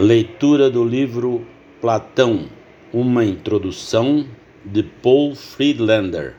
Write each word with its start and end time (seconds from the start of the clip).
Leitura 0.00 0.70
do 0.70 0.84
livro 0.84 1.44
Platão, 1.80 2.48
uma 2.92 3.24
introdução 3.24 4.28
de 4.64 4.84
Paul 4.84 5.34
Friedlander. 5.34 6.36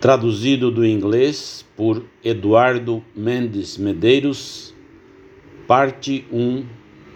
Traduzido 0.00 0.70
do 0.70 0.86
inglês 0.86 1.66
por 1.76 2.04
Eduardo 2.22 3.02
Mendes 3.12 3.76
Medeiros, 3.76 4.72
parte 5.66 6.24
1, 6.30 6.64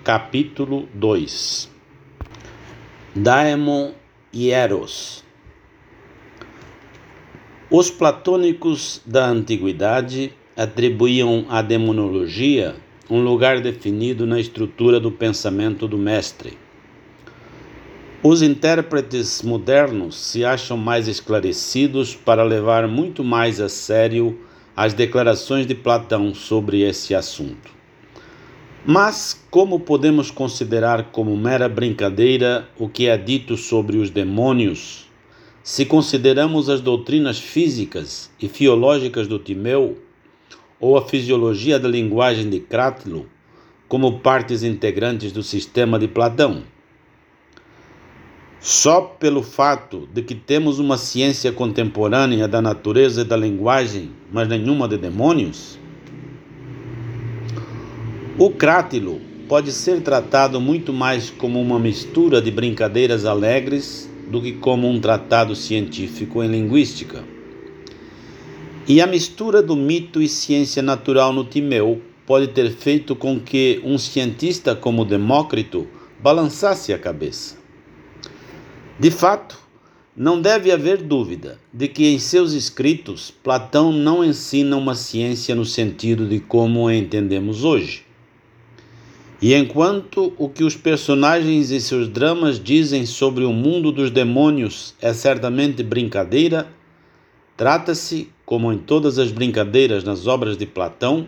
capítulo 0.03 0.89
2. 0.95 1.71
Daemon 3.15 3.93
e 4.33 4.51
Eros. 4.51 5.23
Os 7.71 7.93
platônicos 7.93 9.01
da 9.07 9.29
antiguidade 9.29 10.33
atribuíam 10.57 11.47
à 11.49 11.63
demonologia 11.63 12.82
um 13.13 13.23
lugar 13.23 13.61
definido 13.61 14.27
na 14.27 14.41
estrutura 14.41 14.99
do 14.99 15.13
pensamento 15.13 15.87
do 15.87 15.99
mestre. 15.99 16.57
Os 18.23 18.41
intérpretes 18.41 19.43
modernos 19.43 20.17
se 20.17 20.47
acham 20.47 20.79
mais 20.79 21.07
esclarecidos 21.07 22.17
para 22.17 22.43
levar 22.43 22.89
muito 22.89 23.23
mais 23.23 23.61
a 23.61 23.69
sério 23.69 24.41
as 24.75 24.95
declarações 24.95 25.67
de 25.67 25.75
Platão 25.75 26.35
sobre 26.35 26.81
esse 26.81 27.15
assunto. 27.15 27.71
Mas 28.87 29.39
como 29.51 29.81
podemos 29.81 30.31
considerar 30.31 31.11
como 31.13 31.37
mera 31.37 31.69
brincadeira 31.69 32.67
o 32.79 32.89
que 32.89 33.09
é 33.09 33.19
dito 33.19 33.59
sobre 33.59 33.99
os 33.99 34.09
demônios, 34.09 35.07
se 35.63 35.85
consideramos 35.85 36.71
as 36.71 36.81
doutrinas 36.81 37.39
físicas 37.39 38.31
e 38.41 38.49
fiológicas 38.49 39.29
do 39.29 39.39
Timeu? 39.39 39.99
Ou 40.83 40.99
a 40.99 41.03
fisiologia 41.09 41.79
da 41.79 41.89
linguagem 41.89 42.51
de 42.51 42.59
Cratilo 42.59 43.27
como 43.87 44.19
partes 44.19 44.65
integrantes 44.65 45.31
do 45.31 45.41
sistema 45.41 45.97
de 45.97 46.09
Platão. 46.09 46.65
Só 48.59 49.01
pelo 49.01 49.45
fato 49.45 50.09
de 50.13 50.23
que 50.23 50.35
temos 50.35 50.81
uma 50.81 50.99
ciência 50.99 51.53
contemporânea 51.53 52.49
da 52.49 52.61
natureza 52.61 53.21
e 53.21 53.25
da 53.25 53.37
linguagem, 53.37 54.11
mas 54.33 54.49
nenhuma 54.49 54.89
de 54.89 54.99
demônios? 54.99 55.79
O 58.37 58.51
crátilo 58.51 59.21
pode 59.49 59.71
ser 59.71 60.01
tratado 60.01 60.61
muito 60.61 60.93
mais 60.93 61.31
como 61.31 61.61
uma 61.61 61.79
mistura 61.79 62.43
de 62.43 62.51
brincadeiras 62.51 63.25
alegres 63.25 64.11
do 64.29 64.43
que 64.43 64.53
como 64.53 64.89
um 64.89 65.01
tratado 65.01 65.55
científico 65.55 66.43
em 66.43 66.49
linguística. 66.49 67.32
E 68.87 69.01
a 69.01 69.07
mistura 69.07 69.63
do 69.63 69.77
mito 69.77 70.21
e 70.21 70.29
ciência 70.29 70.83
natural 70.83 71.33
no 71.33 71.45
Timeu 71.45 72.03
pode 72.27 72.49
ter 72.49 72.73
feito 72.73 73.15
com 73.15 73.39
que 73.39 73.81
um 73.85 73.97
cientista 73.97 74.75
como 74.75 75.05
Demócrito 75.05 75.87
balançasse 76.21 76.93
a 76.93 76.99
cabeça. 76.99 77.57
De 78.99 79.11
fato, 79.11 79.57
não 80.17 80.41
deve 80.41 80.73
haver 80.73 80.99
dúvida 80.99 81.61
de 81.73 81.87
que 81.87 82.09
em 82.09 82.19
seus 82.19 82.53
escritos 82.53 83.33
Platão 83.43 83.93
não 83.93 84.25
ensina 84.25 84.77
uma 84.77 84.97
ciência 84.97 85.55
no 85.55 85.65
sentido 85.65 86.27
de 86.27 86.41
como 86.41 86.89
a 86.89 86.95
entendemos 86.95 87.63
hoje. 87.65 88.05
E 89.41 89.55
enquanto 89.55 90.33
o 90.37 90.49
que 90.49 90.65
os 90.65 90.77
personagens 90.77 91.71
e 91.71 91.81
seus 91.81 92.09
dramas 92.09 92.63
dizem 92.63 93.07
sobre 93.07 93.45
o 93.45 93.53
mundo 93.53 93.93
dos 93.93 94.11
demônios 94.11 94.95
é 95.01 95.13
certamente 95.13 95.83
brincadeira, 95.83 96.69
trata-se 97.57 98.31
como 98.45 98.73
em 98.73 98.79
todas 98.79 99.19
as 99.19 99.31
brincadeiras 99.31 100.05
nas 100.05 100.27
obras 100.27 100.57
de 100.57 100.67
Platão, 100.67 101.27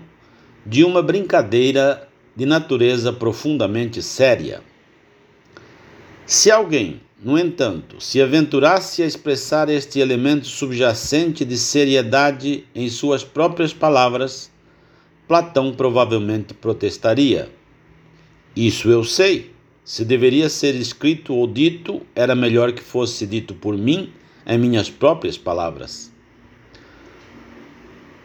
de 0.66 0.84
uma 0.84 1.02
brincadeira 1.02 2.08
de 2.34 2.46
natureza 2.46 3.12
profundamente 3.12 4.02
séria. 4.02 4.60
Se 6.26 6.50
alguém, 6.50 7.00
no 7.22 7.38
entanto, 7.38 8.00
se 8.00 8.20
aventurasse 8.20 9.02
a 9.02 9.06
expressar 9.06 9.68
este 9.68 10.00
elemento 10.00 10.46
subjacente 10.46 11.44
de 11.44 11.56
seriedade 11.56 12.64
em 12.74 12.88
suas 12.88 13.22
próprias 13.22 13.72
palavras, 13.72 14.50
Platão 15.28 15.72
provavelmente 15.72 16.52
protestaria. 16.54 17.50
Isso 18.56 18.90
eu 18.90 19.04
sei. 19.04 19.52
Se 19.84 20.04
deveria 20.04 20.48
ser 20.48 20.74
escrito 20.74 21.34
ou 21.34 21.46
dito, 21.46 22.00
era 22.14 22.34
melhor 22.34 22.72
que 22.72 22.82
fosse 22.82 23.26
dito 23.26 23.54
por 23.54 23.76
mim 23.76 24.10
em 24.46 24.58
minhas 24.58 24.88
próprias 24.88 25.36
palavras. 25.36 26.13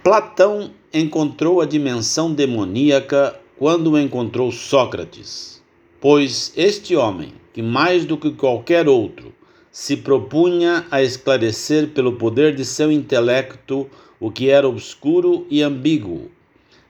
Platão 0.02 0.72
encontrou 0.94 1.60
a 1.60 1.66
dimensão 1.66 2.34
demoníaca 2.34 3.38
quando 3.58 4.00
encontrou 4.00 4.50
Sócrates, 4.50 5.62
pois 6.00 6.54
este 6.56 6.96
homem, 6.96 7.34
que 7.52 7.62
mais 7.62 8.06
do 8.06 8.18
que 8.18 8.32
qualquer 8.32 8.88
outro 8.88 9.34
se 9.70 9.98
propunha 9.98 10.86
a 10.90 11.04
esclarecer 11.04 11.90
pelo 11.90 12.14
poder 12.14 12.56
de 12.56 12.64
seu 12.64 12.90
intelecto 12.90 13.90
o 14.22 14.32
que 14.32 14.50
era 14.50 14.68
obscuro 14.68 15.46
e 15.50 15.62
ambíguo, 15.62 16.32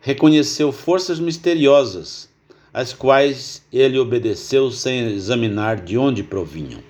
reconheceu 0.01 0.71
forças 0.71 1.19
misteriosas, 1.19 2.29
às 2.71 2.93
quais 2.93 3.65
ele 3.73 3.97
obedeceu 3.97 4.69
sem 4.69 5.13
examinar 5.13 5.81
de 5.81 5.97
onde 5.97 6.21
provinham. 6.21 6.81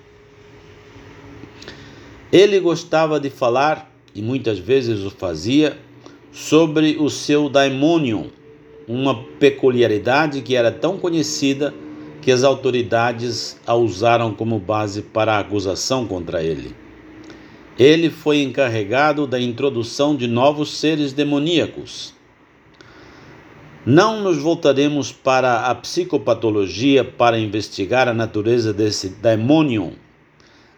Ele 2.30 2.60
gostava 2.60 3.18
de 3.18 3.30
falar, 3.30 3.90
e 4.14 4.20
muitas 4.20 4.58
vezes 4.58 5.00
o 5.00 5.10
fazia, 5.10 5.78
sobre 6.32 6.96
o 6.98 7.10
seu 7.10 7.48
daimonion, 7.48 8.26
uma 8.86 9.22
peculiaridade 9.38 10.42
que 10.42 10.54
era 10.54 10.70
tão 10.70 10.96
conhecida 10.98 11.74
que 12.22 12.30
as 12.30 12.44
autoridades 12.44 13.58
a 13.66 13.74
usaram 13.74 14.34
como 14.34 14.58
base 14.58 15.02
para 15.02 15.34
a 15.34 15.38
acusação 15.38 16.06
contra 16.06 16.42
ele. 16.42 16.74
Ele 17.78 18.10
foi 18.10 18.42
encarregado 18.42 19.26
da 19.26 19.40
introdução 19.40 20.14
de 20.14 20.26
novos 20.26 20.76
seres 20.76 21.12
demoníacos. 21.12 22.14
Não 23.86 24.20
nos 24.20 24.36
voltaremos 24.36 25.10
para 25.10 25.66
a 25.66 25.74
psicopatologia 25.74 27.02
para 27.02 27.38
investigar 27.38 28.06
a 28.06 28.12
natureza 28.12 28.74
desse 28.74 29.08
daimonion 29.08 29.92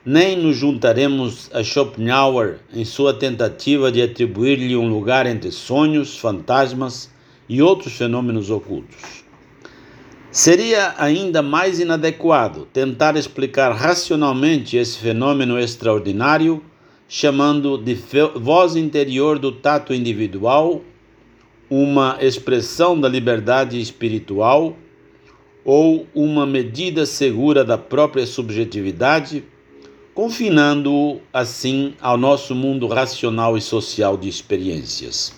nem 0.04 0.36
nos 0.36 0.56
juntaremos 0.56 1.48
a 1.52 1.62
Schopenhauer 1.62 2.58
em 2.74 2.84
sua 2.84 3.14
tentativa 3.14 3.90
de 3.92 4.02
atribuir-lhe 4.02 4.76
um 4.76 4.88
lugar 4.88 5.26
entre 5.26 5.52
sonhos, 5.52 6.18
fantasmas 6.18 7.08
e 7.48 7.62
outros 7.62 7.94
fenômenos 7.94 8.50
ocultos. 8.50 9.22
Seria 10.30 10.94
ainda 10.98 11.42
mais 11.42 11.78
inadequado 11.78 12.66
tentar 12.72 13.16
explicar 13.16 13.70
racionalmente 13.72 14.76
esse 14.76 14.98
fenômeno 14.98 15.58
extraordinário, 15.58 16.62
chamando 17.06 17.76
de 17.76 17.96
voz 18.34 18.74
interior 18.74 19.38
do 19.38 19.52
tato 19.52 19.92
individual 19.92 20.80
uma 21.68 22.18
expressão 22.20 22.98
da 22.98 23.08
liberdade 23.08 23.80
espiritual 23.80 24.76
ou 25.64 26.06
uma 26.14 26.46
medida 26.46 27.06
segura 27.06 27.64
da 27.64 27.78
própria 27.78 28.26
subjetividade 28.26 29.44
confinando-o 30.14 31.20
assim 31.32 31.94
ao 32.00 32.18
nosso 32.18 32.54
mundo 32.54 32.86
racional 32.86 33.56
e 33.56 33.62
social 33.62 34.16
de 34.16 34.28
experiências. 34.28 35.34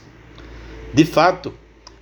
De 0.93 1.05
fato, 1.05 1.55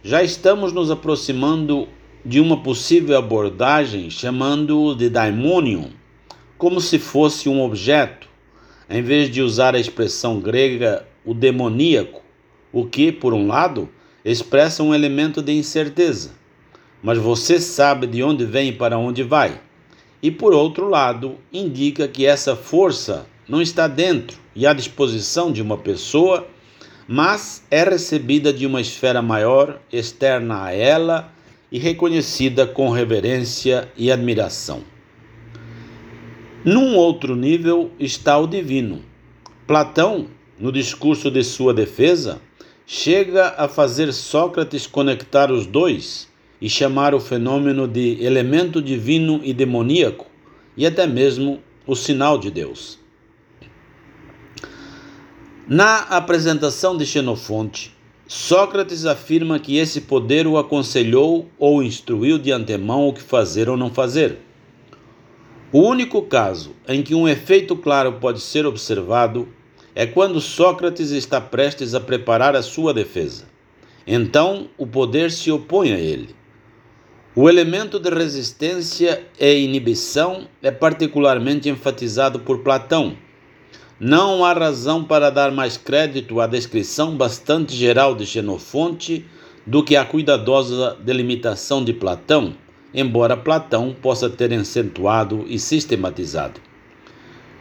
já 0.03 0.23
estamos 0.23 0.73
nos 0.73 0.91
aproximando 0.91 1.87
de 2.25 2.41
uma 2.41 2.63
possível 2.63 3.19
abordagem 3.19 4.09
chamando-o 4.09 4.95
de 4.95 5.11
daimonium, 5.11 5.91
como 6.57 6.81
se 6.81 6.99
fosse 6.99 7.49
um 7.49 7.61
objeto, 7.61 8.29
em 8.89 9.03
vez 9.03 9.31
de 9.31 9.43
usar 9.43 9.75
a 9.75 9.81
expressão 9.81 10.41
grega 10.41 11.07
o 11.25 11.35
demoníaco, 11.35 12.23
o 12.73 12.87
que, 12.87 13.13
por 13.13 13.35
um 13.35 13.47
lado, 13.47 13.89
expressa 14.25 14.83
um 14.83 14.95
elemento 14.95 15.43
de 15.43 15.53
incerteza. 15.53 16.31
Mas 17.03 17.19
você 17.19 17.61
sabe 17.61 18.07
de 18.07 18.23
onde 18.23 18.47
vem 18.47 18.69
e 18.69 18.73
para 18.73 18.97
onde 18.97 19.23
vai 19.23 19.61
e 20.23 20.31
por 20.31 20.55
outro 20.55 20.89
lado, 20.89 21.37
indica 21.53 22.07
que 22.07 22.25
essa 22.25 22.55
força 22.55 23.27
não 23.49 23.61
está 23.61 23.89
dentro 23.89 24.39
e 24.55 24.67
à 24.67 24.73
disposição 24.73 25.51
de 25.51 25.61
uma 25.61 25.77
pessoa, 25.77 26.47
mas 27.09 27.65
é 27.71 27.83
recebida 27.83 28.53
de 28.53 28.65
uma 28.65 28.81
esfera 28.81 29.21
maior, 29.21 29.81
externa 29.93 30.65
a 30.65 30.73
ela 30.73 31.33
e 31.71 31.79
reconhecida 31.79 32.67
com 32.67 32.91
reverência 32.91 33.91
e 33.97 34.13
admiração. 34.13 34.85
Num 36.65 36.95
outro 36.95 37.35
nível 37.35 37.91
está 37.99 38.39
o 38.39 38.47
divino. 38.47 39.03
Platão, 39.67 40.29
no 40.57 40.71
discurso 40.71 41.29
de 41.29 41.43
sua 41.43 41.75
defesa, 41.75 42.41
chega 42.87 43.55
a 43.57 43.67
fazer 43.67 44.13
Sócrates 44.13 44.87
conectar 44.87 45.51
os 45.51 45.67
dois 45.67 46.29
e 46.63 46.71
chamar 46.71 47.13
o 47.13 47.19
fenômeno 47.19 47.89
de 47.89 48.23
elemento 48.25 48.81
divino 48.81 49.41
e 49.43 49.53
demoníaco, 49.53 50.27
e 50.77 50.87
até 50.87 51.09
mesmo 51.09 51.59
o 51.85 51.97
sinal 51.97 52.39
de 52.39 52.53
Deus. 52.53 53.01
Na 55.67 56.03
apresentação 56.03 56.97
de 56.97 57.05
Xenofonte, 57.05 57.93
Sócrates 58.29 59.05
afirma 59.07 59.59
que 59.59 59.77
esse 59.77 60.03
poder 60.03 60.47
o 60.47 60.57
aconselhou 60.57 61.51
ou 61.59 61.83
instruiu 61.83 62.39
de 62.39 62.53
antemão 62.53 63.09
o 63.09 63.13
que 63.13 63.21
fazer 63.21 63.69
ou 63.69 63.77
não 63.77 63.91
fazer. 63.91 64.39
O 65.73 65.81
único 65.81 66.23
caso 66.23 66.77
em 66.87 67.03
que 67.03 67.13
um 67.13 67.29
efeito 67.29 67.75
claro 67.75 68.21
pode 68.21 68.39
ser 68.41 68.67
observado 68.67 69.49
é 69.97 70.07
quando 70.07 70.41
Sócrates 70.41 71.11
está 71.11 71.41
prestes 71.41 71.93
a 71.93 72.01
preparar 72.01 72.55
a 72.55 72.63
sua 72.63 72.95
defesa. 72.95 73.47
Então, 74.07 74.69
o 74.79 74.87
poder 74.87 75.33
se 75.33 75.51
opõe 75.51 75.93
a 75.93 75.99
ele. 75.99 76.42
O 77.35 77.49
elemento 77.49 77.99
de 77.99 78.11
resistência 78.11 79.25
e 79.41 79.65
inibição 79.65 80.47
é 80.63 80.71
particularmente 80.71 81.69
enfatizado 81.69 82.41
por 82.41 82.59
Platão 82.59 83.17
não 84.05 84.45
há 84.45 84.53
razão 84.53 85.05
para 85.05 85.31
dar 85.31 85.53
mais 85.53 85.77
crédito 85.77 86.41
à 86.41 86.47
descrição 86.49 87.17
bastante 87.17 87.73
geral 87.77 88.17
de 88.17 88.27
Xenofonte 88.27 89.25
do 89.65 89.85
que 89.85 89.95
à 89.95 90.05
cuidadosa 90.05 90.97
delimitação 91.01 91.85
de 91.85 91.93
Platão, 91.93 92.53
embora 92.93 93.37
Platão 93.37 93.95
possa 94.03 94.29
ter 94.29 94.53
acentuado 94.55 95.45
e 95.47 95.57
sistematizado. 95.57 96.61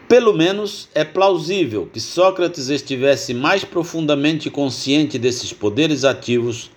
Pelo 0.08 0.34
menos 0.34 0.90
é 0.96 1.04
plausível 1.04 1.88
que 1.94 2.00
Sócrates 2.00 2.70
estivesse 2.70 3.36
mais 3.36 3.64
profundamente 3.64 4.50
consciente 4.50 5.20
desses 5.20 5.54
poderes 5.54 6.04
ativos 6.04 6.72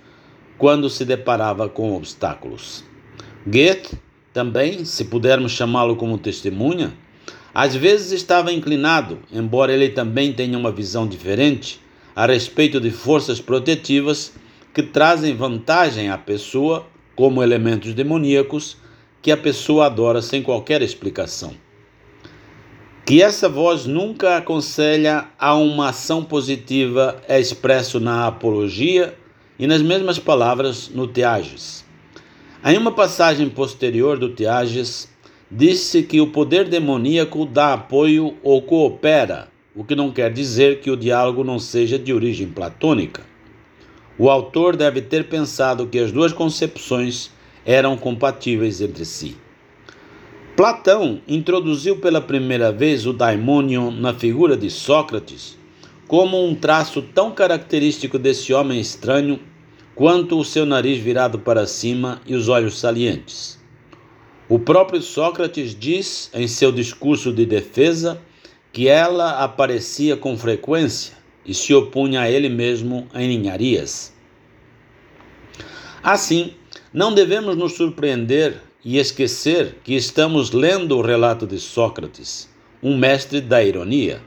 quando 0.59 0.89
se 0.89 1.05
deparava 1.05 1.69
com 1.69 1.97
obstáculos. 1.97 2.85
Goethe, 3.47 3.99
também, 4.33 4.85
se 4.85 5.05
pudermos 5.05 5.53
chamá-lo 5.53 5.97
como 5.97 6.19
testemunha, 6.19 6.93
às 7.55 7.77
vezes 7.77 8.11
estava 8.11 8.53
inclinado, 8.53 9.19
embora 9.33 9.73
ele 9.73 9.91
também 9.91 10.33
tenha 10.33 10.59
uma 10.59 10.73
visão 10.73 11.07
diferente, 11.07 11.81
a 12.17 12.27
respeito 12.27 12.81
de 12.81 12.91
forças 12.91 13.41
protetivas 13.41 14.33
que 14.73 14.83
trazem 14.83 15.37
vantagem 15.37 16.11
à 16.11 16.19
pessoa, 16.19 16.87
como 17.15 17.43
elementos 17.43 17.95
demoníacos, 17.95 18.77
que 19.23 19.31
a 19.31 19.37
pessoa 19.37 19.87
adora 19.87 20.21
sem 20.21 20.43
qualquer 20.43 20.83
explicação. 20.83 21.55
Que 23.07 23.23
essa 23.23 23.49
voz 23.49 23.87
nunca 23.87 24.37
aconselha 24.37 25.29
a 25.39 25.55
uma 25.55 25.91
ação 25.91 26.25
positiva 26.25 27.23
é 27.29 27.39
expresso 27.39 28.01
na 28.01 28.27
apologia 28.27 29.15
e 29.59 29.67
nas 29.67 29.83
mesmas 29.83 30.19
palavras 30.19 30.89
no 30.89 31.07
Teages. 31.07 31.85
Em 32.65 32.77
uma 32.77 32.93
passagem 32.93 33.49
posterior 33.49 34.19
do 34.19 34.31
Teages, 34.31 35.09
disse 35.51 36.03
que 36.03 36.21
o 36.21 36.29
poder 36.29 36.69
demoníaco 36.69 37.47
dá 37.47 37.75
apoio 37.75 38.35
ou 38.43 38.63
coopera, 38.63 39.49
o 39.75 39.85
que 39.85 39.95
não 39.95 40.11
quer 40.11 40.33
dizer 40.33 40.81
que 40.81 40.91
o 40.91 40.97
diálogo 40.97 41.45
não 41.45 41.59
seja 41.59 41.99
de 41.99 42.13
origem 42.13 42.49
platônica. 42.49 43.23
O 44.19 44.31
autor 44.31 44.77
deve 44.77 45.03
ter 45.03 45.29
pensado 45.29 45.87
que 45.87 45.99
as 45.99 46.13
duas 46.13 46.33
concepções 46.33 47.31
eram 47.67 47.97
compatíveis 47.97 48.81
entre 48.81 49.05
si. 49.05 49.37
Platão 50.57 51.21
introduziu 51.27 51.97
pela 51.97 52.21
primeira 52.21 52.71
vez 52.71 53.07
o 53.07 53.13
daimonion 53.13 53.91
na 53.91 54.15
figura 54.15 54.57
de 54.57 54.71
Sócrates 54.71 55.59
como 56.07 56.45
um 56.45 56.55
traço 56.55 57.03
tão 57.03 57.31
característico 57.33 58.19
desse 58.19 58.53
homem 58.53 58.81
estranho 58.81 59.41
quanto 59.95 60.39
o 60.39 60.45
seu 60.45 60.67
nariz 60.67 60.99
virado 60.99 61.39
para 61.39 61.67
cima 61.67 62.21
e 62.27 62.35
os 62.35 62.49
olhos 62.49 62.79
salientes. 62.79 63.59
O 64.49 64.59
próprio 64.59 65.01
Sócrates 65.01 65.75
diz 65.75 66.31
em 66.35 66.47
seu 66.47 66.71
discurso 66.71 67.33
de 67.33 67.47
defesa 67.47 68.21
que 68.73 68.89
ela 68.89 69.43
aparecia 69.43 70.17
com 70.17 70.37
frequência 70.37 71.15
e 71.47 71.55
se 71.55 71.73
opunha 71.73 72.23
a 72.23 72.31
ele 72.31 72.49
mesmo 72.49 73.07
em 73.15 73.29
ninharias. 73.29 74.13
Assim, 76.03 76.53
não 76.93 77.15
devemos 77.15 77.57
nos 77.57 77.73
surpreender 77.73 78.61
e 78.85 78.99
esquecer 78.99 79.77
que 79.83 79.95
estamos 79.95 80.51
lendo 80.51 80.99
o 80.99 81.03
relato 81.03 81.47
de 81.47 81.59
Sócrates, 81.59 82.49
um 82.83 82.99
mestre 82.99 83.41
da 83.41 83.65
ironia. 83.65 84.21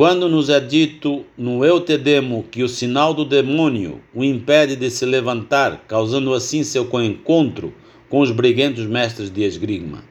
Quando 0.00 0.30
nos 0.30 0.48
é 0.48 0.58
dito 0.58 1.26
no 1.36 1.62
Eutedemo 1.62 2.46
que 2.50 2.62
o 2.62 2.68
sinal 2.70 3.12
do 3.12 3.22
demônio 3.22 4.00
o 4.14 4.24
impede 4.24 4.74
de 4.74 4.90
se 4.90 5.04
levantar, 5.04 5.84
causando 5.86 6.32
assim 6.32 6.64
seu 6.64 6.88
encontro 7.02 7.74
com 8.08 8.20
os 8.20 8.30
briguentos 8.30 8.86
mestres 8.86 9.28
de 9.28 9.42
esgrima. 9.42 10.02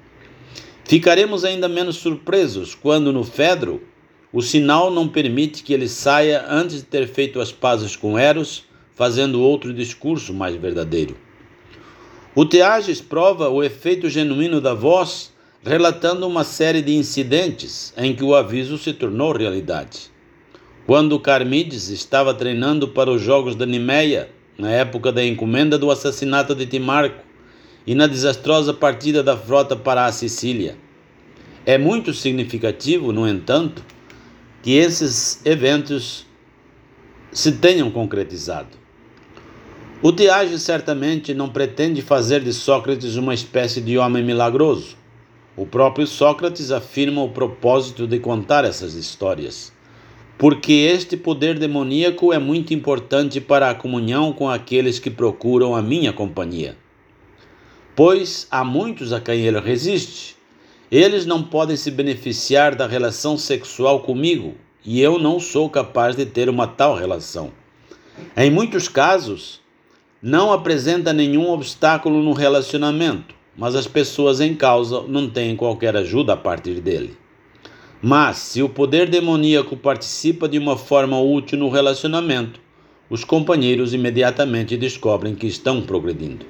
Ficaremos 0.86 1.44
ainda 1.44 1.68
menos 1.68 1.96
surpresos 1.96 2.76
quando 2.76 3.12
no 3.12 3.24
Fedro 3.24 3.82
o 4.32 4.44
sinal 4.44 4.92
não 4.92 5.08
permite 5.08 5.64
que 5.64 5.74
ele 5.74 5.90
saia 5.90 6.46
antes 6.48 6.76
de 6.76 6.84
ter 6.84 7.08
feito 7.08 7.42
as 7.42 7.52
pazes 7.52 7.96
com 7.96 8.16
Eros, 8.16 8.66
fazendo 8.94 9.42
outro 9.42 9.74
discurso 9.74 10.36
mais 10.36 10.56
verdadeiro. 10.56 11.18
O 12.36 12.46
Teages 12.46 13.02
prova 13.02 13.50
o 13.50 13.64
efeito 13.64 14.08
genuíno 14.08 14.62
da 14.62 14.76
voz, 14.76 15.34
relatando 15.64 16.26
uma 16.26 16.44
série 16.44 16.82
de 16.82 16.96
incidentes 16.96 17.94
em 17.98 18.16
que 18.16 18.24
o 18.24 18.34
aviso 18.34 18.78
se 18.78 18.94
tornou 18.94 19.36
realidade. 19.36 20.10
Quando 20.86 21.20
Carmides 21.20 21.90
estava 21.90 22.34
treinando 22.34 22.88
para 22.88 23.12
os 23.12 23.22
Jogos 23.22 23.56
da 23.56 23.66
Nimeia, 23.66 24.30
na 24.58 24.72
época 24.72 25.12
da 25.12 25.24
encomenda 25.24 25.78
do 25.78 25.92
assassinato 25.92 26.56
de 26.56 26.66
Timarco, 26.66 27.24
e 27.86 27.96
na 27.96 28.08
desastrosa 28.08 28.74
partida 28.74 29.24
da 29.24 29.36
frota 29.36 29.76
para 29.76 30.06
a 30.06 30.12
Sicília. 30.12 30.78
É 31.66 31.78
muito 31.78 32.14
significativo, 32.14 33.12
no 33.12 33.28
entanto, 33.28 33.84
que 34.62 34.74
esses 34.74 35.44
eventos 35.46 36.26
se 37.32 37.54
tenham 37.54 37.90
concretizado. 37.90 38.78
O 40.02 40.12
Tiage 40.12 40.58
certamente 40.60 41.34
não 41.34 41.50
pretende 41.50 42.02
fazer 42.02 42.42
de 42.42 42.54
Sócrates 42.54 43.16
uma 43.16 43.34
espécie 43.34 43.82
de 43.82 43.98
homem 43.98 44.24
milagroso. 44.24 44.98
O 45.60 45.66
próprio 45.66 46.08
Sócrates 46.08 46.72
afirma 46.72 47.22
o 47.22 47.30
propósito 47.30 48.08
de 48.08 48.18
contar 48.20 48.64
essas 48.66 48.94
histórias, 48.94 49.72
porque 50.38 50.72
este 50.72 51.18
poder 51.18 51.60
demoníaco 51.60 52.32
é 52.32 52.40
muito 52.40 52.74
importante 52.74 53.42
para 53.42 53.70
a 53.70 53.76
comunhão 53.76 54.32
com 54.32 54.50
aqueles 54.50 55.00
que 55.00 55.10
procuram 55.10 55.76
a 55.76 55.82
minha 55.82 56.14
companhia 56.14 56.76
pois 58.00 58.48
há 58.50 58.64
muitos 58.64 59.12
a 59.12 59.20
quem 59.20 59.42
ele 59.42 59.60
resiste. 59.60 60.38
Eles 60.90 61.26
não 61.26 61.44
podem 61.44 61.76
se 61.76 61.92
beneficiar 61.92 62.74
da 62.74 62.88
relação 62.88 63.38
sexual 63.38 64.00
comigo 64.00 64.56
e 64.86 65.02
eu 65.02 65.20
não 65.20 65.38
sou 65.38 65.70
capaz 65.70 66.16
de 66.16 66.26
ter 66.26 66.48
uma 66.48 66.66
tal 66.66 66.96
relação. 66.96 67.52
Em 68.38 68.50
muitos 68.50 68.88
casos, 68.88 69.60
não 70.22 70.54
apresenta 70.54 71.12
nenhum 71.12 71.50
obstáculo 71.50 72.24
no 72.24 72.32
relacionamento, 72.32 73.36
mas 73.60 73.76
as 73.76 73.86
pessoas 73.86 74.40
em 74.40 74.56
causa 74.56 75.02
não 75.02 75.30
têm 75.30 75.54
qualquer 75.54 75.94
ajuda 75.98 76.32
a 76.32 76.38
partir 76.38 76.80
dele. 76.80 77.18
Mas, 78.02 78.38
se 78.38 78.64
o 78.64 78.70
poder 78.70 79.10
demoníaco 79.10 79.76
participa 79.76 80.48
de 80.48 80.58
uma 80.58 80.78
forma 80.78 81.20
útil 81.20 81.60
no 81.60 81.68
relacionamento, 81.68 82.58
os 83.10 83.26
companheiros 83.26 83.94
imediatamente 83.94 84.78
descobrem 84.78 85.36
que 85.36 85.46
estão 85.46 85.82
progredindo. 85.82 86.46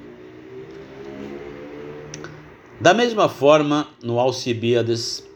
Da 2.79 2.93
mesma 2.93 3.27
forma, 3.27 3.87
no 4.03 4.19
Alcibiades, 4.19 5.27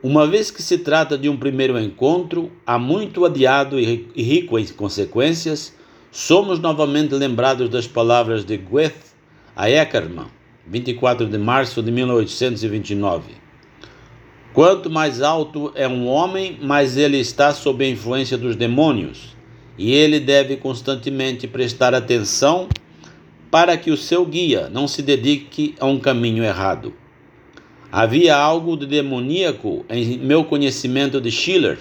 uma 0.00 0.24
vez 0.24 0.52
que 0.52 0.62
se 0.62 0.78
trata 0.78 1.18
de 1.18 1.28
um 1.28 1.36
primeiro 1.36 1.76
encontro, 1.80 2.52
há 2.64 2.78
muito 2.78 3.24
adiado 3.24 3.80
e 3.80 4.06
rico 4.16 4.56
em 4.56 4.66
consequências, 4.68 5.74
somos 6.12 6.60
novamente 6.60 7.12
lembrados 7.12 7.68
das 7.68 7.88
palavras 7.88 8.44
de 8.44 8.56
Goethe 8.56 9.08
a 9.56 9.68
Eckermann, 9.68 10.37
24 10.70 11.26
de 11.26 11.38
março 11.38 11.82
de 11.82 11.90
1829. 11.90 13.32
Quanto 14.52 14.90
mais 14.90 15.22
alto 15.22 15.72
é 15.74 15.88
um 15.88 16.06
homem, 16.06 16.58
mais 16.60 16.96
ele 16.96 17.18
está 17.18 17.52
sob 17.54 17.84
a 17.84 17.88
influência 17.88 18.36
dos 18.36 18.54
demônios, 18.54 19.36
e 19.78 19.92
ele 19.92 20.20
deve 20.20 20.56
constantemente 20.56 21.46
prestar 21.46 21.94
atenção 21.94 22.68
para 23.50 23.76
que 23.76 23.90
o 23.90 23.96
seu 23.96 24.26
guia 24.26 24.68
não 24.68 24.86
se 24.86 25.00
dedique 25.00 25.74
a 25.80 25.86
um 25.86 25.98
caminho 25.98 26.44
errado. 26.44 26.92
Havia 27.90 28.36
algo 28.36 28.76
de 28.76 28.86
demoníaco 28.86 29.86
em 29.88 30.18
meu 30.18 30.44
conhecimento 30.44 31.18
de 31.20 31.30
Schiller. 31.30 31.78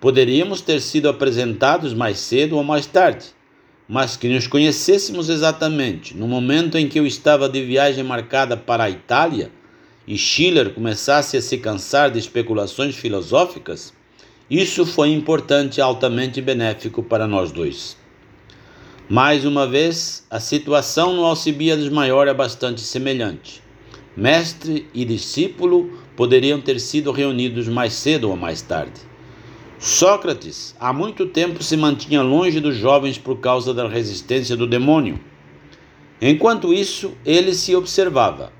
Poderíamos 0.00 0.60
ter 0.60 0.80
sido 0.80 1.08
apresentados 1.08 1.94
mais 1.94 2.18
cedo 2.18 2.56
ou 2.56 2.64
mais 2.64 2.86
tarde, 2.86 3.26
mas 3.92 4.16
que 4.16 4.28
nos 4.28 4.46
conhecêssemos 4.46 5.28
exatamente 5.28 6.16
no 6.16 6.28
momento 6.28 6.78
em 6.78 6.88
que 6.88 7.00
eu 7.00 7.04
estava 7.04 7.48
de 7.48 7.60
viagem 7.64 8.04
marcada 8.04 8.56
para 8.56 8.84
a 8.84 8.90
Itália 8.90 9.50
e 10.06 10.16
Schiller 10.16 10.72
começasse 10.72 11.36
a 11.36 11.42
se 11.42 11.58
cansar 11.58 12.08
de 12.08 12.20
especulações 12.20 12.94
filosóficas, 12.94 13.92
isso 14.48 14.86
foi 14.86 15.08
importante 15.08 15.78
e 15.78 15.80
altamente 15.80 16.40
benéfico 16.40 17.02
para 17.02 17.26
nós 17.26 17.50
dois. 17.50 17.96
Mais 19.08 19.44
uma 19.44 19.66
vez, 19.66 20.24
a 20.30 20.38
situação 20.38 21.12
no 21.16 21.24
Alcibiades 21.24 21.88
Maior 21.88 22.28
é 22.28 22.34
bastante 22.34 22.82
semelhante. 22.82 23.60
Mestre 24.16 24.86
e 24.94 25.04
discípulo 25.04 25.98
poderiam 26.14 26.60
ter 26.60 26.78
sido 26.78 27.10
reunidos 27.10 27.66
mais 27.66 27.94
cedo 27.94 28.30
ou 28.30 28.36
mais 28.36 28.62
tarde. 28.62 29.09
Sócrates 29.82 30.76
há 30.78 30.92
muito 30.92 31.24
tempo 31.24 31.62
se 31.62 31.74
mantinha 31.74 32.20
longe 32.20 32.60
dos 32.60 32.76
jovens 32.76 33.16
por 33.16 33.38
causa 33.38 33.72
da 33.72 33.88
resistência 33.88 34.54
do 34.54 34.66
demônio. 34.66 35.18
Enquanto 36.20 36.74
isso, 36.74 37.14
ele 37.24 37.54
se 37.54 37.74
observava. 37.74 38.52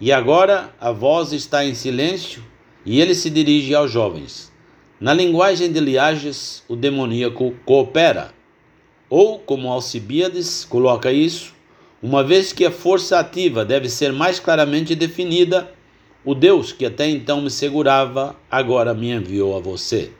E 0.00 0.12
agora 0.12 0.72
a 0.80 0.92
voz 0.92 1.32
está 1.32 1.66
em 1.66 1.74
silêncio 1.74 2.40
e 2.86 3.00
ele 3.00 3.16
se 3.16 3.28
dirige 3.28 3.74
aos 3.74 3.90
jovens. 3.90 4.52
Na 5.00 5.12
linguagem 5.12 5.72
de 5.72 5.80
Liages, 5.80 6.62
o 6.68 6.76
demoníaco 6.76 7.52
coopera. 7.64 8.32
Ou, 9.08 9.40
como 9.40 9.72
Alcibiades 9.72 10.64
coloca 10.64 11.10
isso, 11.10 11.52
uma 12.00 12.22
vez 12.22 12.52
que 12.52 12.64
a 12.64 12.70
força 12.70 13.18
ativa 13.18 13.64
deve 13.64 13.88
ser 13.88 14.12
mais 14.12 14.38
claramente 14.38 14.94
definida, 14.94 15.74
o 16.24 16.32
Deus 16.32 16.70
que 16.70 16.86
até 16.86 17.08
então 17.08 17.42
me 17.42 17.50
segurava 17.50 18.36
agora 18.48 18.94
me 18.94 19.10
enviou 19.10 19.56
a 19.56 19.60
você. 19.60 20.12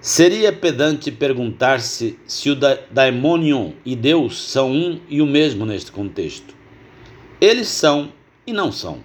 Seria 0.00 0.52
pedante 0.52 1.10
perguntar-se 1.10 2.18
se 2.26 2.50
o 2.50 2.56
daimonion 2.90 3.72
e 3.84 3.96
Deus 3.96 4.40
são 4.40 4.70
um 4.70 5.00
e 5.08 5.20
o 5.20 5.26
mesmo 5.26 5.66
neste 5.66 5.90
contexto. 5.90 6.54
Eles 7.40 7.68
são 7.68 8.12
e 8.46 8.52
não 8.52 8.70
são. 8.70 9.02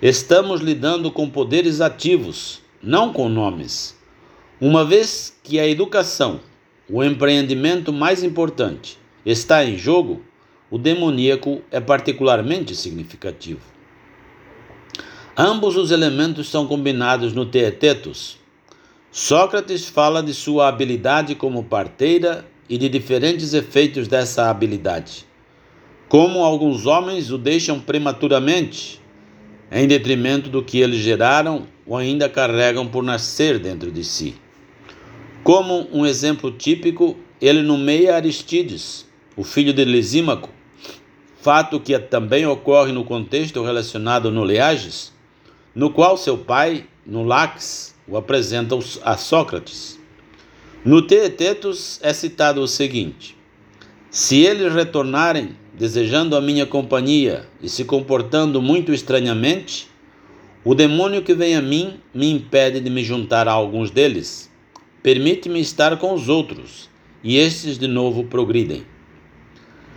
Estamos 0.00 0.60
lidando 0.60 1.10
com 1.10 1.28
poderes 1.28 1.80
ativos, 1.80 2.62
não 2.82 3.12
com 3.12 3.28
nomes. 3.28 3.96
Uma 4.60 4.84
vez 4.84 5.38
que 5.42 5.58
a 5.58 5.66
educação, 5.66 6.40
o 6.88 7.02
empreendimento 7.02 7.92
mais 7.92 8.22
importante, 8.22 8.98
está 9.26 9.64
em 9.64 9.76
jogo, 9.76 10.22
o 10.70 10.78
demoníaco 10.78 11.62
é 11.70 11.80
particularmente 11.80 12.74
significativo. 12.74 13.60
Ambos 15.36 15.76
os 15.76 15.90
elementos 15.90 16.48
são 16.48 16.66
combinados 16.66 17.32
no 17.32 17.44
Teetetos, 17.44 18.38
Sócrates 19.16 19.88
fala 19.88 20.20
de 20.20 20.34
sua 20.34 20.66
habilidade 20.66 21.36
como 21.36 21.62
parteira 21.62 22.44
e 22.68 22.76
de 22.76 22.88
diferentes 22.88 23.54
efeitos 23.54 24.08
dessa 24.08 24.50
habilidade. 24.50 25.24
Como 26.08 26.42
alguns 26.42 26.84
homens 26.84 27.30
o 27.30 27.38
deixam 27.38 27.78
prematuramente, 27.78 29.00
em 29.70 29.86
detrimento 29.86 30.50
do 30.50 30.64
que 30.64 30.80
eles 30.80 30.98
geraram 30.98 31.64
ou 31.86 31.96
ainda 31.96 32.28
carregam 32.28 32.88
por 32.88 33.04
nascer 33.04 33.60
dentro 33.60 33.92
de 33.92 34.02
si. 34.02 34.34
Como 35.44 35.86
um 35.92 36.04
exemplo 36.04 36.50
típico, 36.50 37.16
ele 37.40 37.62
nomeia 37.62 38.16
Aristides, 38.16 39.06
o 39.36 39.44
filho 39.44 39.72
de 39.72 39.84
Lisímaco, 39.84 40.50
fato 41.40 41.78
que 41.78 41.96
também 42.00 42.46
ocorre 42.46 42.90
no 42.90 43.04
contexto 43.04 43.62
relacionado 43.62 44.32
no 44.32 44.42
Leages, 44.42 45.12
no 45.72 45.90
qual 45.90 46.16
seu 46.16 46.36
pai, 46.36 46.88
no 47.06 47.22
Lax, 47.22 47.93
o 48.06 48.16
apresenta 48.16 48.76
a 49.02 49.16
Sócrates. 49.16 49.98
No 50.84 51.02
Teetetos 51.02 51.98
é 52.02 52.12
citado 52.12 52.60
o 52.60 52.68
seguinte: 52.68 53.36
Se 54.10 54.42
eles 54.42 54.72
retornarem 54.72 55.56
desejando 55.72 56.36
a 56.36 56.40
minha 56.40 56.66
companhia 56.66 57.46
e 57.62 57.68
se 57.68 57.84
comportando 57.84 58.62
muito 58.62 58.92
estranhamente, 58.92 59.88
o 60.64 60.74
demônio 60.74 61.22
que 61.22 61.34
vem 61.34 61.56
a 61.56 61.62
mim 61.62 62.00
me 62.12 62.30
impede 62.30 62.80
de 62.80 62.88
me 62.88 63.02
juntar 63.02 63.48
a 63.48 63.52
alguns 63.52 63.90
deles. 63.90 64.50
Permite-me 65.02 65.60
estar 65.60 65.98
com 65.98 66.14
os 66.14 66.28
outros, 66.28 66.88
e 67.22 67.36
estes 67.36 67.78
de 67.78 67.86
novo 67.86 68.24
progridem. 68.24 68.86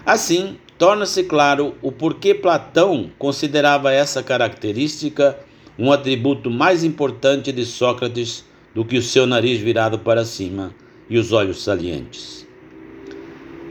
Assim, 0.06 0.58
torna-se 0.78 1.24
claro 1.24 1.76
o 1.82 1.92
porquê 1.92 2.34
Platão 2.34 3.10
considerava 3.18 3.92
essa 3.92 4.22
característica 4.22 5.38
um 5.77 5.91
atributo 5.91 6.50
mais 6.50 6.84
importante 6.84 7.51
de 7.51 7.65
Sócrates 7.65 8.43
do 8.74 8.84
que 8.84 8.98
o 8.98 9.01
seu 9.01 9.25
nariz 9.25 9.60
virado 9.60 10.00
para 10.00 10.25
cima 10.25 10.74
e 11.10 11.17
os 11.17 11.31
olhos 11.31 11.63
salientes. 11.63 12.48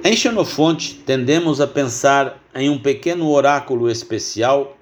Em 0.05 0.15
Xenofonte, 0.15 0.95
tendemos 1.05 1.61
a 1.61 1.67
pensar 1.67 2.43
em 2.55 2.71
um 2.71 2.79
pequeno 2.79 3.29
oráculo 3.29 3.91
especial 3.91 4.77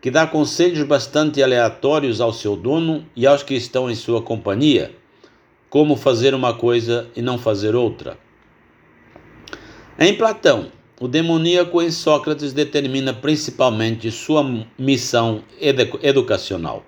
que 0.00 0.10
dá 0.10 0.26
conselhos 0.26 0.82
bastante 0.82 1.42
aleatórios 1.42 2.20
ao 2.20 2.32
seu 2.32 2.56
dono 2.56 3.06
e 3.16 3.26
aos 3.26 3.42
que 3.42 3.54
estão 3.54 3.90
em 3.90 3.94
sua 3.94 4.20
companhia, 4.20 4.94
como 5.70 5.96
fazer 5.96 6.34
uma 6.34 6.52
coisa 6.52 7.08
e 7.16 7.22
não 7.22 7.38
fazer 7.38 7.74
outra. 7.74 8.18
Em 9.98 10.12
Platão, 10.14 10.72
o 11.00 11.08
demoníaco 11.08 11.82
em 11.82 11.90
Sócrates 11.90 12.52
determina 12.52 13.12
principalmente 13.12 14.10
sua 14.10 14.64
missão 14.78 15.42
educacional. 16.02 16.84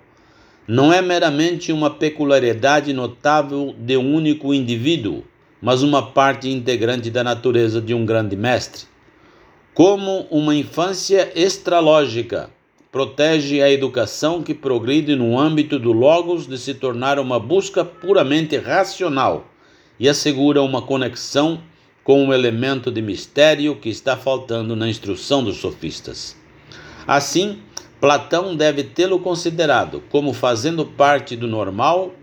Não 0.67 0.91
é 0.93 1.01
meramente 1.01 1.71
uma 1.71 1.89
peculiaridade 1.89 2.93
notável 2.93 3.75
de 3.77 3.97
um 3.97 4.15
único 4.15 4.53
indivíduo, 4.53 5.23
mas 5.61 5.83
uma 5.83 6.11
parte 6.11 6.49
integrante 6.49 7.09
da 7.09 7.23
natureza 7.23 7.81
de 7.81 7.93
um 7.93 8.05
grande 8.05 8.35
mestre. 8.35 8.83
Como 9.73 10.25
uma 10.31 10.55
infância 10.55 11.31
extralógica 11.35 12.49
protege 12.91 13.61
a 13.61 13.69
educação 13.69 14.41
que 14.41 14.53
progride 14.53 15.15
no 15.15 15.37
âmbito 15.37 15.77
do 15.77 15.91
logos 15.91 16.47
de 16.47 16.57
se 16.57 16.73
tornar 16.73 17.19
uma 17.19 17.39
busca 17.39 17.83
puramente 17.83 18.57
racional 18.57 19.45
e 19.99 20.07
assegura 20.07 20.61
uma 20.61 20.81
conexão 20.81 21.61
com 22.07 22.23
um 22.23 22.31
elemento 22.31 22.89
de 22.89 23.01
mistério 23.01 23.75
que 23.75 23.89
está 23.89 24.15
faltando 24.15 24.77
na 24.77 24.87
instrução 24.87 25.43
dos 25.43 25.57
sofistas. 25.57 26.37
Assim, 27.05 27.59
Platão 27.99 28.55
deve 28.55 28.81
tê-lo 28.81 29.19
considerado 29.19 30.01
como 30.09 30.31
fazendo 30.31 30.85
parte 30.85 31.35
do 31.35 31.49
normal, 31.49 32.15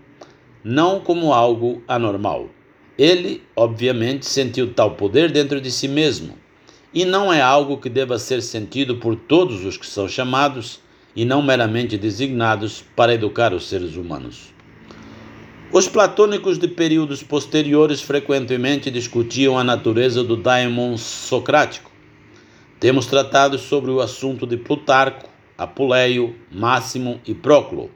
não 0.63 0.99
como 0.99 1.31
algo 1.31 1.83
anormal. 1.87 2.49
Ele, 2.97 3.43
obviamente, 3.55 4.25
sentiu 4.25 4.73
tal 4.73 4.95
poder 4.95 5.31
dentro 5.31 5.61
de 5.61 5.69
si 5.69 5.87
mesmo, 5.87 6.35
e 6.91 7.05
não 7.05 7.31
é 7.31 7.39
algo 7.39 7.77
que 7.77 7.87
deva 7.87 8.17
ser 8.17 8.41
sentido 8.41 8.95
por 8.95 9.15
todos 9.15 9.63
os 9.63 9.77
que 9.77 9.85
são 9.85 10.07
chamados 10.07 10.79
e 11.15 11.23
não 11.23 11.43
meramente 11.43 11.95
designados 11.95 12.83
para 12.95 13.13
educar 13.13 13.53
os 13.53 13.69
seres 13.69 13.95
humanos. 13.95 14.54
Os 15.77 15.89
platônicos 15.89 16.57
de 16.57 16.69
períodos 16.69 17.21
posteriores 17.21 18.01
frequentemente 18.01 18.89
discutiam 18.89 19.59
a 19.59 19.63
natureza 19.63 20.23
do 20.23 20.37
daimon 20.37 20.95
socrático. 20.95 21.91
Temos 22.79 23.07
tratado 23.07 23.57
sobre 23.57 23.91
o 23.91 23.99
assunto 23.99 24.47
de 24.47 24.55
Plutarco, 24.55 25.29
Apuleio, 25.57 26.33
Máximo 26.49 27.19
e 27.27 27.33
Próclo. 27.33 27.91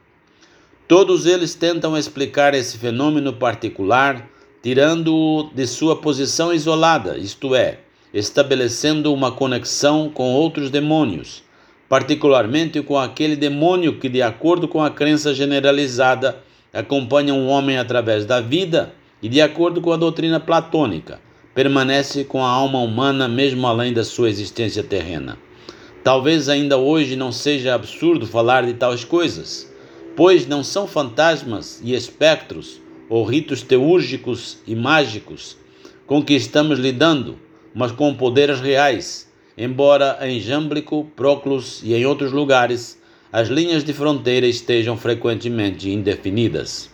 Todos 0.89 1.25
eles 1.25 1.55
tentam 1.55 1.97
explicar 1.97 2.53
esse 2.53 2.77
fenômeno 2.77 3.31
particular, 3.31 4.27
tirando-o 4.61 5.49
de 5.55 5.65
sua 5.65 5.95
posição 5.95 6.53
isolada, 6.53 7.17
isto 7.17 7.55
é, 7.55 7.79
estabelecendo 8.13 9.13
uma 9.13 9.31
conexão 9.31 10.09
com 10.13 10.33
outros 10.33 10.69
demônios, 10.69 11.43
particularmente 11.87 12.81
com 12.81 12.97
aquele 12.97 13.37
demônio 13.37 13.97
que, 13.99 14.09
de 14.09 14.21
acordo 14.21 14.67
com 14.67 14.83
a 14.83 14.91
crença 14.91 15.33
generalizada, 15.33 16.43
acompanha 16.73 17.33
um 17.33 17.47
homem 17.47 17.77
através 17.77 18.25
da 18.25 18.39
vida 18.39 18.93
e, 19.21 19.27
de 19.27 19.41
acordo 19.41 19.81
com 19.81 19.91
a 19.91 19.97
doutrina 19.97 20.39
platônica, 20.39 21.19
permanece 21.53 22.23
com 22.23 22.43
a 22.43 22.49
alma 22.49 22.79
humana 22.79 23.27
mesmo 23.27 23.65
além 23.67 23.91
da 23.91 24.03
sua 24.03 24.29
existência 24.29 24.83
terrena. 24.83 25.37
Talvez 26.03 26.47
ainda 26.47 26.77
hoje 26.77 27.15
não 27.15 27.31
seja 27.31 27.75
absurdo 27.75 28.25
falar 28.25 28.65
de 28.65 28.73
tais 28.73 29.03
coisas, 29.03 29.71
pois 30.15 30.47
não 30.47 30.63
são 30.63 30.87
fantasmas 30.87 31.81
e 31.83 31.93
espectros 31.93 32.81
ou 33.09 33.23
ritos 33.23 33.61
teúrgicos 33.61 34.59
e 34.67 34.75
mágicos 34.75 35.57
com 36.05 36.23
que 36.23 36.33
estamos 36.33 36.79
lidando, 36.79 37.37
mas 37.73 37.91
com 37.91 38.15
poderes 38.15 38.59
reais, 38.59 39.31
embora 39.57 40.17
em 40.21 40.39
Jâmblico, 40.39 41.05
Proclus 41.15 41.81
e 41.83 41.93
em 41.93 42.05
outros 42.05 42.31
lugares 42.31 42.98
as 43.31 43.47
linhas 43.47 43.83
de 43.83 43.93
fronteira 43.93 44.47
estejam 44.47 44.97
frequentemente 44.97 45.89
indefinidas. 45.89 46.89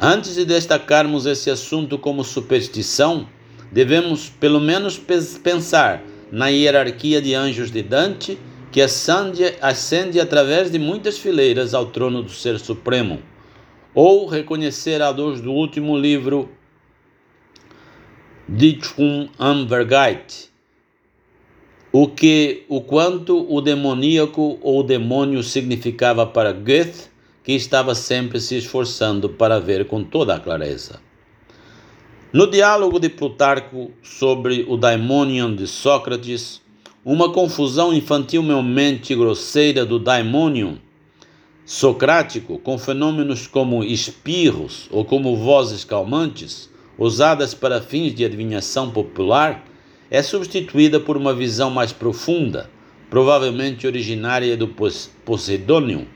Antes 0.00 0.34
de 0.34 0.44
destacarmos 0.44 1.26
esse 1.26 1.50
assunto 1.50 1.98
como 1.98 2.22
superstição, 2.22 3.28
devemos 3.72 4.28
pelo 4.28 4.60
menos 4.60 5.00
pensar 5.42 6.02
na 6.30 6.48
hierarquia 6.48 7.20
de 7.20 7.34
anjos 7.34 7.70
de 7.70 7.82
Dante, 7.82 8.38
que 8.70 8.80
ascende, 8.80 9.54
ascende 9.60 10.20
através 10.20 10.70
de 10.70 10.78
muitas 10.78 11.18
fileiras 11.18 11.72
ao 11.72 11.86
trono 11.86 12.22
do 12.22 12.30
Ser 12.30 12.60
Supremo, 12.60 13.20
ou 13.94 14.26
reconhecer 14.26 15.00
a 15.00 15.08
luz 15.08 15.40
do 15.40 15.52
último 15.52 15.96
livro 15.96 16.50
Dichum 18.48 19.28
Amvergeit, 19.38 20.50
o 21.98 22.08
que 22.08 22.66
o 22.68 22.82
quanto 22.82 23.50
o 23.50 23.58
demoníaco 23.62 24.58
ou 24.60 24.82
demônio 24.82 25.42
significava 25.42 26.26
para 26.26 26.52
Goethe, 26.52 27.08
que 27.42 27.52
estava 27.52 27.94
sempre 27.94 28.38
se 28.38 28.54
esforçando 28.58 29.30
para 29.30 29.58
ver 29.58 29.86
com 29.86 30.04
toda 30.04 30.34
a 30.34 30.38
clareza. 30.38 31.00
No 32.30 32.50
diálogo 32.50 33.00
de 33.00 33.08
Plutarco 33.08 33.92
sobre 34.02 34.66
o 34.68 34.76
daimonion 34.76 35.54
de 35.54 35.66
Sócrates, 35.66 36.60
uma 37.02 37.32
confusão 37.32 37.94
infantilmente 37.94 39.14
grosseira 39.14 39.86
do 39.86 39.98
daimonion 39.98 40.74
socrático, 41.64 42.58
com 42.58 42.76
fenômenos 42.76 43.46
como 43.46 43.82
espirros 43.82 44.86
ou 44.90 45.02
como 45.02 45.34
vozes 45.34 45.82
calmantes, 45.82 46.68
usadas 46.98 47.54
para 47.54 47.80
fins 47.80 48.14
de 48.14 48.22
adivinhação 48.22 48.90
popular, 48.90 49.64
é 50.10 50.22
substituída 50.22 51.00
por 51.00 51.16
uma 51.16 51.34
visão 51.34 51.70
mais 51.70 51.92
profunda, 51.92 52.70
provavelmente 53.10 53.86
originária 53.86 54.56
do 54.56 54.68
Poseidônio. 55.24 56.06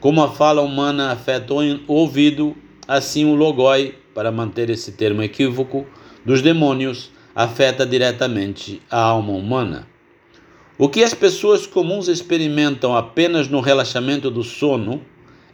Como 0.00 0.22
a 0.22 0.30
fala 0.30 0.62
humana 0.62 1.12
afeta 1.12 1.54
o 1.54 1.80
ouvido, 1.86 2.56
assim 2.86 3.24
o 3.24 3.34
logoi, 3.34 3.94
para 4.14 4.32
manter 4.32 4.68
esse 4.70 4.92
termo 4.92 5.22
equívoco, 5.22 5.86
dos 6.24 6.42
demônios 6.42 7.10
afeta 7.34 7.86
diretamente 7.86 8.82
a 8.90 9.00
alma 9.00 9.32
humana. 9.32 9.86
O 10.78 10.88
que 10.88 11.02
as 11.02 11.14
pessoas 11.14 11.66
comuns 11.66 12.08
experimentam 12.08 12.96
apenas 12.96 13.48
no 13.48 13.60
relaxamento 13.60 14.30
do 14.30 14.42
sono 14.42 15.00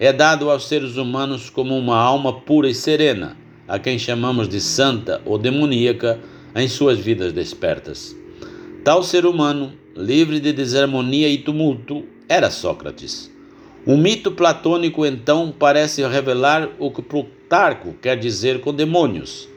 é 0.01 0.13
dado 0.13 0.51
aos 0.51 0.69
seres 0.69 0.97
humanos 0.97 1.51
como 1.51 1.77
uma 1.77 1.99
alma 1.99 2.41
pura 2.41 2.69
e 2.69 2.75
serena, 2.75 3.37
a 3.67 3.79
quem 3.79 3.99
chamamos 3.99 4.49
de 4.49 4.61
santa 4.61 5.21
ou 5.25 5.37
demoníaca 5.37 6.19
em 6.55 6.69
suas 6.69 6.99
vidas 6.99 7.33
despertas. 7.33 8.17
Tal 8.85 9.03
ser 9.03 9.27
humano, 9.27 9.73
livre 9.97 10.41
de 10.41 10.53
desarmonia 10.53 11.29
e 11.29 11.39
tumulto, 11.39 12.05
era 12.29 12.51
Sócrates. 12.51 13.31
Um 13.87 13.97
mito 13.97 14.31
platônico 14.33 15.07
então 15.07 15.53
parece 15.57 16.07
revelar 16.07 16.69
o 16.79 16.91
que 16.91 17.03
Plutarco 17.03 17.95
quer 17.95 18.19
dizer 18.19 18.61
com 18.61 18.73
demônios. 18.73 19.49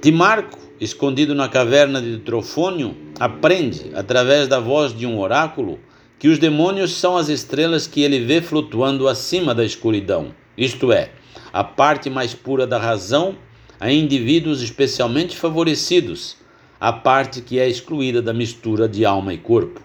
Timarco, 0.00 0.58
escondido 0.80 1.34
na 1.34 1.48
caverna 1.48 2.00
de 2.00 2.18
Trofônio, 2.18 2.96
aprende, 3.18 3.90
através 3.94 4.48
da 4.48 4.58
voz 4.58 4.96
de 4.96 5.06
um 5.06 5.18
oráculo, 5.18 5.78
que 6.18 6.28
os 6.28 6.38
demônios 6.38 6.92
são 6.92 7.16
as 7.16 7.28
estrelas 7.28 7.86
que 7.86 8.02
ele 8.02 8.20
vê 8.20 8.40
flutuando 8.40 9.08
acima 9.08 9.54
da 9.54 9.64
escuridão, 9.64 10.34
isto 10.56 10.92
é, 10.92 11.10
a 11.52 11.64
parte 11.64 12.10
mais 12.10 12.34
pura 12.34 12.66
da 12.66 12.78
razão 12.78 13.36
a 13.80 13.90
indivíduos 13.90 14.60
especialmente 14.60 15.34
favorecidos, 15.34 16.36
a 16.78 16.92
parte 16.92 17.40
que 17.40 17.58
é 17.58 17.66
excluída 17.66 18.20
da 18.20 18.34
mistura 18.34 18.86
de 18.86 19.06
alma 19.06 19.32
e 19.32 19.38
corpo. 19.38 19.80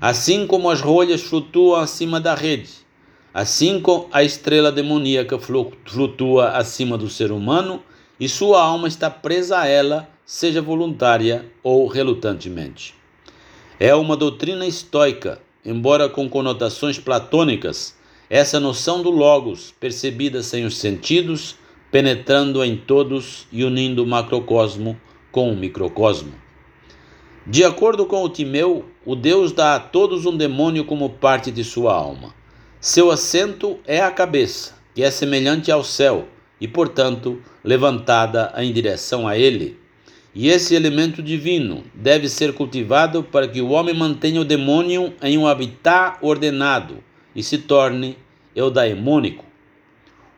Assim 0.00 0.46
como 0.46 0.70
as 0.70 0.80
rolhas 0.80 1.20
flutuam 1.20 1.80
acima 1.80 2.20
da 2.20 2.36
rede, 2.36 2.70
assim 3.34 3.80
como 3.80 4.08
a 4.12 4.22
estrela 4.22 4.70
demoníaca 4.70 5.38
flutua 5.38 6.50
acima 6.50 6.96
do 6.96 7.10
ser 7.10 7.32
humano 7.32 7.82
e 8.18 8.28
sua 8.28 8.62
alma 8.62 8.86
está 8.86 9.10
presa 9.10 9.58
a 9.58 9.66
ela, 9.66 10.08
seja 10.24 10.62
voluntária 10.62 11.44
ou 11.64 11.88
relutantemente. 11.88 12.94
É 13.78 13.94
uma 13.94 14.16
doutrina 14.16 14.66
estoica, 14.66 15.40
embora 15.64 16.08
com 16.08 16.28
conotações 16.28 16.98
platônicas, 16.98 17.96
essa 18.28 18.60
noção 18.60 19.02
do 19.02 19.10
Logos, 19.10 19.74
percebida 19.80 20.42
sem 20.42 20.64
os 20.64 20.76
sentidos, 20.76 21.56
penetrando 21.90 22.64
em 22.64 22.76
todos 22.76 23.46
e 23.50 23.64
unindo 23.64 24.04
o 24.04 24.06
macrocosmo 24.06 24.98
com 25.32 25.52
o 25.52 25.56
microcosmo. 25.56 26.32
De 27.46 27.64
acordo 27.64 28.06
com 28.06 28.22
o 28.22 28.28
Timeu, 28.28 28.84
o 29.04 29.16
Deus 29.16 29.52
dá 29.52 29.74
a 29.74 29.80
todos 29.80 30.26
um 30.26 30.36
demônio 30.36 30.84
como 30.84 31.10
parte 31.10 31.50
de 31.50 31.64
sua 31.64 31.94
alma. 31.94 32.34
Seu 32.80 33.10
assento 33.10 33.78
é 33.86 34.00
a 34.00 34.10
cabeça, 34.10 34.74
que 34.94 35.02
é 35.02 35.10
semelhante 35.10 35.70
ao 35.70 35.82
céu 35.82 36.28
e, 36.60 36.68
portanto, 36.68 37.42
levantada 37.64 38.52
em 38.58 38.72
direção 38.72 39.26
a 39.26 39.36
ele. 39.36 39.78
E 40.34 40.48
esse 40.48 40.74
elemento 40.74 41.22
divino 41.22 41.82
deve 41.92 42.28
ser 42.28 42.52
cultivado 42.52 43.22
para 43.22 43.48
que 43.48 43.60
o 43.60 43.70
homem 43.70 43.94
mantenha 43.94 44.40
o 44.40 44.44
demônio 44.44 45.12
em 45.20 45.36
um 45.36 45.46
habitat 45.46 46.18
ordenado 46.22 47.02
e 47.34 47.42
se 47.42 47.58
torne 47.58 48.16
eudaimônico. 48.54 49.44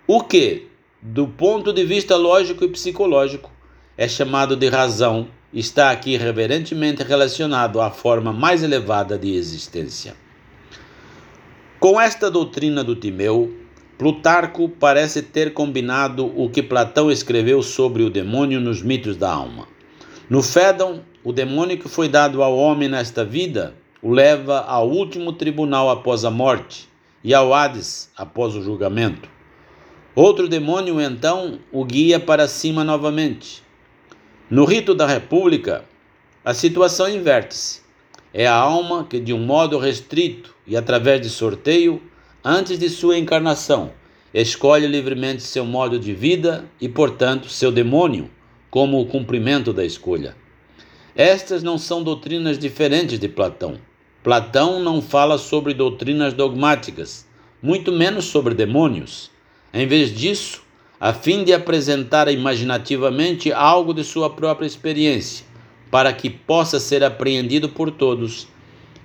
O 0.06 0.22
que, 0.22 0.68
do 1.04 1.26
ponto 1.26 1.72
de 1.72 1.84
vista 1.84 2.14
lógico 2.14 2.64
e 2.64 2.68
psicológico, 2.68 3.50
é 3.98 4.06
chamado 4.06 4.54
de 4.54 4.68
razão, 4.68 5.26
está 5.52 5.90
aqui 5.90 6.16
reverentemente 6.16 7.02
relacionado 7.02 7.80
à 7.80 7.90
forma 7.90 8.32
mais 8.32 8.62
elevada 8.62 9.18
de 9.18 9.34
existência. 9.34 10.14
Com 11.80 12.00
esta 12.00 12.30
doutrina 12.30 12.84
do 12.84 12.94
Timeu, 12.94 13.52
Plutarco 13.98 14.68
parece 14.68 15.22
ter 15.22 15.52
combinado 15.52 16.32
o 16.40 16.48
que 16.48 16.62
Platão 16.62 17.10
escreveu 17.10 17.64
sobre 17.64 18.04
o 18.04 18.10
demônio 18.10 18.60
nos 18.60 18.80
mitos 18.80 19.16
da 19.16 19.32
alma. 19.32 19.66
No 20.30 20.40
Fédon, 20.40 21.00
o 21.24 21.32
demônio 21.32 21.78
que 21.78 21.88
foi 21.88 22.08
dado 22.08 22.44
ao 22.44 22.56
homem 22.56 22.88
nesta 22.88 23.24
vida 23.24 23.74
o 24.00 24.12
leva 24.12 24.60
ao 24.60 24.88
último 24.88 25.32
tribunal 25.32 25.90
após 25.90 26.24
a 26.24 26.30
morte 26.30 26.88
e 27.24 27.34
ao 27.34 27.52
Hades 27.52 28.08
após 28.16 28.54
o 28.54 28.62
julgamento. 28.62 29.28
Outro 30.14 30.46
demônio 30.46 31.00
então 31.00 31.58
o 31.72 31.84
guia 31.86 32.20
para 32.20 32.46
cima 32.46 32.84
novamente. 32.84 33.62
No 34.50 34.66
rito 34.66 34.94
da 34.94 35.06
República, 35.06 35.86
a 36.44 36.52
situação 36.52 37.08
inverte-se. 37.08 37.80
É 38.34 38.46
a 38.46 38.54
alma 38.54 39.06
que, 39.08 39.18
de 39.18 39.32
um 39.32 39.38
modo 39.38 39.78
restrito 39.78 40.54
e 40.66 40.76
através 40.76 41.22
de 41.22 41.30
sorteio, 41.30 42.02
antes 42.44 42.78
de 42.78 42.90
sua 42.90 43.16
encarnação, 43.16 43.90
escolhe 44.34 44.86
livremente 44.86 45.42
seu 45.42 45.64
modo 45.64 45.98
de 45.98 46.12
vida 46.12 46.66
e, 46.78 46.90
portanto, 46.90 47.48
seu 47.48 47.72
demônio, 47.72 48.30
como 48.70 49.00
o 49.00 49.06
cumprimento 49.06 49.72
da 49.72 49.82
escolha. 49.84 50.36
Estas 51.16 51.62
não 51.62 51.78
são 51.78 52.02
doutrinas 52.02 52.58
diferentes 52.58 53.18
de 53.18 53.28
Platão. 53.28 53.78
Platão 54.22 54.78
não 54.78 55.00
fala 55.00 55.38
sobre 55.38 55.72
doutrinas 55.72 56.34
dogmáticas, 56.34 57.26
muito 57.62 57.90
menos 57.90 58.26
sobre 58.26 58.54
demônios. 58.54 59.30
Em 59.72 59.86
vez 59.86 60.14
disso, 60.14 60.62
a 61.00 61.12
fim 61.12 61.44
de 61.44 61.52
apresentar 61.52 62.28
imaginativamente 62.28 63.50
algo 63.50 63.94
de 63.94 64.04
sua 64.04 64.28
própria 64.28 64.66
experiência, 64.66 65.46
para 65.90 66.12
que 66.12 66.28
possa 66.28 66.78
ser 66.78 67.02
apreendido 67.02 67.68
por 67.68 67.90
todos, 67.90 68.46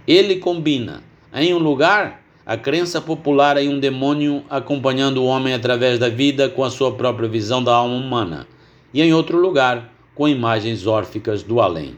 ele 0.05 0.35
combina, 0.35 1.03
em 1.33 1.53
um 1.53 1.57
lugar, 1.57 2.21
a 2.45 2.55
crença 2.55 3.01
popular 3.01 3.57
em 3.57 3.67
um 3.69 3.79
demônio 3.79 4.43
acompanhando 4.49 5.17
o 5.17 5.25
homem 5.25 5.53
através 5.53 5.99
da 5.99 6.07
vida 6.07 6.47
com 6.49 6.63
a 6.63 6.69
sua 6.69 6.93
própria 6.93 7.27
visão 7.27 7.63
da 7.63 7.73
alma 7.73 7.95
humana, 7.95 8.47
e 8.93 9.01
em 9.01 9.13
outro 9.13 9.37
lugar, 9.37 9.93
com 10.15 10.27
imagens 10.27 10.87
órficas 10.87 11.43
do 11.43 11.61
além. 11.61 11.97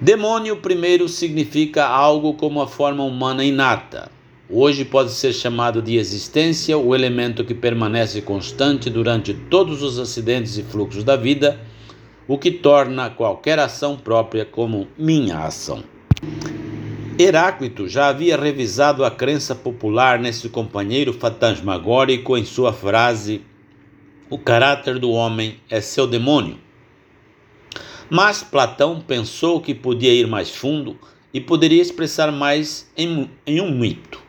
Demônio, 0.00 0.56
primeiro, 0.56 1.08
significa 1.08 1.86
algo 1.86 2.34
como 2.34 2.60
a 2.60 2.66
forma 2.66 3.04
humana 3.04 3.44
inata, 3.44 4.10
Hoje 4.54 4.84
pode 4.84 5.12
ser 5.12 5.32
chamado 5.32 5.80
de 5.80 5.96
existência 5.96 6.76
o 6.76 6.94
elemento 6.94 7.42
que 7.42 7.54
permanece 7.54 8.20
constante 8.20 8.90
durante 8.90 9.32
todos 9.32 9.82
os 9.82 9.98
acidentes 9.98 10.58
e 10.58 10.62
fluxos 10.62 11.02
da 11.02 11.16
vida, 11.16 11.58
o 12.28 12.36
que 12.36 12.50
torna 12.50 13.08
qualquer 13.08 13.58
ação 13.58 13.96
própria 13.96 14.44
como 14.44 14.86
minha 14.98 15.38
ação. 15.38 15.82
Heráclito 17.18 17.88
já 17.88 18.08
havia 18.08 18.36
revisado 18.36 19.06
a 19.06 19.10
crença 19.10 19.54
popular 19.54 20.18
nesse 20.18 20.50
companheiro 20.50 21.14
fantasmagórico 21.14 22.36
em 22.36 22.44
sua 22.44 22.74
frase: 22.74 23.40
O 24.28 24.36
caráter 24.36 24.98
do 24.98 25.12
homem 25.12 25.56
é 25.70 25.80
seu 25.80 26.06
demônio. 26.06 26.58
Mas 28.10 28.42
Platão 28.42 29.00
pensou 29.00 29.62
que 29.62 29.74
podia 29.74 30.12
ir 30.12 30.26
mais 30.26 30.50
fundo 30.54 30.98
e 31.32 31.40
poderia 31.40 31.80
expressar 31.80 32.30
mais 32.30 32.92
em, 32.94 33.30
em 33.46 33.58
um 33.58 33.70
mito. 33.70 34.21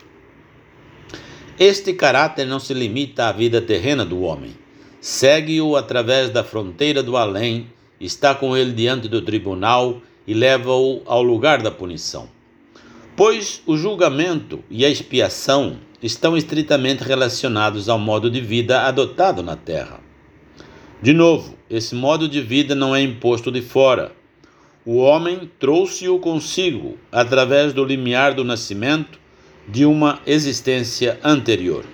Este 1.58 1.92
caráter 1.92 2.46
não 2.46 2.58
se 2.58 2.74
limita 2.74 3.28
à 3.28 3.32
vida 3.32 3.62
terrena 3.62 4.04
do 4.04 4.22
homem. 4.22 4.56
Segue-o 5.00 5.76
através 5.76 6.28
da 6.30 6.42
fronteira 6.42 7.00
do 7.00 7.16
além, 7.16 7.68
está 8.00 8.34
com 8.34 8.56
ele 8.56 8.72
diante 8.72 9.06
do 9.06 9.22
tribunal 9.22 10.02
e 10.26 10.34
leva-o 10.34 11.02
ao 11.06 11.22
lugar 11.22 11.62
da 11.62 11.70
punição. 11.70 12.28
Pois 13.14 13.62
o 13.66 13.76
julgamento 13.76 14.64
e 14.68 14.84
a 14.84 14.88
expiação 14.88 15.78
estão 16.02 16.36
estritamente 16.36 17.04
relacionados 17.04 17.88
ao 17.88 18.00
modo 18.00 18.28
de 18.28 18.40
vida 18.40 18.82
adotado 18.82 19.40
na 19.40 19.54
terra. 19.54 20.00
De 21.00 21.12
novo, 21.12 21.56
esse 21.70 21.94
modo 21.94 22.28
de 22.28 22.40
vida 22.40 22.74
não 22.74 22.96
é 22.96 23.00
imposto 23.00 23.52
de 23.52 23.62
fora. 23.62 24.10
O 24.84 24.96
homem 24.96 25.48
trouxe-o 25.60 26.18
consigo 26.18 26.98
através 27.12 27.72
do 27.72 27.84
limiar 27.84 28.34
do 28.34 28.42
nascimento 28.42 29.20
de 29.68 29.84
uma 29.84 30.20
existência 30.26 31.18
anterior. 31.22 31.84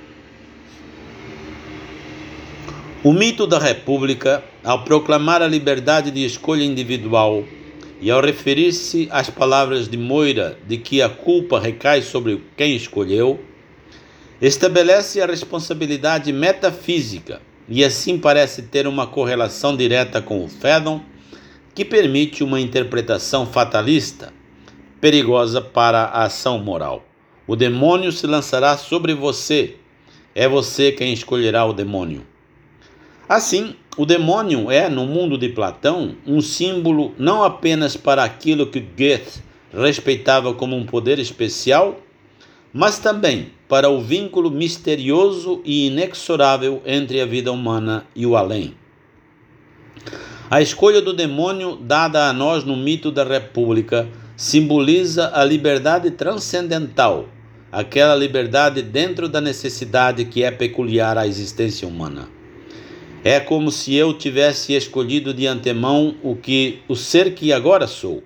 O 3.02 3.12
mito 3.12 3.46
da 3.46 3.58
República, 3.58 4.44
ao 4.62 4.84
proclamar 4.84 5.40
a 5.40 5.48
liberdade 5.48 6.10
de 6.10 6.24
escolha 6.24 6.62
individual 6.62 7.44
e 8.00 8.10
ao 8.10 8.20
referir-se 8.20 9.08
às 9.10 9.30
palavras 9.30 9.88
de 9.88 9.96
Moira 9.96 10.58
de 10.66 10.76
que 10.76 11.00
a 11.00 11.08
culpa 11.08 11.58
recai 11.58 12.02
sobre 12.02 12.42
quem 12.56 12.76
escolheu, 12.76 13.40
estabelece 14.40 15.20
a 15.20 15.26
responsabilidade 15.26 16.32
metafísica 16.32 17.40
e 17.68 17.84
assim 17.84 18.18
parece 18.18 18.62
ter 18.62 18.86
uma 18.86 19.06
correlação 19.06 19.76
direta 19.76 20.20
com 20.20 20.44
o 20.44 20.48
Fédon, 20.48 21.00
que 21.74 21.84
permite 21.84 22.42
uma 22.42 22.60
interpretação 22.60 23.46
fatalista, 23.46 24.32
perigosa 25.00 25.60
para 25.60 26.02
a 26.02 26.24
ação 26.24 26.58
moral. 26.58 27.09
O 27.50 27.56
demônio 27.56 28.12
se 28.12 28.28
lançará 28.28 28.76
sobre 28.76 29.12
você. 29.12 29.74
É 30.36 30.48
você 30.48 30.92
quem 30.92 31.12
escolherá 31.12 31.64
o 31.64 31.72
demônio. 31.72 32.24
Assim, 33.28 33.74
o 33.96 34.06
demônio 34.06 34.70
é, 34.70 34.88
no 34.88 35.04
mundo 35.04 35.36
de 35.36 35.48
Platão, 35.48 36.14
um 36.24 36.40
símbolo 36.40 37.12
não 37.18 37.42
apenas 37.42 37.96
para 37.96 38.22
aquilo 38.22 38.68
que 38.68 38.78
Goethe 38.78 39.42
respeitava 39.74 40.54
como 40.54 40.76
um 40.76 40.86
poder 40.86 41.18
especial, 41.18 41.98
mas 42.72 43.00
também 43.00 43.48
para 43.68 43.90
o 43.90 44.00
vínculo 44.00 44.48
misterioso 44.48 45.60
e 45.64 45.88
inexorável 45.88 46.80
entre 46.86 47.20
a 47.20 47.26
vida 47.26 47.50
humana 47.50 48.06
e 48.14 48.24
o 48.26 48.36
além. 48.36 48.76
A 50.48 50.62
escolha 50.62 51.02
do 51.02 51.12
demônio 51.12 51.74
dada 51.74 52.28
a 52.28 52.32
nós 52.32 52.62
no 52.62 52.76
mito 52.76 53.10
da 53.10 53.24
República 53.24 54.08
simboliza 54.36 55.32
a 55.34 55.44
liberdade 55.44 56.12
transcendental, 56.12 57.26
aquela 57.72 58.14
liberdade 58.14 58.82
dentro 58.82 59.28
da 59.28 59.40
necessidade 59.40 60.24
que 60.24 60.42
é 60.42 60.50
peculiar 60.50 61.16
à 61.16 61.26
existência 61.26 61.86
humana. 61.86 62.28
É 63.22 63.38
como 63.38 63.70
se 63.70 63.94
eu 63.94 64.14
tivesse 64.14 64.72
escolhido 64.74 65.34
de 65.34 65.46
antemão 65.46 66.16
o 66.22 66.34
que 66.34 66.80
o 66.88 66.96
ser 66.96 67.34
que 67.34 67.52
agora 67.52 67.86
sou. 67.86 68.24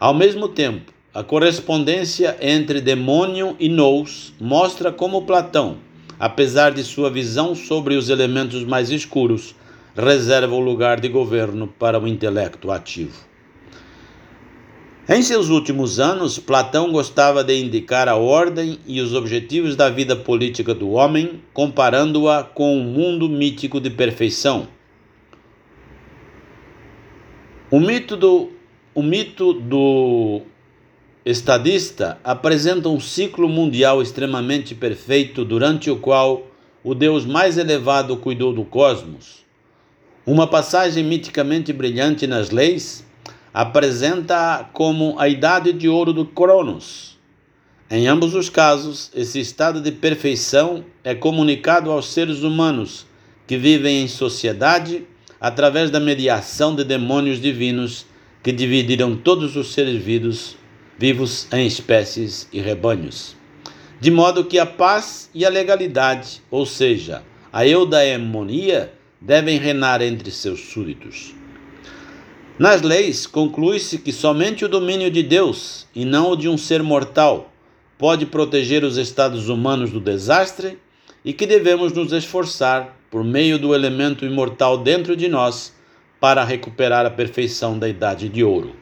Ao 0.00 0.14
mesmo 0.14 0.48
tempo, 0.48 0.92
a 1.12 1.22
correspondência 1.22 2.36
entre 2.40 2.80
demônio 2.80 3.54
e 3.60 3.68
nous 3.68 4.32
mostra 4.40 4.90
como 4.90 5.26
Platão, 5.26 5.78
apesar 6.18 6.70
de 6.70 6.82
sua 6.82 7.10
visão 7.10 7.54
sobre 7.54 7.96
os 7.96 8.08
elementos 8.08 8.64
mais 8.64 8.90
escuros, 8.90 9.54
reserva 9.94 10.54
o 10.54 10.60
lugar 10.60 11.00
de 11.00 11.08
governo 11.08 11.66
para 11.66 12.00
o 12.00 12.06
intelecto 12.08 12.70
ativo. 12.70 13.27
Em 15.10 15.22
seus 15.22 15.48
últimos 15.48 15.98
anos, 15.98 16.38
Platão 16.38 16.92
gostava 16.92 17.42
de 17.42 17.58
indicar 17.58 18.10
a 18.10 18.16
ordem 18.16 18.78
e 18.86 19.00
os 19.00 19.14
objetivos 19.14 19.74
da 19.74 19.88
vida 19.88 20.14
política 20.14 20.74
do 20.74 20.90
homem, 20.90 21.40
comparando-a 21.54 22.44
com 22.44 22.76
um 22.76 22.84
mundo 22.84 23.26
mítico 23.26 23.80
de 23.80 23.88
perfeição. 23.88 24.68
O 27.70 27.80
mito 27.80 28.18
do, 28.18 28.50
o 28.94 29.02
mito 29.02 29.54
do 29.54 30.42
estadista 31.24 32.20
apresenta 32.22 32.90
um 32.90 33.00
ciclo 33.00 33.48
mundial 33.48 34.02
extremamente 34.02 34.74
perfeito 34.74 35.42
durante 35.42 35.90
o 35.90 35.96
qual 35.96 36.48
o 36.84 36.94
Deus 36.94 37.24
mais 37.24 37.56
elevado 37.56 38.14
cuidou 38.18 38.52
do 38.52 38.62
cosmos. 38.62 39.42
Uma 40.26 40.46
passagem 40.46 41.02
miticamente 41.02 41.72
brilhante 41.72 42.26
nas 42.26 42.50
leis 42.50 43.07
apresenta 43.58 44.70
como 44.72 45.18
a 45.18 45.28
idade 45.28 45.72
de 45.72 45.88
ouro 45.88 46.12
do 46.12 46.24
Cronos. 46.24 47.18
Em 47.90 48.06
ambos 48.06 48.32
os 48.32 48.48
casos, 48.48 49.10
esse 49.12 49.40
estado 49.40 49.80
de 49.80 49.90
perfeição 49.90 50.84
é 51.02 51.12
comunicado 51.12 51.90
aos 51.90 52.06
seres 52.06 52.44
humanos 52.44 53.04
que 53.48 53.56
vivem 53.56 54.04
em 54.04 54.06
sociedade 54.06 55.04
através 55.40 55.90
da 55.90 55.98
mediação 55.98 56.72
de 56.72 56.84
demônios 56.84 57.40
divinos 57.40 58.06
que 58.44 58.52
dividiram 58.52 59.16
todos 59.16 59.56
os 59.56 59.72
seres 59.72 60.00
vivos 60.00 60.56
vivos 60.96 61.48
em 61.50 61.66
espécies 61.66 62.48
e 62.52 62.60
rebanhos. 62.60 63.34
De 64.00 64.12
modo 64.12 64.44
que 64.44 64.60
a 64.60 64.66
paz 64.66 65.28
e 65.34 65.44
a 65.44 65.50
legalidade, 65.50 66.40
ou 66.48 66.64
seja, 66.64 67.24
a 67.52 67.66
eudaimonia, 67.66 68.92
devem 69.20 69.58
reinar 69.58 70.00
entre 70.00 70.30
seus 70.30 70.60
súditos. 70.60 71.37
Nas 72.58 72.82
leis, 72.82 73.24
conclui-se 73.24 73.98
que 73.98 74.12
somente 74.12 74.64
o 74.64 74.68
domínio 74.68 75.12
de 75.12 75.22
Deus, 75.22 75.86
e 75.94 76.04
não 76.04 76.32
o 76.32 76.36
de 76.36 76.48
um 76.48 76.58
ser 76.58 76.82
mortal, 76.82 77.52
pode 77.96 78.26
proteger 78.26 78.82
os 78.82 78.96
estados 78.96 79.48
humanos 79.48 79.92
do 79.92 80.00
desastre 80.00 80.76
e 81.24 81.32
que 81.32 81.46
devemos 81.46 81.92
nos 81.92 82.12
esforçar, 82.12 82.98
por 83.12 83.22
meio 83.22 83.60
do 83.60 83.72
elemento 83.76 84.24
imortal 84.26 84.76
dentro 84.76 85.14
de 85.14 85.28
nós, 85.28 85.72
para 86.18 86.42
recuperar 86.42 87.06
a 87.06 87.10
perfeição 87.10 87.78
da 87.78 87.88
Idade 87.88 88.28
de 88.28 88.42
Ouro. 88.42 88.74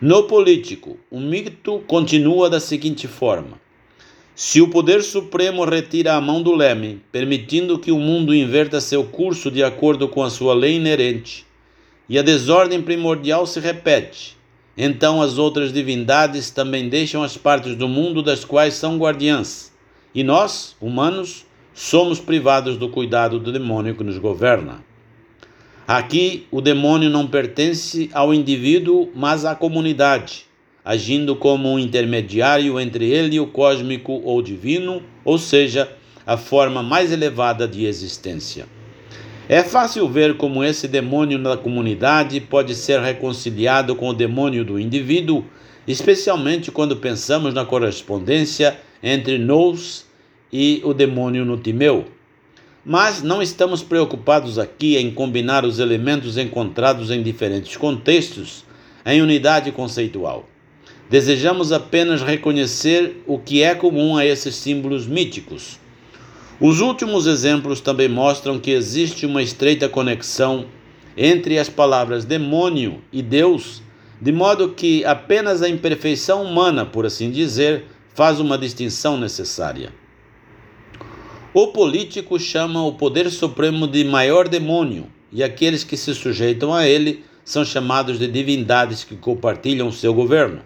No 0.00 0.28
político, 0.28 1.00
o 1.10 1.18
mito 1.18 1.82
continua 1.88 2.48
da 2.48 2.60
seguinte 2.60 3.08
forma: 3.08 3.60
se 4.36 4.60
o 4.60 4.68
poder 4.68 5.02
supremo 5.02 5.64
retira 5.64 6.14
a 6.14 6.20
mão 6.20 6.40
do 6.40 6.54
leme, 6.54 7.02
permitindo 7.10 7.76
que 7.76 7.90
o 7.90 7.98
mundo 7.98 8.32
inverta 8.32 8.80
seu 8.80 9.02
curso 9.02 9.50
de 9.50 9.64
acordo 9.64 10.06
com 10.06 10.22
a 10.22 10.30
sua 10.30 10.54
lei 10.54 10.76
inerente, 10.76 11.47
e 12.08 12.18
a 12.18 12.22
desordem 12.22 12.80
primordial 12.80 13.46
se 13.46 13.60
repete, 13.60 14.36
então 14.76 15.20
as 15.20 15.38
outras 15.38 15.72
divindades 15.72 16.50
também 16.50 16.88
deixam 16.88 17.22
as 17.22 17.36
partes 17.36 17.74
do 17.74 17.88
mundo 17.88 18.22
das 18.22 18.44
quais 18.44 18.74
são 18.74 18.96
guardiãs, 18.96 19.72
e 20.14 20.22
nós, 20.24 20.76
humanos, 20.80 21.44
somos 21.74 22.18
privados 22.18 22.76
do 22.76 22.88
cuidado 22.88 23.38
do 23.38 23.52
demônio 23.52 23.94
que 23.94 24.02
nos 24.02 24.18
governa. 24.18 24.84
Aqui, 25.86 26.46
o 26.50 26.60
demônio 26.60 27.08
não 27.08 27.26
pertence 27.26 28.10
ao 28.12 28.34
indivíduo, 28.34 29.10
mas 29.14 29.44
à 29.44 29.54
comunidade, 29.54 30.44
agindo 30.84 31.36
como 31.36 31.70
um 31.70 31.78
intermediário 31.78 32.78
entre 32.80 33.10
ele 33.10 33.36
e 33.36 33.40
o 33.40 33.46
cósmico 33.46 34.20
ou 34.24 34.42
divino, 34.42 35.02
ou 35.24 35.38
seja, 35.38 35.90
a 36.26 36.36
forma 36.36 36.82
mais 36.82 37.10
elevada 37.10 37.66
de 37.66 37.86
existência. 37.86 38.66
É 39.50 39.62
fácil 39.62 40.06
ver 40.06 40.36
como 40.36 40.62
esse 40.62 40.86
demônio 40.86 41.38
na 41.38 41.56
comunidade 41.56 42.38
pode 42.38 42.74
ser 42.74 43.00
reconciliado 43.00 43.96
com 43.96 44.10
o 44.10 44.12
demônio 44.12 44.62
do 44.62 44.78
indivíduo, 44.78 45.42
especialmente 45.86 46.70
quando 46.70 46.98
pensamos 46.98 47.54
na 47.54 47.64
correspondência 47.64 48.78
entre 49.02 49.38
nós 49.38 50.04
e 50.52 50.82
o 50.84 50.92
demônio 50.92 51.46
no 51.46 51.56
Timeu. 51.56 52.04
Mas 52.84 53.22
não 53.22 53.40
estamos 53.40 53.82
preocupados 53.82 54.58
aqui 54.58 54.98
em 54.98 55.10
combinar 55.10 55.64
os 55.64 55.78
elementos 55.78 56.36
encontrados 56.36 57.10
em 57.10 57.22
diferentes 57.22 57.74
contextos 57.74 58.66
em 59.06 59.22
unidade 59.22 59.72
conceitual. 59.72 60.46
Desejamos 61.08 61.72
apenas 61.72 62.20
reconhecer 62.20 63.22
o 63.26 63.38
que 63.38 63.62
é 63.62 63.74
comum 63.74 64.14
a 64.14 64.26
esses 64.26 64.54
símbolos 64.56 65.06
míticos. 65.06 65.80
Os 66.60 66.80
últimos 66.80 67.28
exemplos 67.28 67.80
também 67.80 68.08
mostram 68.08 68.58
que 68.58 68.72
existe 68.72 69.24
uma 69.24 69.40
estreita 69.40 69.88
conexão 69.88 70.66
entre 71.16 71.56
as 71.56 71.68
palavras 71.68 72.24
demônio 72.24 73.00
e 73.12 73.22
Deus, 73.22 73.80
de 74.20 74.32
modo 74.32 74.70
que 74.70 75.04
apenas 75.04 75.62
a 75.62 75.68
imperfeição 75.68 76.42
humana, 76.42 76.84
por 76.84 77.06
assim 77.06 77.30
dizer, 77.30 77.84
faz 78.12 78.40
uma 78.40 78.58
distinção 78.58 79.16
necessária. 79.16 79.92
O 81.54 81.68
político 81.68 82.40
chama 82.40 82.84
o 82.84 82.94
poder 82.94 83.30
supremo 83.30 83.86
de 83.86 84.02
maior 84.02 84.48
demônio, 84.48 85.06
e 85.32 85.44
aqueles 85.44 85.84
que 85.84 85.96
se 85.96 86.12
sujeitam 86.12 86.74
a 86.74 86.88
ele 86.88 87.24
são 87.44 87.64
chamados 87.64 88.18
de 88.18 88.26
divindades 88.26 89.04
que 89.04 89.14
compartilham 89.14 89.92
seu 89.92 90.12
governo. 90.12 90.62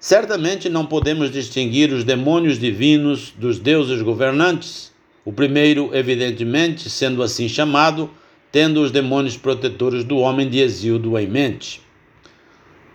Certamente 0.00 0.68
não 0.68 0.84
podemos 0.84 1.30
distinguir 1.30 1.92
os 1.92 2.02
demônios 2.02 2.58
divinos 2.58 3.32
dos 3.38 3.60
deuses 3.60 4.02
governantes, 4.02 4.95
o 5.26 5.32
primeiro, 5.32 5.90
evidentemente, 5.92 6.88
sendo 6.88 7.20
assim 7.20 7.48
chamado, 7.48 8.08
tendo 8.52 8.80
os 8.80 8.92
demônios 8.92 9.36
protetores 9.36 10.04
do 10.04 10.18
homem 10.18 10.48
de 10.48 10.60
Exíodo 10.60 11.18
em 11.18 11.26
mente. 11.26 11.82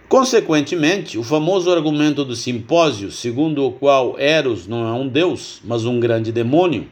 Consequentemente, 0.08 1.18
o 1.18 1.24
famoso 1.24 1.70
argumento 1.70 2.24
do 2.24 2.34
simpósio, 2.34 3.12
segundo 3.12 3.66
o 3.66 3.74
qual 3.74 4.18
Eros 4.18 4.66
não 4.66 4.88
é 4.88 4.94
um 4.94 5.10
deus, 5.10 5.60
mas 5.66 5.84
um 5.84 6.00
grande 6.00 6.32
demônio, 6.32 6.88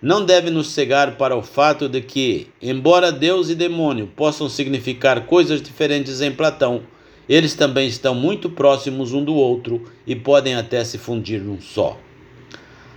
não 0.00 0.26
deve 0.26 0.50
nos 0.50 0.68
cegar 0.68 1.16
para 1.16 1.34
o 1.34 1.42
fato 1.42 1.88
de 1.88 2.02
que, 2.02 2.48
embora 2.60 3.10
Deus 3.10 3.48
e 3.48 3.54
demônio 3.54 4.10
possam 4.14 4.46
significar 4.46 5.24
coisas 5.24 5.62
diferentes 5.62 6.20
em 6.20 6.32
Platão, 6.32 6.82
eles 7.26 7.54
também 7.54 7.88
estão 7.88 8.14
muito 8.14 8.50
próximos 8.50 9.14
um 9.14 9.24
do 9.24 9.34
outro 9.34 9.84
e 10.06 10.14
podem 10.14 10.54
até 10.54 10.84
se 10.84 10.98
fundir 10.98 11.40
num 11.40 11.62
só. 11.62 11.96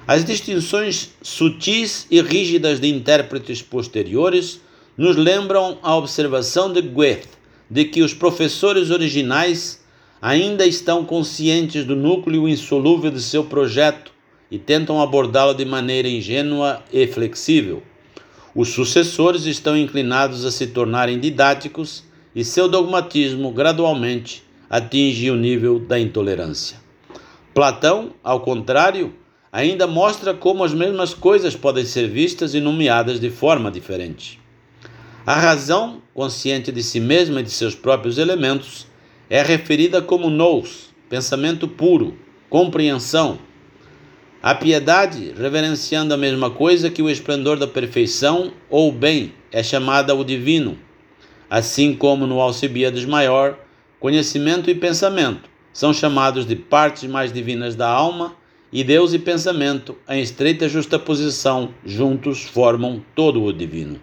As 0.07 0.23
distinções 0.23 1.09
sutis 1.21 2.05
e 2.11 2.21
rígidas 2.21 2.79
de 2.79 2.87
intérpretes 2.87 3.63
posteriores 3.63 4.61
nos 4.95 5.15
lembram 5.15 5.79
a 5.81 5.95
observação 5.95 6.71
de 6.71 6.79
Goethe 6.81 7.29
de 7.69 7.85
que 7.85 8.03
os 8.03 8.13
professores 8.13 8.91
originais 8.91 9.83
ainda 10.21 10.63
estão 10.63 11.03
conscientes 11.03 11.85
do 11.85 11.95
núcleo 11.95 12.47
insolúvel 12.47 13.09
de 13.09 13.19
seu 13.19 13.45
projeto 13.45 14.11
e 14.51 14.59
tentam 14.59 15.01
abordá-lo 15.01 15.55
de 15.55 15.65
maneira 15.65 16.07
ingênua 16.07 16.83
e 16.93 17.07
flexível. 17.07 17.81
Os 18.53 18.69
sucessores 18.69 19.45
estão 19.45 19.75
inclinados 19.75 20.45
a 20.45 20.51
se 20.51 20.67
tornarem 20.67 21.19
didáticos 21.19 22.03
e 22.35 22.45
seu 22.45 22.69
dogmatismo 22.69 23.51
gradualmente 23.51 24.43
atinge 24.69 25.31
o 25.31 25.35
nível 25.35 25.79
da 25.79 25.99
intolerância. 25.99 26.77
Platão, 27.55 28.13
ao 28.23 28.41
contrário, 28.41 29.13
ainda 29.55 29.87
mostra 29.87 30.33
como 30.33 30.65
as 30.65 30.73
mesmas 30.73 31.13
coisas 31.13 31.55
podem 31.55 31.85
ser 31.85 32.09
vistas 32.09 32.53
e 32.53 32.59
nomeadas 32.59 33.21
de 33.21 33.29
forma 33.29 33.71
diferente. 33.71 34.37
A 35.25 35.33
razão, 35.33 36.01
consciente 36.13 36.73
de 36.73 36.83
si 36.83 36.99
mesma 36.99 37.39
e 37.39 37.43
de 37.43 37.51
seus 37.51 37.73
próprios 37.73 38.17
elementos, 38.17 38.85
é 39.29 39.41
referida 39.41 40.01
como 40.01 40.29
nous, 40.29 40.89
pensamento 41.09 41.69
puro, 41.69 42.17
compreensão, 42.49 43.39
A 44.43 44.53
piedade, 44.53 45.33
reverenciando 45.35 46.13
a 46.13 46.17
mesma 46.17 46.51
coisa 46.51 46.91
que 46.91 47.01
o 47.01 47.09
esplendor 47.09 47.57
da 47.57 47.65
perfeição 47.65 48.51
ou 48.69 48.91
bem, 48.91 49.33
é 49.53 49.63
chamada 49.63 50.13
o 50.13 50.23
divino, 50.23 50.77
assim 51.49 51.95
como 51.95 52.27
no 52.27 52.41
Alcibiades 52.41 53.05
Maior, 53.05 53.57
conhecimento 54.01 54.69
e 54.69 54.75
pensamento 54.75 55.49
são 55.71 55.93
chamados 55.93 56.45
de 56.45 56.57
partes 56.57 57.09
mais 57.09 57.33
divinas 57.33 57.73
da 57.73 57.89
alma, 57.89 58.35
e 58.71 58.83
Deus 58.83 59.13
e 59.13 59.19
pensamento, 59.19 59.95
em 60.09 60.21
estreita 60.21 60.67
justaposição, 60.67 61.73
juntos 61.85 62.43
formam 62.43 63.03
todo 63.15 63.43
o 63.43 63.53
divino. 63.53 64.01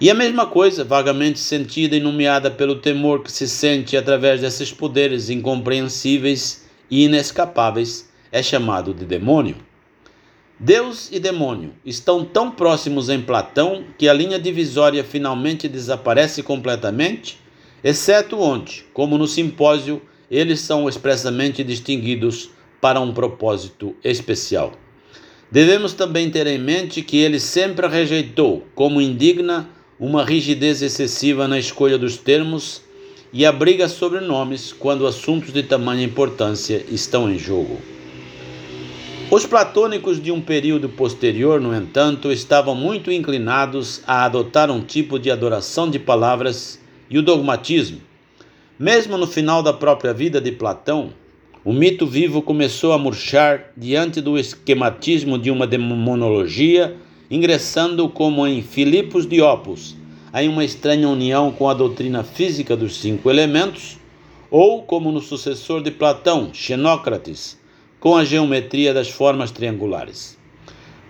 E 0.00 0.08
a 0.08 0.14
mesma 0.14 0.46
coisa, 0.46 0.82
vagamente 0.82 1.38
sentida 1.38 1.94
e 1.94 2.00
nomeada 2.00 2.50
pelo 2.50 2.76
temor 2.76 3.22
que 3.22 3.30
se 3.30 3.46
sente 3.46 3.96
através 3.96 4.40
desses 4.40 4.72
poderes 4.72 5.28
incompreensíveis 5.28 6.66
e 6.90 7.04
inescapáveis, 7.04 8.08
é 8.32 8.42
chamado 8.42 8.94
de 8.94 9.04
demônio. 9.04 9.56
Deus 10.58 11.10
e 11.10 11.18
demônio 11.18 11.74
estão 11.84 12.24
tão 12.24 12.50
próximos 12.50 13.08
em 13.08 13.20
Platão 13.20 13.84
que 13.98 14.08
a 14.08 14.12
linha 14.12 14.38
divisória 14.38 15.02
finalmente 15.02 15.68
desaparece 15.68 16.42
completamente, 16.42 17.38
exceto 17.82 18.38
onde, 18.38 18.84
como 18.94 19.18
no 19.18 19.26
simpósio, 19.26 20.00
eles 20.30 20.60
são 20.60 20.88
expressamente 20.88 21.64
distinguidos 21.64 22.50
para 22.80 23.00
um 23.00 23.12
propósito 23.12 23.94
especial. 24.02 24.72
Devemos 25.50 25.92
também 25.92 26.30
ter 26.30 26.46
em 26.46 26.58
mente 26.58 27.02
que 27.02 27.18
ele 27.18 27.40
sempre 27.40 27.86
rejeitou, 27.88 28.64
como 28.74 29.00
indigna, 29.00 29.68
uma 29.98 30.24
rigidez 30.24 30.80
excessiva 30.80 31.46
na 31.46 31.58
escolha 31.58 31.98
dos 31.98 32.16
termos 32.16 32.82
e 33.32 33.44
abriga 33.44 33.88
sobrenomes 33.88 34.72
quando 34.72 35.06
assuntos 35.06 35.52
de 35.52 35.62
tamanha 35.62 36.04
importância 36.04 36.84
estão 36.88 37.30
em 37.30 37.38
jogo. 37.38 37.80
Os 39.30 39.46
platônicos 39.46 40.20
de 40.20 40.32
um 40.32 40.40
período 40.40 40.88
posterior, 40.88 41.60
no 41.60 41.72
entanto, 41.74 42.32
estavam 42.32 42.74
muito 42.74 43.12
inclinados 43.12 44.02
a 44.06 44.24
adotar 44.24 44.70
um 44.70 44.80
tipo 44.80 45.18
de 45.18 45.30
adoração 45.30 45.88
de 45.88 46.00
palavras 46.00 46.80
e 47.08 47.16
o 47.16 47.22
dogmatismo. 47.22 48.00
Mesmo 48.76 49.16
no 49.16 49.26
final 49.26 49.62
da 49.62 49.72
própria 49.72 50.12
vida 50.12 50.40
de 50.40 50.50
Platão, 50.50 51.12
o 51.62 51.72
mito 51.74 52.06
vivo 52.06 52.40
começou 52.40 52.92
a 52.92 52.98
murchar 52.98 53.72
diante 53.76 54.22
do 54.22 54.38
esquematismo 54.38 55.38
de 55.38 55.50
uma 55.50 55.66
demonologia 55.66 56.96
ingressando 57.30 58.08
como 58.08 58.46
em 58.46 58.62
Filipos 58.62 59.26
de 59.26 59.42
Opus, 59.42 59.94
em 60.34 60.48
uma 60.48 60.64
estranha 60.64 61.08
união 61.08 61.52
com 61.52 61.68
a 61.68 61.74
doutrina 61.74 62.24
física 62.24 62.74
dos 62.74 62.96
cinco 62.96 63.28
elementos, 63.28 63.98
ou 64.50 64.82
como 64.82 65.12
no 65.12 65.20
sucessor 65.20 65.82
de 65.82 65.90
Platão, 65.90 66.50
Xenócrates, 66.52 67.58
com 68.00 68.16
a 68.16 68.24
geometria 68.24 68.94
das 68.94 69.10
formas 69.10 69.50
triangulares. 69.50 70.38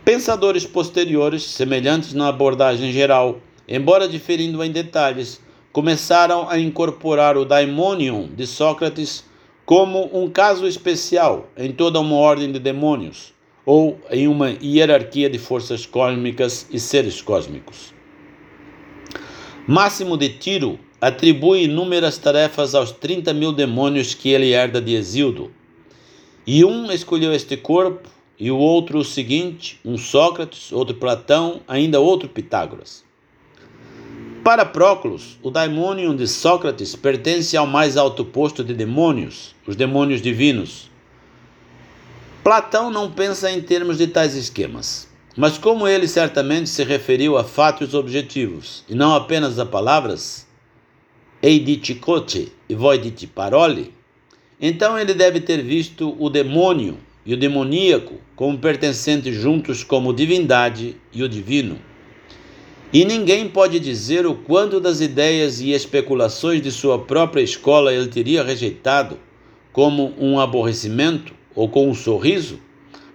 Pensadores 0.05 0.67
posteriores, 0.67 1.45
semelhantes 1.45 2.13
na 2.13 2.29
abordagem 2.29 2.93
geral, 2.93 3.41
embora 3.69 4.09
diferindo 4.09 4.63
em 4.65 4.73
detalhes, 4.73 5.41
começaram 5.73 6.51
a 6.51 6.59
incorporar 6.59 7.37
o 7.37 7.45
daimonion 7.45 8.27
de 8.37 8.47
Sócrates 8.47 9.30
como 9.70 10.11
um 10.12 10.28
caso 10.28 10.66
especial 10.66 11.48
em 11.56 11.70
toda 11.70 12.00
uma 12.00 12.16
ordem 12.16 12.50
de 12.50 12.59
demônios 12.59 13.33
ou 13.64 14.00
em 14.11 14.26
uma 14.26 14.50
hierarquia 14.50 15.30
de 15.30 15.38
forças 15.38 15.87
cósmicas 15.87 16.66
e 16.72 16.80
seres 16.80 17.22
cósmicos. 17.22 17.94
Máximo 19.68 20.16
de 20.16 20.28
Tiro 20.28 20.76
atribui 21.00 21.66
inúmeras 21.66 22.18
tarefas 22.18 22.74
aos 22.74 22.90
30 22.90 23.33
mil 23.33 23.52
demônios 23.52 24.12
que 24.12 24.30
ele 24.30 24.50
herda 24.50 24.80
de 24.80 24.96
Exildo. 24.96 25.52
E 26.44 26.64
um 26.64 26.90
escolheu 26.90 27.33
este 27.33 27.56
corpo, 27.56 28.09
e 28.40 28.50
o 28.50 28.59
outro 28.59 28.98
o 28.98 29.04
seguinte, 29.04 29.78
um 29.85 29.96
Sócrates, 29.96 30.72
outro 30.72 30.96
Platão, 30.96 31.61
ainda 31.68 32.00
outro 32.00 32.28
Pitágoras. 32.28 33.04
Para 34.42 34.64
Próclus, 34.64 35.38
o 35.42 35.50
daimônio 35.50 36.14
de 36.16 36.26
Sócrates 36.26 36.96
pertence 36.96 37.57
ao 37.57 37.66
mais 37.66 37.98
alto 37.98 38.24
posto 38.24 38.64
de 38.64 38.72
demônios, 38.72 39.55
os 39.66 39.76
demônios 39.76 40.22
divinos, 40.22 40.90
Platão 42.42 42.90
não 42.90 43.12
pensa 43.12 43.50
em 43.50 43.61
termos 43.61 43.98
de 43.98 44.07
tais 44.07 44.35
esquemas, 44.35 45.07
mas 45.37 45.59
como 45.59 45.87
ele 45.87 46.09
certamente 46.09 46.70
se 46.70 46.83
referiu 46.83 47.37
a 47.37 47.44
fatos 47.44 47.92
objetivos 47.92 48.83
e 48.88 48.94
não 48.94 49.14
apenas 49.14 49.59
a 49.59 49.66
palavras, 49.66 50.46
eidite 51.42 51.94
cote 51.94 52.50
e 52.66 52.74
voidite 52.74 53.26
parole, 53.26 53.92
então 54.59 54.98
ele 54.98 55.12
deve 55.12 55.40
ter 55.40 55.62
visto 55.62 56.16
o 56.18 56.31
demônio 56.31 56.96
e 57.26 57.35
o 57.35 57.37
demoníaco 57.37 58.14
como 58.35 58.57
pertencentes 58.57 59.35
juntos 59.35 59.85
como 59.85 60.14
divindade 60.14 60.96
e 61.12 61.22
o 61.22 61.29
divino. 61.29 61.89
E 62.92 63.05
ninguém 63.05 63.48
pode 63.48 63.79
dizer 63.79 64.26
o 64.26 64.35
quanto 64.35 64.81
das 64.81 65.00
ideias 65.00 65.61
e 65.61 65.70
especulações 65.70 66.61
de 66.61 66.72
sua 66.72 66.98
própria 66.98 67.40
escola 67.40 67.94
ele 67.94 68.09
teria 68.09 68.42
rejeitado 68.42 69.16
como 69.72 70.12
um 70.18 70.40
aborrecimento 70.40 71.33
ou 71.55 71.68
com 71.68 71.88
um 71.88 71.94
sorriso 71.94 72.59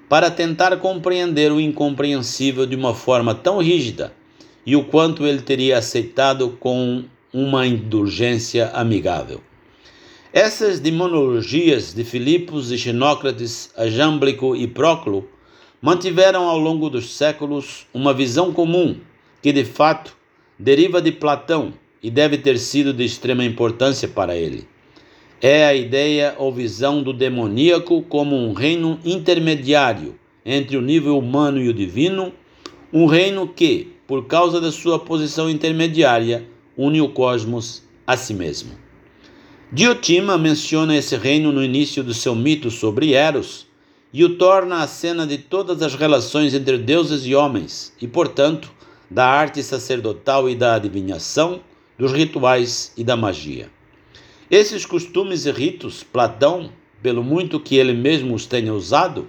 para 0.08 0.32
tentar 0.32 0.78
compreender 0.78 1.52
o 1.52 1.60
incompreensível 1.60 2.66
de 2.66 2.74
uma 2.74 2.94
forma 2.94 3.36
tão 3.36 3.58
rígida 3.58 4.14
e 4.66 4.78
o 4.78 4.86
quanto 4.86 5.28
ele 5.28 5.42
teria 5.42 5.78
aceitado 5.78 6.56
com 6.58 7.04
uma 7.34 7.68
indulgência 7.68 8.70
amigável. 8.70 9.42
Essas 10.32 10.80
demonologias 10.80 11.94
de 11.94 12.06
Filipos 12.06 12.72
e 12.72 12.78
Xenócrates, 12.78 13.72
Ajâmblico 13.76 14.56
e 14.56 14.68
Próclo 14.68 15.28
mantiveram 15.82 16.48
ao 16.48 16.58
longo 16.58 16.90
dos 16.90 17.14
séculos 17.14 17.86
uma 17.94 18.14
visão 18.14 18.54
comum 18.54 18.96
que, 19.46 19.54
de 19.54 19.64
fato, 19.64 20.18
deriva 20.58 21.00
de 21.00 21.12
Platão 21.12 21.72
e 22.02 22.10
deve 22.10 22.36
ter 22.36 22.58
sido 22.58 22.92
de 22.92 23.06
extrema 23.06 23.46
importância 23.46 24.08
para 24.08 24.36
ele 24.36 24.68
é 25.40 25.68
a 25.68 25.76
ideia 25.76 26.34
ou 26.40 26.52
visão 26.52 27.04
do 27.04 27.14
demoníaco 27.14 28.02
como 28.02 28.36
um 28.36 28.54
reino 28.54 29.00
intermediário 29.06 30.16
entre 30.44 30.76
o 30.76 30.82
nível 30.82 31.20
humano 31.20 31.62
e 31.62 31.70
o 31.70 31.74
divino, 31.76 32.34
um 32.92 33.06
reino 33.06 33.48
que, 33.48 33.94
por 34.08 34.26
causa 34.26 34.60
da 34.60 34.72
sua 34.72 34.98
posição 34.98 35.48
intermediária, 35.48 36.48
une 36.76 37.00
o 37.00 37.10
cosmos 37.10 37.84
a 38.08 38.18
si 38.18 38.34
mesmo. 38.34 38.72
Diotima 39.72 40.40
menciona 40.40 40.98
esse 40.98 41.16
reino 41.16 41.52
no 41.52 41.64
início 41.64 42.04
do 42.04 42.16
seu 42.16 42.34
mito 42.34 42.72
sobre 42.72 43.14
Eros 43.14 43.68
e 44.12 44.24
o 44.24 44.38
torna 44.38 44.82
a 44.82 44.88
cena 44.88 45.28
de 45.28 45.38
todas 45.38 45.84
as 45.84 45.94
relações 45.94 46.56
entre 46.56 46.80
deuses 46.80 47.28
e 47.28 47.36
homens, 47.36 47.94
e, 48.02 48.08
portanto, 48.08 48.74
da 49.10 49.26
arte 49.26 49.62
sacerdotal 49.62 50.50
e 50.50 50.56
da 50.56 50.76
adivinhação, 50.76 51.62
dos 51.98 52.12
rituais 52.12 52.92
e 52.98 53.04
da 53.04 53.16
magia. 53.16 53.70
Esses 54.50 54.86
costumes 54.86 55.46
e 55.46 55.52
ritos, 55.52 56.04
Platão, 56.04 56.70
pelo 57.02 57.24
muito 57.24 57.60
que 57.60 57.76
ele 57.76 57.94
mesmo 57.94 58.36
os 58.36 58.46
tenha 58.46 58.74
usado, 58.74 59.28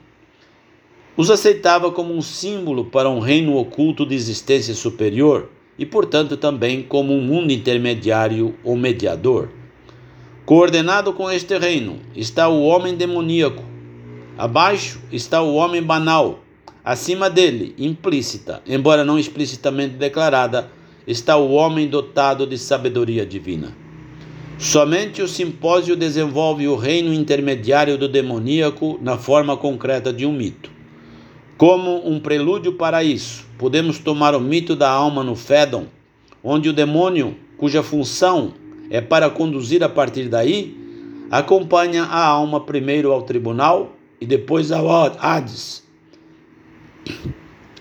os 1.16 1.30
aceitava 1.30 1.90
como 1.90 2.14
um 2.14 2.20
símbolo 2.20 2.84
para 2.84 3.08
um 3.08 3.20
reino 3.20 3.56
oculto 3.56 4.04
de 4.04 4.14
existência 4.14 4.74
superior 4.74 5.48
e, 5.78 5.86
portanto, 5.86 6.36
também 6.36 6.82
como 6.82 7.14
um 7.14 7.22
mundo 7.22 7.52
intermediário 7.52 8.54
ou 8.62 8.76
mediador. 8.76 9.48
Coordenado 10.44 11.12
com 11.12 11.30
este 11.30 11.56
reino 11.58 11.98
está 12.14 12.48
o 12.48 12.62
homem 12.62 12.94
demoníaco, 12.94 13.64
abaixo 14.36 15.00
está 15.10 15.42
o 15.42 15.54
homem 15.54 15.82
banal, 15.82 16.40
acima 16.86 17.28
dele, 17.28 17.74
implícita, 17.76 18.62
embora 18.64 19.04
não 19.04 19.18
explicitamente 19.18 19.96
declarada, 19.96 20.70
está 21.04 21.36
o 21.36 21.50
homem 21.50 21.88
dotado 21.88 22.46
de 22.46 22.56
sabedoria 22.56 23.26
divina. 23.26 23.76
Somente 24.56 25.20
o 25.20 25.26
simpósio 25.26 25.96
desenvolve 25.96 26.68
o 26.68 26.76
reino 26.76 27.12
intermediário 27.12 27.98
do 27.98 28.08
demoníaco 28.08 29.00
na 29.02 29.18
forma 29.18 29.56
concreta 29.56 30.12
de 30.12 30.24
um 30.24 30.32
mito. 30.32 30.70
Como 31.58 32.08
um 32.08 32.20
prelúdio 32.20 32.74
para 32.74 33.02
isso, 33.02 33.44
podemos 33.58 33.98
tomar 33.98 34.32
o 34.36 34.40
mito 34.40 34.76
da 34.76 34.88
alma 34.88 35.24
no 35.24 35.34
Fédon, 35.34 35.86
onde 36.42 36.68
o 36.68 36.72
demônio, 36.72 37.36
cuja 37.58 37.82
função 37.82 38.54
é 38.88 39.00
para 39.00 39.28
conduzir 39.28 39.82
a 39.82 39.88
partir 39.88 40.28
daí, 40.28 40.76
acompanha 41.32 42.04
a 42.04 42.24
alma 42.24 42.60
primeiro 42.60 43.10
ao 43.10 43.22
tribunal 43.22 43.96
e 44.20 44.24
depois 44.24 44.70
ao 44.70 44.88
Hades, 45.18 45.85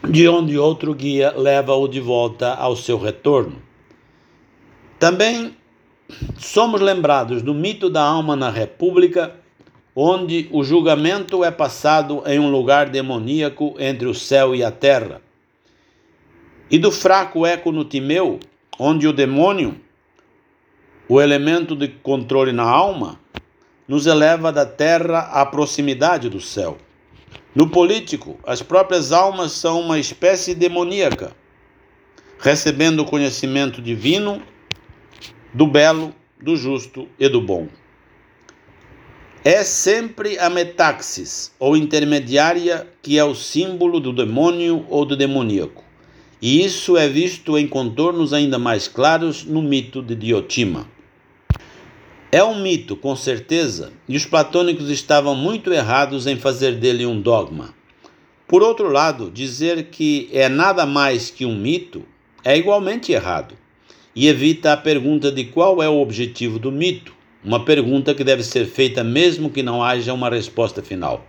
de 0.09 0.27
onde 0.27 0.57
outro 0.57 0.93
guia 0.93 1.33
leva-o 1.35 1.87
de 1.87 1.99
volta 1.99 2.53
ao 2.53 2.75
seu 2.75 2.97
retorno. 2.97 3.61
Também 4.99 5.55
somos 6.37 6.79
lembrados 6.79 7.41
do 7.41 7.53
mito 7.53 7.89
da 7.89 8.03
alma 8.03 8.35
na 8.35 8.49
República, 8.49 9.35
onde 9.95 10.47
o 10.51 10.63
julgamento 10.63 11.43
é 11.43 11.51
passado 11.51 12.21
em 12.25 12.39
um 12.39 12.51
lugar 12.51 12.89
demoníaco 12.89 13.75
entre 13.79 14.07
o 14.07 14.13
céu 14.13 14.53
e 14.53 14.63
a 14.63 14.71
terra, 14.71 15.21
e 16.69 16.77
do 16.77 16.91
fraco 16.91 17.45
eco 17.45 17.71
no 17.71 17.85
Timeu, 17.85 18.39
onde 18.77 19.07
o 19.07 19.13
demônio, 19.13 19.79
o 21.07 21.21
elemento 21.21 21.75
de 21.75 21.87
controle 21.87 22.51
na 22.51 22.63
alma, 22.63 23.19
nos 23.87 24.07
eleva 24.07 24.51
da 24.51 24.65
terra 24.65 25.19
à 25.31 25.45
proximidade 25.45 26.27
do 26.27 26.41
céu. 26.41 26.77
No 27.55 27.69
político, 27.69 28.37
as 28.45 28.61
próprias 28.61 29.11
almas 29.11 29.53
são 29.53 29.79
uma 29.79 29.97
espécie 29.97 30.53
demoníaca, 30.53 31.35
recebendo 32.39 33.01
o 33.01 33.05
conhecimento 33.05 33.81
divino 33.81 34.41
do 35.53 35.65
belo, 35.65 36.13
do 36.41 36.55
justo 36.57 37.07
e 37.17 37.29
do 37.29 37.39
bom. 37.39 37.67
É 39.43 39.63
sempre 39.63 40.39
a 40.39 40.49
metaxis, 40.49 41.53
ou 41.59 41.77
intermediária, 41.77 42.87
que 43.01 43.17
é 43.17 43.23
o 43.23 43.35
símbolo 43.35 43.99
do 43.99 44.11
demônio 44.11 44.85
ou 44.89 45.05
do 45.05 45.15
demoníaco. 45.15 45.83
E 46.41 46.65
isso 46.65 46.97
é 46.97 47.07
visto 47.07 47.57
em 47.57 47.67
contornos 47.67 48.33
ainda 48.33 48.59
mais 48.59 48.87
claros 48.87 49.45
no 49.45 49.61
mito 49.61 50.01
de 50.01 50.15
Diotima. 50.15 50.94
É 52.35 52.43
um 52.43 52.59
mito, 52.59 52.97
com 52.97 53.15
certeza, 53.15 53.93
e 54.09 54.17
os 54.17 54.25
platônicos 54.25 54.89
estavam 54.89 55.33
muito 55.33 55.71
errados 55.71 56.27
em 56.27 56.35
fazer 56.35 56.75
dele 56.75 57.05
um 57.05 57.21
dogma. 57.21 57.73
Por 58.45 58.61
outro 58.61 58.91
lado, 58.91 59.31
dizer 59.33 59.85
que 59.85 60.27
é 60.33 60.49
nada 60.49 60.85
mais 60.85 61.29
que 61.29 61.45
um 61.45 61.55
mito 61.55 62.03
é 62.43 62.57
igualmente 62.57 63.13
errado 63.13 63.55
e 64.13 64.27
evita 64.27 64.73
a 64.73 64.75
pergunta 64.75 65.31
de 65.31 65.45
qual 65.45 65.81
é 65.81 65.87
o 65.87 66.01
objetivo 66.01 66.59
do 66.59 66.73
mito, 66.73 67.13
uma 67.41 67.63
pergunta 67.63 68.13
que 68.13 68.21
deve 68.21 68.43
ser 68.43 68.65
feita 68.65 69.01
mesmo 69.01 69.49
que 69.49 69.63
não 69.63 69.81
haja 69.81 70.13
uma 70.13 70.29
resposta 70.29 70.83
final. 70.83 71.25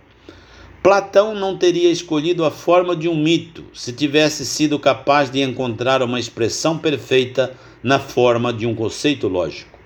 Platão 0.83 1.33
não 1.33 1.57
teria 1.57 1.89
escolhido 1.89 2.43
a 2.43 2.51
forma 2.51 2.93
de 2.93 3.07
um 3.07 3.15
mito 3.15 3.63
se 3.73 3.93
tivesse 3.93 4.45
sido 4.45 4.77
capaz 4.77 5.31
de 5.31 5.39
encontrar 5.39 6.03
uma 6.03 6.19
expressão 6.19 6.77
perfeita 6.77 7.55
na 7.81 7.97
forma 7.97 8.51
de 8.51 8.67
um 8.67 8.75
conceito 8.75 9.29
lógico. 9.29 9.76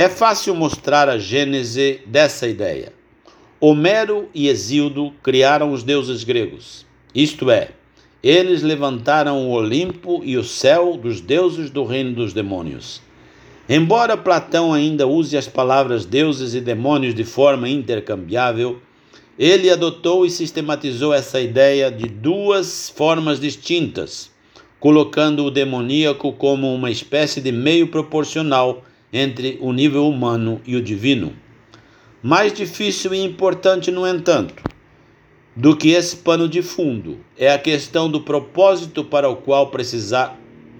É 0.00 0.08
fácil 0.08 0.54
mostrar 0.54 1.08
a 1.08 1.18
gênese 1.18 2.02
dessa 2.06 2.46
ideia. 2.46 2.92
Homero 3.58 4.28
e 4.32 4.46
Hesíodo 4.46 5.12
criaram 5.24 5.72
os 5.72 5.82
deuses 5.82 6.22
gregos, 6.22 6.86
isto 7.12 7.50
é, 7.50 7.70
eles 8.22 8.62
levantaram 8.62 9.48
o 9.48 9.50
Olimpo 9.50 10.20
e 10.22 10.36
o 10.36 10.44
céu 10.44 10.96
dos 10.96 11.20
deuses 11.20 11.68
do 11.68 11.82
reino 11.82 12.12
dos 12.12 12.32
demônios. 12.32 13.02
Embora 13.68 14.16
Platão 14.16 14.72
ainda 14.72 15.04
use 15.04 15.36
as 15.36 15.48
palavras 15.48 16.04
deuses 16.04 16.54
e 16.54 16.60
demônios 16.60 17.12
de 17.12 17.24
forma 17.24 17.68
intercambiável, 17.68 18.80
ele 19.36 19.68
adotou 19.68 20.24
e 20.24 20.30
sistematizou 20.30 21.12
essa 21.12 21.40
ideia 21.40 21.90
de 21.90 22.08
duas 22.08 22.88
formas 22.88 23.40
distintas, 23.40 24.30
colocando 24.78 25.44
o 25.44 25.50
demoníaco 25.50 26.32
como 26.34 26.72
uma 26.72 26.88
espécie 26.88 27.40
de 27.40 27.50
meio 27.50 27.88
proporcional 27.88 28.84
entre 29.12 29.58
o 29.60 29.72
nível 29.72 30.08
humano 30.08 30.60
e 30.66 30.76
o 30.76 30.82
divino. 30.82 31.32
Mais 32.22 32.52
difícil 32.52 33.14
e 33.14 33.22
importante, 33.22 33.90
no 33.90 34.06
entanto, 34.06 34.62
do 35.54 35.76
que 35.76 35.90
esse 35.90 36.16
pano 36.16 36.48
de 36.48 36.62
fundo 36.62 37.18
é 37.36 37.52
a 37.52 37.58
questão 37.58 38.10
do 38.10 38.20
propósito 38.20 39.04
para 39.04 39.28
o 39.28 39.36
qual 39.36 39.68
precisa, 39.68 40.32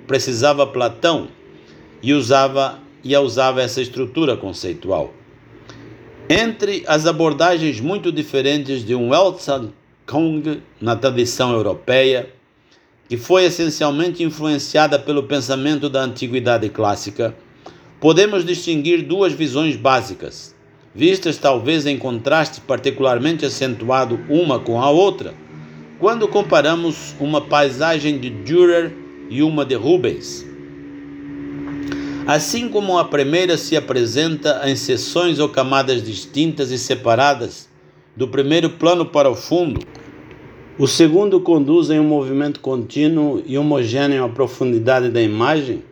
precisava 0.07 0.67
Platão 0.67 1.29
e 2.03 2.13
usava 2.13 2.79
e 3.03 3.17
usava 3.17 3.63
essa 3.63 3.81
estrutura 3.81 4.37
conceitual. 4.37 5.13
Entre 6.29 6.85
as 6.87 7.07
abordagens 7.07 7.81
muito 7.81 8.13
diferentes 8.13 8.85
de 8.85 8.95
um 8.95 9.11
Weltanschauung 9.11 10.63
na 10.81 10.95
tradição 10.95 11.53
europeia, 11.53 12.29
que 13.09 13.17
foi 13.17 13.45
essencialmente 13.45 14.23
influenciada 14.23 14.99
pelo 14.99 15.23
pensamento 15.23 15.89
da 15.89 16.03
antiguidade 16.03 16.69
clássica, 16.69 17.35
podemos 18.01 18.45
distinguir 18.45 19.03
duas 19.03 19.33
visões 19.33 19.77
básicas, 19.77 20.55
vistas 20.95 21.37
talvez 21.37 21.87
em 21.87 21.99
contraste 21.99 22.61
particularmente 22.61 23.45
acentuado 23.45 24.21
uma 24.29 24.59
com 24.59 24.81
a 24.81 24.91
outra, 24.91 25.35
quando 25.99 26.29
comparamos 26.29 27.15
uma 27.19 27.41
paisagem 27.41 28.19
de 28.19 28.31
Dürer 28.31 28.93
e 29.29 29.43
uma 29.43 29.65
de 29.65 29.75
Rubens. 29.75 30.47
Assim 32.27 32.69
como 32.69 32.99
a 32.99 33.05
primeira 33.05 33.57
se 33.57 33.77
apresenta 33.77 34.61
em 34.67 34.77
seções 34.77 35.39
ou 35.39 35.49
camadas 35.49 36.03
distintas 36.03 36.71
e 36.71 36.79
separadas, 36.79 37.69
do 38.15 38.29
primeiro 38.29 38.71
plano 38.71 39.07
para 39.07 39.31
o 39.31 39.35
fundo, 39.35 39.81
o 40.79 40.87
segundo 40.87 41.41
conduz 41.41 41.89
em 41.91 41.99
um 41.99 42.05
movimento 42.05 42.61
contínuo 42.61 43.43
e 43.47 43.57
homogêneo 43.57 44.25
à 44.25 44.29
profundidade 44.29 45.09
da 45.09 45.23
imagem, 45.23 45.83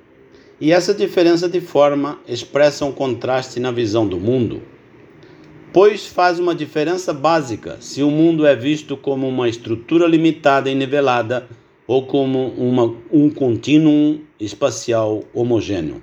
e 0.60 0.72
essa 0.72 0.94
diferença 0.94 1.48
de 1.48 1.60
forma 1.60 2.18
expressa 2.26 2.84
um 2.84 2.92
contraste 2.92 3.60
na 3.60 3.70
visão 3.70 4.06
do 4.06 4.18
mundo, 4.18 4.62
pois 5.72 6.06
faz 6.06 6.38
uma 6.38 6.54
diferença 6.54 7.12
básica 7.12 7.76
se 7.80 8.02
o 8.02 8.10
mundo 8.10 8.46
é 8.46 8.56
visto 8.56 8.96
como 8.96 9.28
uma 9.28 9.48
estrutura 9.48 10.06
limitada 10.06 10.70
e 10.70 10.74
nivelada 10.74 11.46
ou 11.86 12.06
como 12.06 12.48
uma, 12.56 12.96
um 13.12 13.28
contínuo 13.28 14.20
espacial 14.40 15.22
homogêneo. 15.34 16.02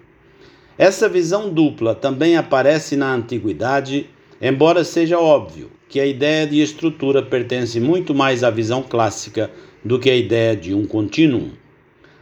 Essa 0.78 1.10
visão 1.10 1.52
dupla 1.52 1.94
também 1.94 2.38
aparece 2.38 2.96
na 2.96 3.14
antiguidade, 3.14 4.08
embora 4.42 4.84
seja 4.84 5.20
óbvio 5.20 5.72
que 5.90 6.00
a 6.00 6.06
ideia 6.06 6.48
de 6.48 6.62
estrutura 6.62 7.22
pertence 7.22 7.80
muito 7.80 8.16
mais 8.16 8.44
à 8.44 8.50
visão 8.50 8.82
clássica 8.82 9.52
do 9.84 10.00
que 10.00 10.10
à 10.10 10.16
ideia 10.16 10.56
de 10.56 10.74
um 10.74 10.86
contínuo. 10.86 11.52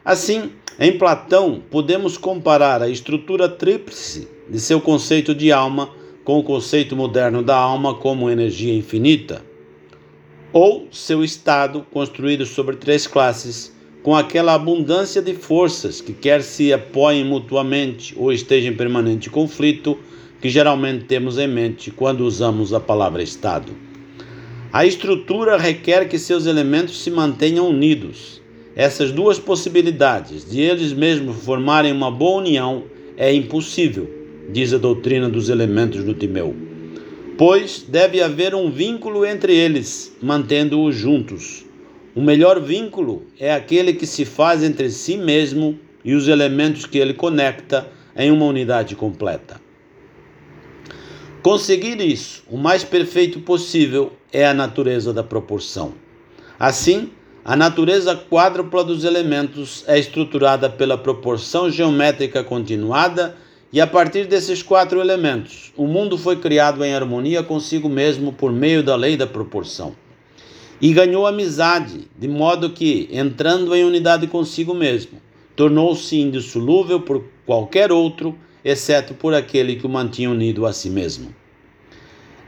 Assim, 0.03 0.51
em 0.79 0.97
Platão, 0.97 1.61
podemos 1.69 2.17
comparar 2.17 2.81
a 2.81 2.89
estrutura 2.89 3.49
tríplice 3.49 4.27
de 4.49 4.59
seu 4.59 4.79
conceito 4.79 5.35
de 5.35 5.51
alma 5.51 5.89
com 6.23 6.39
o 6.39 6.43
conceito 6.43 6.95
moderno 6.95 7.43
da 7.43 7.55
alma 7.55 7.95
como 7.95 8.29
energia 8.29 8.73
infinita, 8.73 9.43
ou 10.53 10.87
seu 10.91 11.23
estado 11.23 11.85
construído 11.91 12.45
sobre 12.45 12.75
três 12.75 13.05
classes, 13.07 13.75
com 14.01 14.15
aquela 14.15 14.53
abundância 14.53 15.21
de 15.21 15.33
forças 15.33 16.01
que 16.01 16.13
quer 16.13 16.41
se 16.41 16.73
apoiem 16.73 17.23
mutuamente 17.23 18.15
ou 18.17 18.31
estejam 18.31 18.73
em 18.73 18.75
permanente 18.75 19.29
conflito, 19.29 19.97
que 20.41 20.49
geralmente 20.49 21.05
temos 21.05 21.37
em 21.37 21.47
mente 21.47 21.91
quando 21.91 22.21
usamos 22.21 22.73
a 22.73 22.79
palavra 22.79 23.21
estado. 23.21 23.71
A 24.73 24.85
estrutura 24.85 25.57
requer 25.57 26.07
que 26.07 26.17
seus 26.17 26.45
elementos 26.45 27.03
se 27.03 27.11
mantenham 27.11 27.69
unidos 27.69 28.40
essas 28.75 29.11
duas 29.11 29.37
possibilidades 29.37 30.49
de 30.49 30.61
eles 30.61 30.93
mesmos 30.93 31.43
formarem 31.43 31.91
uma 31.91 32.09
boa 32.09 32.39
união 32.39 32.83
é 33.17 33.33
impossível, 33.33 34.09
diz 34.51 34.73
a 34.73 34.77
doutrina 34.77 35.29
dos 35.29 35.49
elementos 35.49 36.03
do 36.03 36.13
Timeu. 36.13 36.55
Pois 37.37 37.85
deve 37.87 38.21
haver 38.21 38.55
um 38.55 38.71
vínculo 38.71 39.25
entre 39.25 39.55
eles, 39.55 40.15
mantendo-os 40.21 40.95
juntos. 40.95 41.65
O 42.15 42.21
melhor 42.21 42.61
vínculo 42.61 43.25
é 43.39 43.53
aquele 43.53 43.93
que 43.93 44.05
se 44.05 44.25
faz 44.25 44.63
entre 44.63 44.89
si 44.89 45.17
mesmo 45.17 45.77
e 46.03 46.13
os 46.13 46.27
elementos 46.27 46.85
que 46.85 46.97
ele 46.97 47.13
conecta 47.13 47.87
em 48.15 48.31
uma 48.31 48.45
unidade 48.45 48.95
completa. 48.95 49.59
Conseguir 51.41 51.99
isso, 51.99 52.43
o 52.49 52.57
mais 52.57 52.83
perfeito 52.83 53.39
possível, 53.39 54.13
é 54.31 54.45
a 54.45 54.53
natureza 54.53 55.11
da 55.11 55.23
proporção. 55.23 55.93
Assim, 56.59 57.09
a 57.43 57.55
natureza 57.55 58.15
quádrupla 58.15 58.83
dos 58.83 59.03
elementos 59.03 59.83
é 59.87 59.97
estruturada 59.97 60.69
pela 60.69 60.95
proporção 60.95 61.71
geométrica 61.71 62.43
continuada, 62.43 63.35
e 63.73 63.81
a 63.81 63.87
partir 63.87 64.27
desses 64.27 64.61
quatro 64.61 64.99
elementos, 64.99 65.73
o 65.75 65.87
mundo 65.87 66.17
foi 66.17 66.35
criado 66.35 66.83
em 66.83 66.93
harmonia 66.93 67.41
consigo 67.41 67.89
mesmo 67.89 68.31
por 68.31 68.51
meio 68.51 68.83
da 68.83 68.95
lei 68.95 69.17
da 69.17 69.25
proporção. 69.25 69.95
E 70.79 70.93
ganhou 70.93 71.25
amizade, 71.25 72.07
de 72.15 72.27
modo 72.27 72.71
que, 72.71 73.07
entrando 73.11 73.73
em 73.73 73.85
unidade 73.85 74.27
consigo 74.27 74.73
mesmo, 74.73 75.21
tornou-se 75.55 76.19
indissolúvel 76.19 76.99
por 76.99 77.23
qualquer 77.45 77.91
outro, 77.91 78.37
exceto 78.63 79.13
por 79.13 79.33
aquele 79.33 79.77
que 79.77 79.85
o 79.85 79.89
mantinha 79.89 80.29
unido 80.29 80.65
a 80.65 80.73
si 80.73 80.89
mesmo. 80.89 81.33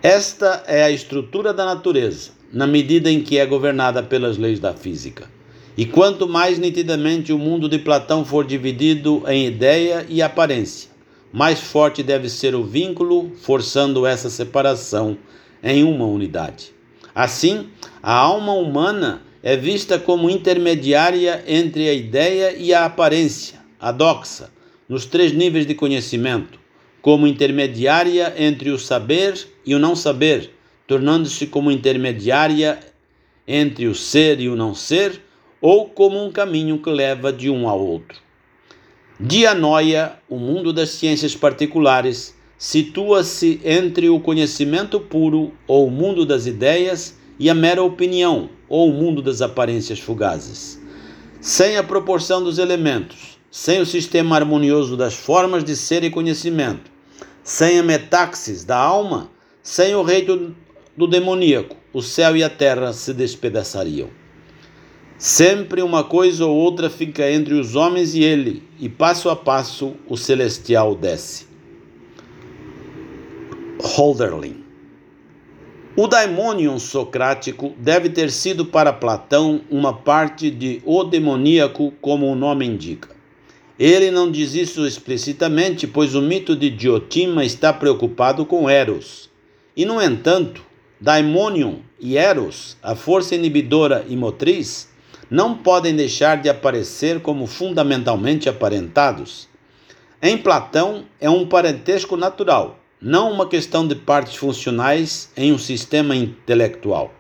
Esta 0.03 0.63
é 0.67 0.83
a 0.83 0.91
estrutura 0.91 1.53
da 1.53 1.65
natureza 1.65 2.42
na 2.53 2.67
medida 2.67 3.09
em 3.09 3.21
que 3.21 3.39
é 3.39 3.45
governada 3.45 4.03
pelas 4.03 4.37
leis 4.37 4.59
da 4.59 4.73
física. 4.73 5.27
E 5.75 5.87
quanto 5.87 6.27
mais 6.27 6.59
nitidamente 6.59 7.33
o 7.33 7.39
mundo 7.39 7.67
de 7.67 7.79
Platão 7.79 8.23
for 8.23 8.45
dividido 8.45 9.23
em 9.27 9.47
ideia 9.47 10.05
e 10.07 10.21
aparência, 10.21 10.91
mais 11.31 11.59
forte 11.59 12.03
deve 12.03 12.29
ser 12.29 12.53
o 12.53 12.63
vínculo, 12.63 13.31
forçando 13.41 14.05
essa 14.05 14.29
separação 14.29 15.17
em 15.63 15.83
uma 15.83 16.05
unidade. 16.05 16.71
Assim, 17.15 17.69
a 18.03 18.13
alma 18.13 18.53
humana 18.53 19.23
é 19.41 19.57
vista 19.57 19.97
como 19.97 20.29
intermediária 20.29 21.43
entre 21.47 21.89
a 21.89 21.93
ideia 21.93 22.55
e 22.55 22.71
a 22.71 22.85
aparência, 22.85 23.59
a 23.79 23.91
doxa, 23.91 24.51
nos 24.87 25.05
três 25.05 25.31
níveis 25.31 25.65
de 25.65 25.73
conhecimento, 25.73 26.59
como 27.01 27.25
intermediária 27.25 28.31
entre 28.37 28.69
o 28.69 28.77
saber 28.77 29.47
e 29.65 29.73
o 29.73 29.79
não 29.79 29.95
saber 29.95 30.51
tornando-se 30.87 31.47
como 31.47 31.71
intermediária 31.71 32.79
entre 33.47 33.87
o 33.87 33.95
ser 33.95 34.39
e 34.39 34.49
o 34.49 34.55
não 34.55 34.73
ser, 34.73 35.21
ou 35.61 35.87
como 35.87 36.23
um 36.23 36.31
caminho 36.31 36.77
que 36.79 36.89
leva 36.89 37.31
de 37.31 37.49
um 37.49 37.67
ao 37.67 37.79
outro. 37.79 38.19
Dianoia, 39.19 40.13
o 40.27 40.37
mundo 40.37 40.73
das 40.73 40.89
ciências 40.89 41.35
particulares, 41.35 42.35
situa-se 42.57 43.61
entre 43.63 44.09
o 44.09 44.19
conhecimento 44.19 44.99
puro 44.99 45.53
ou 45.67 45.87
o 45.87 45.91
mundo 45.91 46.25
das 46.25 46.45
ideias 46.45 47.17
e 47.39 47.49
a 47.49 47.53
mera 47.53 47.83
opinião, 47.83 48.49
ou 48.67 48.89
o 48.89 48.93
mundo 48.93 49.21
das 49.21 49.41
aparências 49.41 49.99
fugazes. 49.99 50.79
Sem 51.39 51.77
a 51.77 51.83
proporção 51.83 52.43
dos 52.43 52.57
elementos, 52.57 53.37
sem 53.51 53.81
o 53.81 53.85
sistema 53.85 54.35
harmonioso 54.35 54.97
das 54.97 55.13
formas 55.13 55.63
de 55.63 55.75
ser 55.75 56.03
e 56.03 56.09
conhecimento, 56.09 56.89
sem 57.43 57.79
a 57.79 57.83
metaxis 57.83 58.63
da 58.63 58.77
alma, 58.77 59.29
sem 59.61 59.93
o 59.95 60.01
reino 60.01 60.55
do 60.95 61.07
demoníaco, 61.07 61.75
o 61.91 62.01
céu 62.01 62.35
e 62.35 62.43
a 62.43 62.49
terra 62.49 62.93
se 62.93 63.13
despedaçariam. 63.13 64.09
Sempre 65.17 65.81
uma 65.81 66.03
coisa 66.03 66.45
ou 66.45 66.55
outra 66.55 66.89
fica 66.89 67.31
entre 67.31 67.53
os 67.53 67.75
homens 67.75 68.13
e 68.13 68.23
ele, 68.23 68.63
e 68.79 68.89
passo 68.89 69.29
a 69.29 69.35
passo 69.35 69.95
o 70.07 70.17
celestial 70.17 70.95
desce. 70.95 71.47
Holderlin 73.81 74.63
o 75.95 76.07
daimonion 76.07 76.79
socrático 76.79 77.71
deve 77.77 78.09
ter 78.09 78.31
sido 78.31 78.65
para 78.65 78.91
Platão 78.91 79.61
uma 79.69 79.93
parte 79.93 80.49
de 80.49 80.81
o 80.83 81.03
demoníaco, 81.03 81.93
como 82.01 82.25
o 82.25 82.33
nome 82.35 82.65
indica. 82.65 83.09
Ele 83.77 84.09
não 84.09 84.31
diz 84.31 84.55
isso 84.55 84.87
explicitamente, 84.87 85.85
pois 85.85 86.15
o 86.15 86.21
mito 86.21 86.55
de 86.55 86.71
Diotima 86.71 87.45
está 87.45 87.71
preocupado 87.71 88.43
com 88.43 88.67
Eros. 88.67 89.29
E, 89.77 89.85
no 89.85 90.01
entanto, 90.01 90.63
daimonion 91.03 91.79
e 91.99 92.17
Eros, 92.17 92.77
a 92.81 92.95
força 92.95 93.35
inibidora 93.35 94.05
e 94.07 94.15
motriz, 94.15 94.89
não 95.29 95.57
podem 95.57 95.93
deixar 95.93 96.41
de 96.41 96.47
aparecer 96.47 97.19
como 97.19 97.45
fundamentalmente 97.45 98.47
aparentados. 98.47 99.49
Em 100.21 100.37
Platão, 100.37 101.03
é 101.19 101.29
um 101.29 101.45
parentesco 101.45 102.15
natural 102.15 102.79
não 103.03 103.29
uma 103.29 103.45
questão 103.45 103.85
de 103.85 103.95
partes 103.95 104.37
funcionais 104.37 105.29
em 105.35 105.51
um 105.51 105.57
sistema 105.57 106.15
intelectual. 106.15 107.13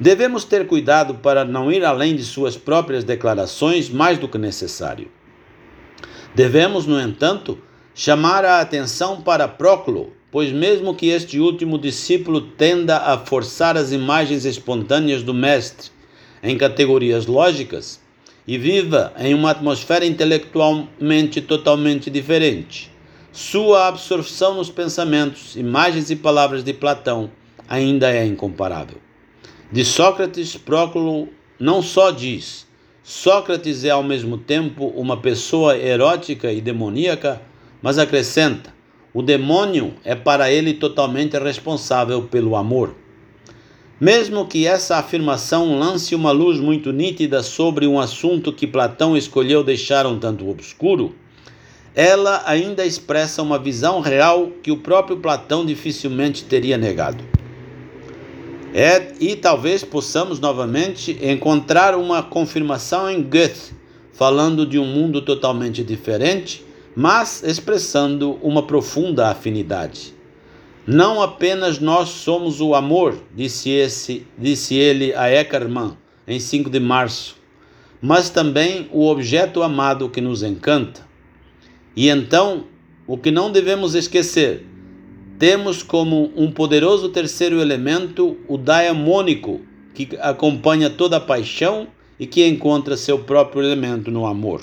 Devemos 0.00 0.42
ter 0.42 0.66
cuidado 0.66 1.14
para 1.14 1.44
não 1.44 1.70
ir 1.70 1.84
além 1.84 2.16
de 2.16 2.24
suas 2.24 2.56
próprias 2.56 3.04
declarações 3.04 3.88
mais 3.88 4.18
do 4.18 4.26
que 4.26 4.36
necessário. 4.36 5.08
Devemos, 6.34 6.86
no 6.86 7.00
entanto, 7.00 7.56
chamar 7.94 8.44
a 8.44 8.60
atenção 8.60 9.22
para 9.22 9.46
Próclo, 9.46 10.12
pois, 10.34 10.50
mesmo 10.50 10.96
que 10.96 11.10
este 11.10 11.38
último 11.38 11.78
discípulo 11.78 12.40
tenda 12.40 12.96
a 12.96 13.16
forçar 13.16 13.76
as 13.76 13.92
imagens 13.92 14.44
espontâneas 14.44 15.22
do 15.22 15.32
Mestre 15.32 15.92
em 16.42 16.58
categorias 16.58 17.26
lógicas 17.26 18.00
e 18.44 18.58
viva 18.58 19.12
em 19.16 19.32
uma 19.32 19.52
atmosfera 19.52 20.04
intelectualmente 20.04 21.40
totalmente 21.40 22.10
diferente, 22.10 22.90
sua 23.30 23.86
absorção 23.86 24.56
nos 24.56 24.68
pensamentos, 24.68 25.54
imagens 25.54 26.10
e 26.10 26.16
palavras 26.16 26.64
de 26.64 26.72
Platão 26.72 27.30
ainda 27.68 28.10
é 28.12 28.26
incomparável. 28.26 28.98
De 29.70 29.84
Sócrates, 29.84 30.56
Próclo 30.56 31.28
não 31.60 31.80
só 31.80 32.10
diz: 32.10 32.66
Sócrates 33.04 33.84
é 33.84 33.90
ao 33.90 34.02
mesmo 34.02 34.36
tempo 34.36 34.86
uma 34.96 35.16
pessoa 35.16 35.78
erótica 35.78 36.52
e 36.52 36.60
demoníaca, 36.60 37.40
mas 37.80 37.98
acrescenta: 37.98 38.73
o 39.14 39.22
demônio 39.22 39.94
é 40.04 40.16
para 40.16 40.50
ele 40.50 40.74
totalmente 40.74 41.38
responsável 41.38 42.22
pelo 42.22 42.56
amor. 42.56 42.96
Mesmo 44.00 44.44
que 44.44 44.66
essa 44.66 44.96
afirmação 44.96 45.78
lance 45.78 46.16
uma 46.16 46.32
luz 46.32 46.58
muito 46.58 46.92
nítida 46.92 47.40
sobre 47.40 47.86
um 47.86 48.00
assunto 48.00 48.52
que 48.52 48.66
Platão 48.66 49.16
escolheu 49.16 49.62
deixar 49.62 50.04
um 50.04 50.18
tanto 50.18 50.50
obscuro, 50.50 51.14
ela 51.94 52.42
ainda 52.44 52.84
expressa 52.84 53.40
uma 53.40 53.56
visão 53.56 54.00
real 54.00 54.50
que 54.60 54.72
o 54.72 54.78
próprio 54.78 55.18
Platão 55.18 55.64
dificilmente 55.64 56.42
teria 56.44 56.76
negado. 56.76 57.22
É, 58.74 59.12
e 59.20 59.36
talvez 59.36 59.84
possamos 59.84 60.40
novamente 60.40 61.16
encontrar 61.22 61.94
uma 61.94 62.20
confirmação 62.20 63.08
em 63.08 63.22
Goethe, 63.22 63.72
falando 64.12 64.66
de 64.66 64.76
um 64.76 64.84
mundo 64.84 65.22
totalmente 65.22 65.84
diferente, 65.84 66.64
mas 66.94 67.42
expressando 67.42 68.38
uma 68.42 68.62
profunda 68.62 69.28
afinidade. 69.28 70.14
Não 70.86 71.22
apenas 71.22 71.78
nós 71.78 72.10
somos 72.10 72.60
o 72.60 72.74
amor, 72.74 73.16
disse, 73.34 73.70
esse, 73.70 74.26
disse 74.38 74.74
ele 74.74 75.14
a 75.14 75.30
Eckermann 75.30 75.96
em 76.26 76.38
5 76.38 76.68
de 76.68 76.78
março, 76.78 77.36
mas 78.02 78.28
também 78.28 78.88
o 78.92 79.06
objeto 79.06 79.62
amado 79.62 80.10
que 80.10 80.20
nos 80.20 80.42
encanta. 80.42 81.06
E 81.96 82.08
então, 82.08 82.64
o 83.06 83.16
que 83.16 83.30
não 83.30 83.50
devemos 83.50 83.94
esquecer, 83.94 84.66
temos 85.38 85.82
como 85.82 86.32
um 86.36 86.50
poderoso 86.50 87.08
terceiro 87.08 87.60
elemento 87.60 88.36
o 88.46 88.58
daimônico, 88.58 89.60
que 89.94 90.08
acompanha 90.20 90.90
toda 90.90 91.16
a 91.16 91.20
paixão 91.20 91.86
e 92.18 92.26
que 92.26 92.46
encontra 92.46 92.96
seu 92.96 93.20
próprio 93.20 93.62
elemento 93.62 94.10
no 94.10 94.26
amor. 94.26 94.62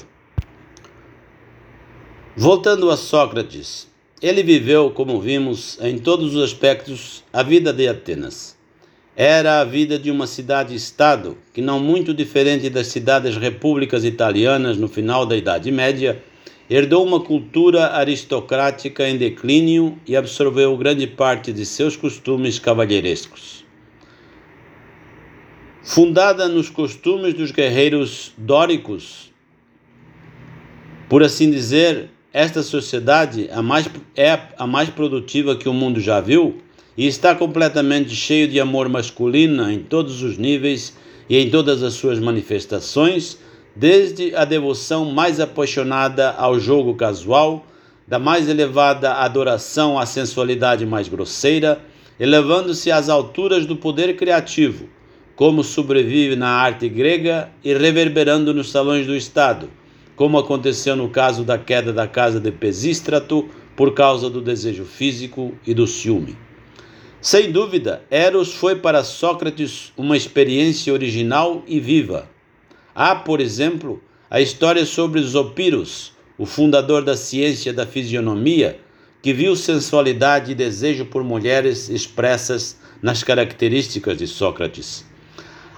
Voltando 2.36 2.90
a 2.90 2.96
Sócrates, 2.96 3.90
ele 4.22 4.42
viveu, 4.42 4.90
como 4.92 5.20
vimos, 5.20 5.78
em 5.82 5.98
todos 5.98 6.34
os 6.34 6.42
aspectos, 6.42 7.26
a 7.34 7.44
vida 7.44 7.74
de 7.74 7.90
Atenas. 7.90 8.58
Era 9.18 9.60
a 9.60 9.66
vida 9.66 10.00
de 10.00 10.10
uma 10.10 10.26
cidade-estado, 10.26 11.38
que 11.54 11.62
não 11.62 11.78
muito 11.78 12.14
diferente 12.14 12.70
das 12.70 12.88
cidades-repúblicas 12.88 14.06
italianas 14.06 14.78
no 14.78 14.88
final 14.88 15.26
da 15.26 15.36
Idade 15.36 15.70
Média, 15.74 16.24
herdou 16.70 17.06
uma 17.06 17.20
cultura 17.20 17.98
aristocrática 17.98 19.10
em 19.10 19.18
declínio 19.18 20.00
e 20.08 20.16
absorveu 20.16 20.78
grande 20.78 21.06
parte 21.08 21.52
de 21.52 21.66
seus 21.66 21.98
costumes 21.98 22.58
cavalheirescos. 22.58 23.66
Fundada 25.84 26.48
nos 26.48 26.70
costumes 26.70 27.34
dos 27.34 27.52
guerreiros 27.52 28.32
dóricos, 28.38 29.34
por 31.10 31.24
assim 31.24 31.52
dizer, 31.52 32.10
esta 32.34 32.64
sociedade 32.64 33.50
a 33.52 33.62
mais, 33.62 33.90
é 34.16 34.40
a 34.58 34.66
mais 34.66 34.90
produtiva 34.90 35.56
que 35.56 35.68
o 35.68 35.74
mundo 35.74 36.00
já 36.00 36.22
viu 36.22 36.58
e 36.98 37.08
está 37.08 37.36
completamente 37.36 38.16
cheio 38.16 38.48
de 38.48 38.60
amor 38.60 38.88
masculino 38.88 39.70
em 39.70 39.80
todos 39.80 40.22
os 40.22 40.38
níveis 40.38 40.96
e 41.30 41.38
em 41.38 41.50
todas 41.50 41.84
as 41.84 41.94
suas 41.94 42.20
manifestações 42.20 43.38
desde 43.76 44.36
a 44.36 44.46
devoção 44.46 45.06
mais 45.06 45.40
apaixonada 45.40 46.32
ao 46.32 46.60
jogo 46.60 46.94
casual, 46.96 47.66
da 48.08 48.20
mais 48.20 48.50
elevada 48.50 49.14
adoração 49.14 49.98
à 49.98 50.06
sensualidade 50.06 50.86
mais 50.86 51.08
grosseira, 51.08 51.80
elevando-se 52.20 52.92
às 52.92 53.08
alturas 53.08 53.66
do 53.66 53.76
poder 53.76 54.16
criativo, 54.18 54.90
como 55.36 55.64
sobrevive 55.64 56.36
na 56.36 56.50
arte 56.50 56.90
grega 56.90 57.50
e 57.64 57.74
reverberando 57.74 58.54
nos 58.54 58.70
salões 58.70 59.08
do 59.08 59.16
Estado, 59.16 59.70
como 60.22 60.38
aconteceu 60.38 60.96
no 60.96 61.10
caso 61.10 61.44
da 61.44 61.58
queda 61.58 61.92
da 61.92 62.08
casa 62.08 62.40
de 62.40 62.52
Pesístrato 62.52 63.50
por 63.76 63.96
causa 63.96 64.30
do 64.30 64.40
desejo 64.40 64.86
físico 64.86 65.56
e 65.66 65.74
do 65.74 65.88
ciúme. 65.88 66.38
Sem 67.20 67.52
dúvida, 67.52 68.04
Eros 68.12 68.54
foi 68.54 68.76
para 68.76 69.04
Sócrates 69.04 69.92
uma 69.98 70.16
experiência 70.16 70.94
original 70.94 71.64
e 71.66 71.80
viva 71.80 72.30
Há, 72.94 73.16
por 73.16 73.42
exemplo, 73.42 74.00
a 74.30 74.40
história 74.40 74.86
sobre 74.86 75.20
Zopirus, 75.24 76.14
o 76.38 76.46
fundador 76.46 77.04
da 77.04 77.18
ciência 77.18 77.74
da 77.74 77.88
fisionomia, 77.88 78.80
que 79.24 79.34
viu 79.34 79.56
sensualidade 79.56 80.52
e 80.52 80.56
desejo 80.56 81.06
por 81.06 81.24
mulheres 81.24 81.90
expressas 81.90 82.78
nas 83.02 83.24
características 83.24 84.20
de 84.20 84.28
Sócrates. 84.28 85.04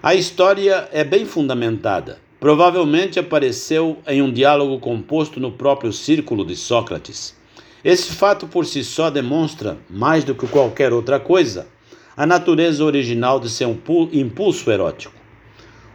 A 0.02 0.14
história 0.14 0.90
é 0.92 1.06
bem 1.06 1.26
fundamentada. 1.26 2.23
Provavelmente 2.44 3.18
apareceu 3.18 4.00
em 4.06 4.22
um 4.22 4.30
diálogo 4.30 4.78
composto 4.78 5.40
no 5.40 5.50
próprio 5.50 5.94
círculo 5.94 6.44
de 6.46 6.58
Sócrates. 6.58 7.34
Esse 7.82 8.12
fato 8.12 8.48
por 8.48 8.66
si 8.66 8.84
só 8.84 9.10
demonstra, 9.10 9.78
mais 9.90 10.26
do 10.26 10.36
que 10.36 10.46
qualquer 10.48 10.92
outra 10.92 11.22
coisa, 11.22 11.70
a 12.18 12.26
natureza 12.26 12.84
original 12.84 13.40
de 13.40 13.50
seu 13.50 13.74
impulso 14.12 14.70
erótico. 14.70 15.16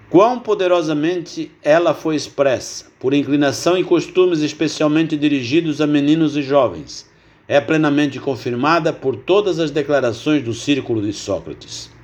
Quão 0.09 0.40
poderosamente 0.40 1.53
ela 1.62 1.92
foi 1.92 2.16
expressa, 2.16 2.86
por 2.99 3.12
inclinação 3.12 3.76
e 3.76 3.84
costumes 3.84 4.40
especialmente 4.40 5.18
dirigidos 5.18 5.82
a 5.82 5.86
meninos 5.86 6.34
e 6.34 6.40
jovens, 6.40 7.11
é 7.46 7.61
plenamente 7.61 8.18
confirmada 8.18 8.90
por 8.90 9.16
todas 9.16 9.59
as 9.59 9.70
declarações 9.70 10.42
do 10.42 10.55
círculo 10.55 11.03
de 11.03 11.12
Sócrates. 11.12 11.97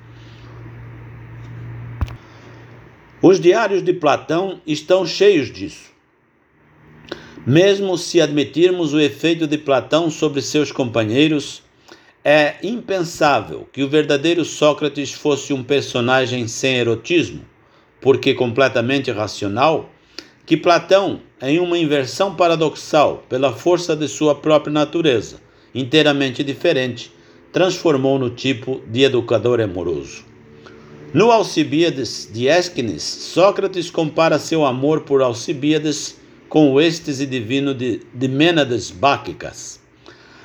Os 3.27 3.41
diários 3.41 3.83
de 3.83 3.95
Platão 3.95 4.61
estão 4.66 5.07
cheios 5.07 5.51
disso. 5.51 5.91
Mesmo 7.47 7.97
se 7.97 8.20
admitirmos 8.20 8.93
o 8.93 9.01
efeito 9.01 9.47
de 9.47 9.57
Platão 9.57 10.11
sobre 10.11 10.43
seus 10.43 10.70
companheiros, 10.70 11.62
é 12.22 12.57
impensável 12.62 13.66
que 13.72 13.83
o 13.83 13.89
verdadeiro 13.89 14.45
Sócrates 14.45 15.11
fosse 15.11 15.55
um 15.55 15.64
personagem 15.64 16.47
sem 16.47 16.77
erotismo 16.77 17.41
porque 17.99 18.35
completamente 18.35 19.11
racional, 19.11 19.89
que 20.45 20.55
Platão, 20.55 21.22
em 21.41 21.59
uma 21.59 21.79
inversão 21.79 22.35
paradoxal 22.35 23.25
pela 23.27 23.55
força 23.55 23.97
de 23.97 24.07
sua 24.07 24.35
própria 24.35 24.70
natureza, 24.70 25.41
inteiramente 25.75 26.45
diferente, 26.45 27.11
transformou 27.51 28.18
no 28.18 28.29
tipo 28.29 28.83
de 28.87 29.05
educador 29.05 29.62
amoroso. 29.62 30.34
No 31.15 31.31
Alcibíades 31.31 32.29
de 32.33 32.49
Ésquines, 32.49 33.05
Sócrates 33.05 33.89
compara 33.89 34.37
seu 34.37 34.67
amor 34.67 35.03
por 35.03 35.23
Alcibíades 35.23 36.17
com 36.49 36.73
o 36.73 36.81
êxtase 36.81 37.25
divino 37.25 37.73
de, 37.73 38.01
de 38.12 38.27
Mênades 38.27 38.91
Báquicas. 38.91 39.79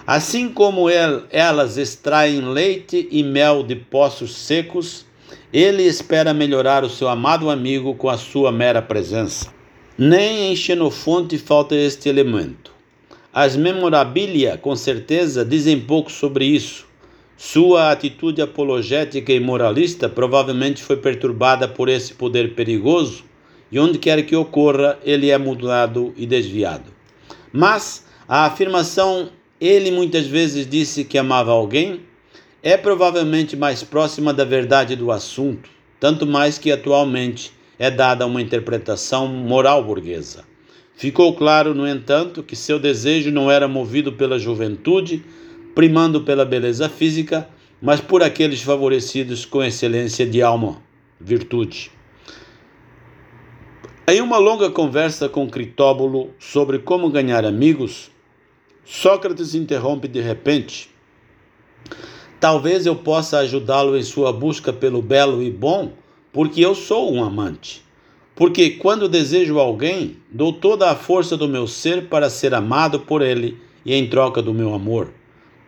Assim 0.06 0.48
como 0.48 0.88
el, 0.88 1.24
elas 1.32 1.76
extraem 1.76 2.42
leite 2.42 3.08
e 3.10 3.24
mel 3.24 3.64
de 3.64 3.76
poços 3.76 4.36
secos, 4.36 5.08
ele 5.52 5.82
espera 5.82 6.36
melhorar 6.36 6.84
o 6.84 6.90
seu 6.90 7.08
amado 7.08 7.50
amigo 7.50 7.96
com 7.96 8.08
a 8.08 8.18
sua 8.18 8.52
mera 8.52 8.80
presença. 8.80 9.52
Nem 9.98 10.52
em 10.52 10.56
Xenofonte 10.56 11.40
falta 11.40 11.74
este 11.74 12.08
elemento. 12.10 12.72
As 13.34 13.56
memorabilia, 13.56 14.56
com 14.56 14.76
certeza, 14.76 15.44
dizem 15.44 15.80
pouco 15.80 16.12
sobre 16.12 16.46
isso. 16.46 16.89
Sua 17.42 17.90
atitude 17.90 18.42
apologética 18.42 19.32
e 19.32 19.40
moralista 19.40 20.10
provavelmente 20.10 20.84
foi 20.84 20.98
perturbada 20.98 21.70
por 21.70 21.88
esse 21.88 22.14
poder 22.14 22.54
perigoso, 22.54 23.24
e 23.72 23.80
onde 23.80 23.98
quer 23.98 24.26
que 24.26 24.36
ocorra, 24.36 25.00
ele 25.06 25.30
é 25.30 25.38
mudado 25.38 26.14
e 26.18 26.26
desviado. 26.26 26.92
Mas 27.54 28.06
a 28.28 28.46
afirmação 28.46 29.30
ele 29.60 29.90
muitas 29.90 30.28
vezes 30.28 30.68
disse 30.68 31.06
que 31.06 31.18
amava 31.18 31.50
alguém 31.52 32.02
é 32.62 32.76
provavelmente 32.76 33.56
mais 33.56 33.84
próxima 33.84 34.34
da 34.34 34.44
verdade 34.44 34.98
do 34.98 35.10
assunto, 35.10 35.70
tanto 35.98 36.28
mais 36.28 36.58
que 36.58 36.70
atualmente 36.70 37.54
é 37.80 37.90
dada 37.90 38.26
uma 38.28 38.42
interpretação 38.42 39.28
moral 39.30 39.82
burguesa. 39.82 40.44
Ficou 40.94 41.34
claro, 41.34 41.74
no 41.74 41.88
entanto, 41.88 42.44
que 42.44 42.58
seu 42.58 42.78
desejo 42.78 43.32
não 43.32 43.50
era 43.50 43.66
movido 43.66 44.12
pela 44.12 44.38
juventude, 44.38 45.24
primando 45.76 46.22
pela 46.22 46.46
beleza 46.46 46.90
física, 46.90 47.48
mas 47.82 48.02
por 48.02 48.22
aqueles 48.22 48.62
favorecidos 48.62 49.46
com 49.46 49.64
excelência 49.64 50.26
de 50.26 50.42
alma, 50.42 50.82
virtude. 51.20 51.92
Em 54.08 54.22
uma 54.22 54.38
longa 54.38 54.72
conversa 54.72 55.30
com 55.30 55.48
Critóbulo 55.48 56.32
sobre 56.40 56.80
como 56.80 57.12
ganhar 57.12 57.46
amigos, 57.46 58.10
Sócrates 58.84 59.54
interrompe 59.54 60.08
de 60.08 60.20
repente. 60.20 60.90
Talvez 62.40 62.88
eu 62.88 62.96
possa 62.96 63.38
ajudá-lo 63.38 63.96
em 63.96 64.02
sua 64.02 64.34
busca 64.34 64.74
pelo 64.74 65.00
belo 65.00 65.44
e 65.44 65.52
bom, 65.52 65.94
porque 66.34 66.60
eu 66.60 66.74
sou 66.74 67.14
um 67.14 67.24
amante. 67.24 67.84
Porque 68.34 68.72
quando 68.72 69.08
desejo 69.08 69.60
alguém, 69.60 70.18
dou 70.32 70.54
toda 70.54 70.90
a 70.90 70.96
força 70.96 71.38
do 71.38 71.48
meu 71.48 71.68
ser 71.68 72.08
para 72.08 72.30
ser 72.30 72.56
amado 72.56 73.02
por 73.02 73.22
ele 73.22 73.60
e 73.86 73.94
em 73.94 74.10
troca 74.10 74.42
do 74.42 74.54
meu 74.54 74.74
amor, 74.74 75.14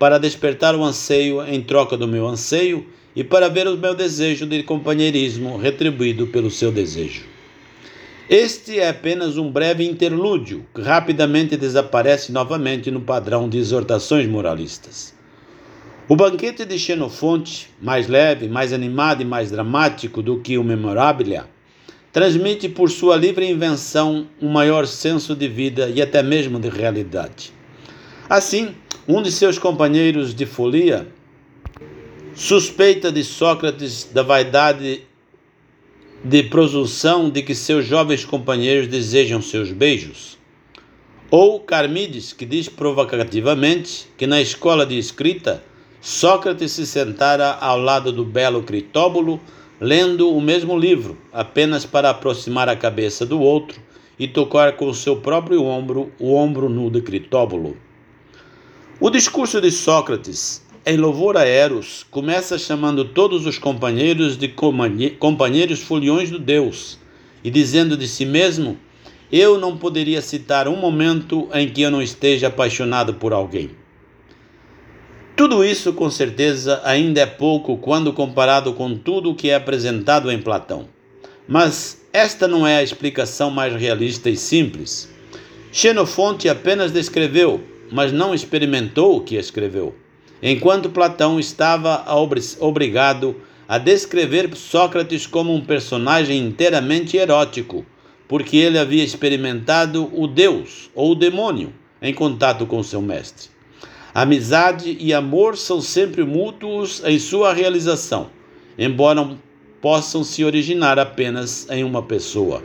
para 0.01 0.17
despertar 0.17 0.75
o 0.75 0.83
anseio 0.83 1.45
em 1.45 1.61
troca 1.61 1.95
do 1.95 2.07
meu 2.07 2.27
anseio 2.27 2.87
e 3.15 3.23
para 3.23 3.47
ver 3.47 3.67
o 3.67 3.77
meu 3.77 3.93
desejo 3.93 4.47
de 4.47 4.63
companheirismo 4.63 5.57
retribuído 5.57 6.25
pelo 6.25 6.49
seu 6.49 6.71
desejo. 6.71 7.21
Este 8.27 8.79
é 8.79 8.89
apenas 8.89 9.37
um 9.37 9.51
breve 9.51 9.87
interlúdio 9.87 10.65
que 10.73 10.81
rapidamente 10.81 11.55
desaparece 11.55 12.31
novamente 12.31 12.89
no 12.89 13.01
padrão 13.01 13.47
de 13.47 13.59
exortações 13.59 14.27
moralistas. 14.27 15.13
O 16.09 16.15
banquete 16.15 16.65
de 16.65 16.79
Xenofonte, 16.79 17.69
mais 17.79 18.07
leve, 18.07 18.49
mais 18.49 18.73
animado 18.73 19.21
e 19.21 19.25
mais 19.25 19.51
dramático 19.51 20.23
do 20.23 20.39
que 20.39 20.57
o 20.57 20.63
Memorabilia, 20.63 21.45
transmite 22.11 22.67
por 22.67 22.89
sua 22.89 23.15
livre 23.15 23.47
invenção 23.47 24.25
um 24.41 24.49
maior 24.49 24.87
senso 24.87 25.35
de 25.35 25.47
vida 25.47 25.91
e 25.93 26.01
até 26.01 26.23
mesmo 26.23 26.59
de 26.59 26.69
realidade. 26.69 27.60
Assim, 28.31 28.73
um 29.05 29.21
de 29.21 29.29
seus 29.29 29.59
companheiros 29.59 30.33
de 30.33 30.45
folia 30.45 31.05
suspeita 32.33 33.11
de 33.11 33.25
Sócrates 33.25 34.09
da 34.09 34.23
vaidade 34.23 35.01
de 36.23 36.43
presunção 36.43 37.29
de 37.29 37.41
que 37.41 37.53
seus 37.53 37.85
jovens 37.85 38.23
companheiros 38.23 38.87
desejam 38.87 39.41
seus 39.41 39.73
beijos. 39.73 40.37
Ou 41.29 41.59
Carmides, 41.59 42.31
que 42.31 42.45
diz 42.45 42.69
provocativamente 42.69 44.07
que 44.17 44.25
na 44.25 44.39
escola 44.39 44.85
de 44.85 44.97
escrita 44.97 45.61
Sócrates 45.99 46.71
se 46.71 46.87
sentara 46.87 47.51
ao 47.59 47.77
lado 47.77 48.13
do 48.13 48.23
belo 48.23 48.63
Critóbulo 48.63 49.41
lendo 49.77 50.33
o 50.33 50.39
mesmo 50.39 50.79
livro, 50.79 51.17
apenas 51.33 51.85
para 51.85 52.11
aproximar 52.11 52.69
a 52.69 52.77
cabeça 52.77 53.25
do 53.25 53.41
outro 53.41 53.81
e 54.17 54.25
tocar 54.25 54.77
com 54.77 54.93
seu 54.93 55.17
próprio 55.17 55.65
ombro 55.65 56.13
o 56.17 56.33
ombro 56.33 56.69
nu 56.69 56.89
de 56.89 57.01
Critóbulo. 57.01 57.90
O 59.03 59.09
discurso 59.09 59.59
de 59.59 59.71
Sócrates, 59.71 60.61
em 60.85 60.95
louvor 60.95 61.35
a 61.35 61.43
Eros, 61.43 62.05
começa 62.11 62.55
chamando 62.59 63.03
todos 63.03 63.47
os 63.47 63.57
companheiros 63.57 64.37
de 64.37 64.47
companheiros 65.17 65.81
foliões 65.81 66.29
do 66.29 66.37
Deus 66.37 66.99
e 67.43 67.49
dizendo 67.49 67.97
de 67.97 68.07
si 68.07 68.27
mesmo: 68.27 68.77
Eu 69.31 69.57
não 69.57 69.75
poderia 69.75 70.21
citar 70.21 70.67
um 70.67 70.75
momento 70.75 71.49
em 71.51 71.67
que 71.67 71.81
eu 71.81 71.89
não 71.89 71.99
esteja 71.99 72.45
apaixonado 72.45 73.15
por 73.15 73.33
alguém. 73.33 73.71
Tudo 75.35 75.65
isso, 75.65 75.93
com 75.93 76.11
certeza, 76.11 76.79
ainda 76.83 77.21
é 77.21 77.25
pouco 77.25 77.77
quando 77.77 78.13
comparado 78.13 78.71
com 78.73 78.95
tudo 78.95 79.31
o 79.31 79.35
que 79.35 79.49
é 79.49 79.55
apresentado 79.55 80.31
em 80.31 80.39
Platão. 80.39 80.87
Mas 81.47 82.05
esta 82.13 82.47
não 82.47 82.67
é 82.67 82.77
a 82.77 82.83
explicação 82.83 83.49
mais 83.49 83.73
realista 83.73 84.29
e 84.29 84.37
simples. 84.37 85.09
Xenofonte 85.71 86.47
apenas 86.47 86.91
descreveu, 86.91 87.70
mas 87.91 88.11
não 88.11 88.33
experimentou 88.33 89.17
o 89.17 89.21
que 89.21 89.35
escreveu. 89.35 89.93
Enquanto 90.41 90.89
Platão 90.89 91.39
estava 91.39 92.03
obrigado 92.59 93.35
a 93.67 93.77
descrever 93.77 94.55
Sócrates 94.55 95.27
como 95.27 95.53
um 95.53 95.61
personagem 95.61 96.39
inteiramente 96.39 97.17
erótico, 97.17 97.85
porque 98.27 98.57
ele 98.57 98.79
havia 98.79 99.03
experimentado 99.03 100.09
o 100.13 100.25
Deus 100.25 100.89
ou 100.95 101.11
o 101.11 101.15
demônio 101.15 101.73
em 102.01 102.13
contato 102.13 102.65
com 102.65 102.81
seu 102.81 103.01
mestre. 103.01 103.49
Amizade 104.13 104.97
e 104.99 105.13
amor 105.13 105.55
são 105.55 105.79
sempre 105.79 106.23
mútuos 106.23 107.01
em 107.05 107.19
sua 107.19 107.53
realização, 107.53 108.29
embora 108.77 109.37
possam 109.79 110.23
se 110.23 110.43
originar 110.43 110.99
apenas 110.99 111.67
em 111.69 111.83
uma 111.83 112.03
pessoa. 112.03 112.63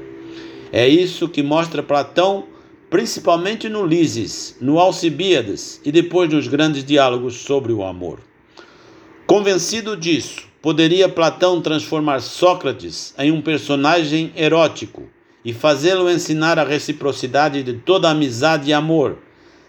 É 0.72 0.88
isso 0.88 1.28
que 1.28 1.42
mostra 1.42 1.82
Platão, 1.82 2.44
principalmente 2.88 3.68
no 3.68 3.84
Lises, 3.84 4.56
no 4.60 4.78
Alcibíades 4.78 5.80
e 5.84 5.90
depois 5.90 6.30
nos 6.32 6.46
grandes 6.46 6.84
diálogos 6.84 7.34
sobre 7.34 7.72
o 7.72 7.82
amor. 7.82 8.20
Convencido 9.26 9.96
disso, 9.96 10.46
poderia 10.62 11.08
Platão 11.08 11.60
transformar 11.60 12.20
Sócrates 12.20 13.14
em 13.18 13.30
um 13.30 13.42
personagem 13.42 14.32
erótico 14.36 15.04
e 15.44 15.52
fazê-lo 15.52 16.10
ensinar 16.10 16.58
a 16.58 16.64
reciprocidade 16.64 17.62
de 17.62 17.74
toda 17.74 18.10
amizade 18.10 18.70
e 18.70 18.72
amor 18.72 19.18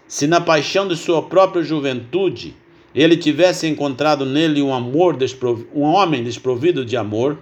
se 0.08 0.26
na 0.26 0.40
paixão 0.40 0.88
de 0.88 0.96
sua 0.96 1.22
própria 1.22 1.62
juventude 1.62 2.56
ele 2.94 3.16
tivesse 3.16 3.66
encontrado 3.66 4.24
nele 4.24 4.62
um 4.62 4.72
amor 4.72 5.16
um 5.74 5.82
homem 5.82 6.24
desprovido 6.24 6.84
de 6.84 6.96
amor, 6.96 7.38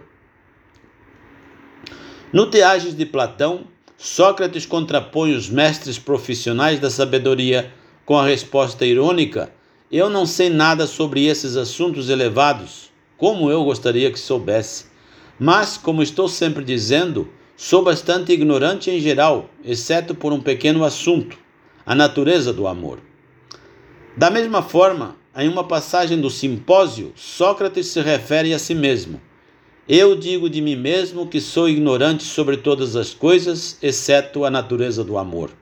no 2.32 2.46
Teages 2.50 2.94
de 2.94 3.06
Platão, 3.06 3.64
Sócrates 3.98 4.66
contrapõe 4.66 5.34
os 5.34 5.48
mestres 5.48 5.98
profissionais 5.98 6.78
da 6.78 6.90
sabedoria 6.90 7.72
com 8.04 8.18
a 8.18 8.26
resposta 8.26 8.84
irônica: 8.84 9.50
Eu 9.90 10.10
não 10.10 10.26
sei 10.26 10.50
nada 10.50 10.86
sobre 10.86 11.24
esses 11.26 11.56
assuntos 11.56 12.10
elevados, 12.10 12.90
como 13.16 13.50
eu 13.50 13.64
gostaria 13.64 14.10
que 14.10 14.18
soubesse. 14.18 14.86
Mas, 15.38 15.78
como 15.78 16.02
estou 16.02 16.28
sempre 16.28 16.64
dizendo, 16.64 17.28
sou 17.56 17.82
bastante 17.82 18.32
ignorante 18.32 18.90
em 18.90 19.00
geral, 19.00 19.48
exceto 19.64 20.14
por 20.14 20.32
um 20.32 20.40
pequeno 20.40 20.84
assunto 20.84 21.38
a 21.86 21.94
natureza 21.94 22.52
do 22.52 22.66
amor. 22.66 22.98
Da 24.16 24.28
mesma 24.28 24.60
forma, 24.60 25.16
em 25.36 25.48
uma 25.48 25.62
passagem 25.62 26.20
do 26.20 26.28
simpósio, 26.28 27.12
Sócrates 27.14 27.86
se 27.86 28.00
refere 28.00 28.52
a 28.52 28.58
si 28.58 28.74
mesmo. 28.74 29.20
Eu 29.88 30.16
digo 30.16 30.50
de 30.50 30.60
mim 30.60 30.74
mesmo 30.74 31.28
que 31.28 31.40
sou 31.40 31.68
ignorante 31.68 32.24
sobre 32.24 32.56
todas 32.56 32.96
as 32.96 33.14
coisas, 33.14 33.78
exceto 33.80 34.44
a 34.44 34.50
natureza 34.50 35.04
do 35.04 35.16
amor. 35.16 35.52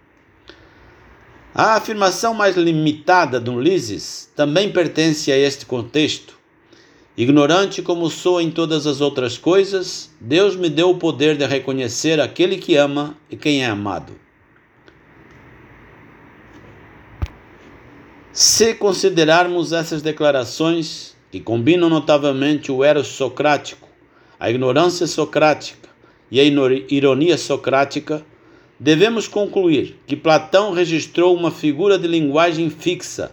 A 1.54 1.74
afirmação 1.74 2.32
mais 2.32 2.56
limitada 2.56 3.38
do 3.38 3.52
Ulisses 3.52 4.30
também 4.34 4.72
pertence 4.72 5.30
a 5.30 5.36
este 5.36 5.66
contexto. 5.66 6.38
Ignorante 7.14 7.82
como 7.82 8.08
sou 8.08 8.40
em 8.40 8.50
todas 8.50 8.86
as 8.86 9.02
outras 9.02 9.36
coisas, 9.36 10.10
Deus 10.18 10.56
me 10.56 10.70
deu 10.70 10.88
o 10.88 10.98
poder 10.98 11.36
de 11.36 11.44
reconhecer 11.44 12.18
aquele 12.18 12.56
que 12.56 12.76
ama 12.76 13.18
e 13.30 13.36
quem 13.36 13.62
é 13.62 13.66
amado. 13.66 14.14
Se 18.32 18.74
considerarmos 18.74 19.72
essas 19.72 20.00
declarações, 20.00 21.14
que 21.30 21.38
combinam 21.38 21.90
notavelmente 21.90 22.72
o 22.72 22.82
eros 22.82 23.06
socrático, 23.06 23.93
a 24.38 24.50
ignorância 24.50 25.06
socrática 25.06 25.88
e 26.30 26.40
a 26.40 26.44
ironia 26.44 27.38
socrática, 27.38 28.24
devemos 28.78 29.28
concluir 29.28 30.00
que 30.06 30.16
Platão 30.16 30.72
registrou 30.72 31.34
uma 31.34 31.50
figura 31.50 31.98
de 31.98 32.08
linguagem 32.08 32.68
fixa, 32.70 33.32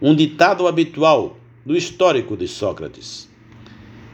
um 0.00 0.14
ditado 0.14 0.66
habitual 0.66 1.36
do 1.64 1.76
histórico 1.76 2.36
de 2.36 2.48
Sócrates. 2.48 3.28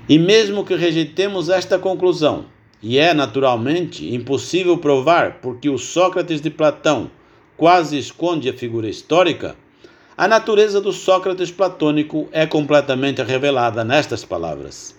E 0.08 0.18
mesmo 0.18 0.64
que 0.64 0.74
rejeitemos 0.74 1.48
esta 1.48 1.78
conclusão, 1.78 2.46
e 2.82 2.98
é 2.98 3.12
naturalmente 3.12 4.14
impossível 4.14 4.78
provar, 4.78 5.40
porque 5.40 5.68
o 5.68 5.78
Sócrates 5.78 6.40
de 6.40 6.50
Platão 6.50 7.10
quase 7.56 7.98
esconde 7.98 8.48
a 8.48 8.52
figura 8.52 8.88
histórica, 8.88 9.56
a 10.16 10.26
natureza 10.26 10.80
do 10.80 10.92
Sócrates 10.92 11.50
platônico 11.50 12.28
é 12.32 12.44
completamente 12.44 13.22
revelada 13.22 13.84
nestas 13.84 14.24
palavras. 14.24 14.94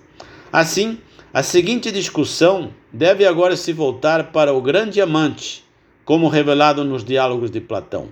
Assim, 0.51 0.97
a 1.31 1.43
seguinte 1.43 1.91
discussão 1.91 2.71
deve 2.91 3.23
agora 3.23 3.55
se 3.55 3.71
voltar 3.71 4.31
para 4.31 4.51
o 4.51 4.59
grande 4.59 4.99
amante, 4.99 5.63
como 6.03 6.27
revelado 6.27 6.83
nos 6.83 7.03
diálogos 7.03 7.51
de 7.51 7.61
Platão. 7.61 8.09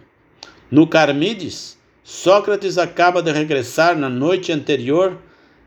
No 0.69 0.85
Carmides, 0.85 1.79
Sócrates 2.03 2.77
acaba 2.77 3.23
de 3.23 3.31
regressar 3.31 3.97
na 3.97 4.07
noite 4.07 4.51
anterior 4.51 5.17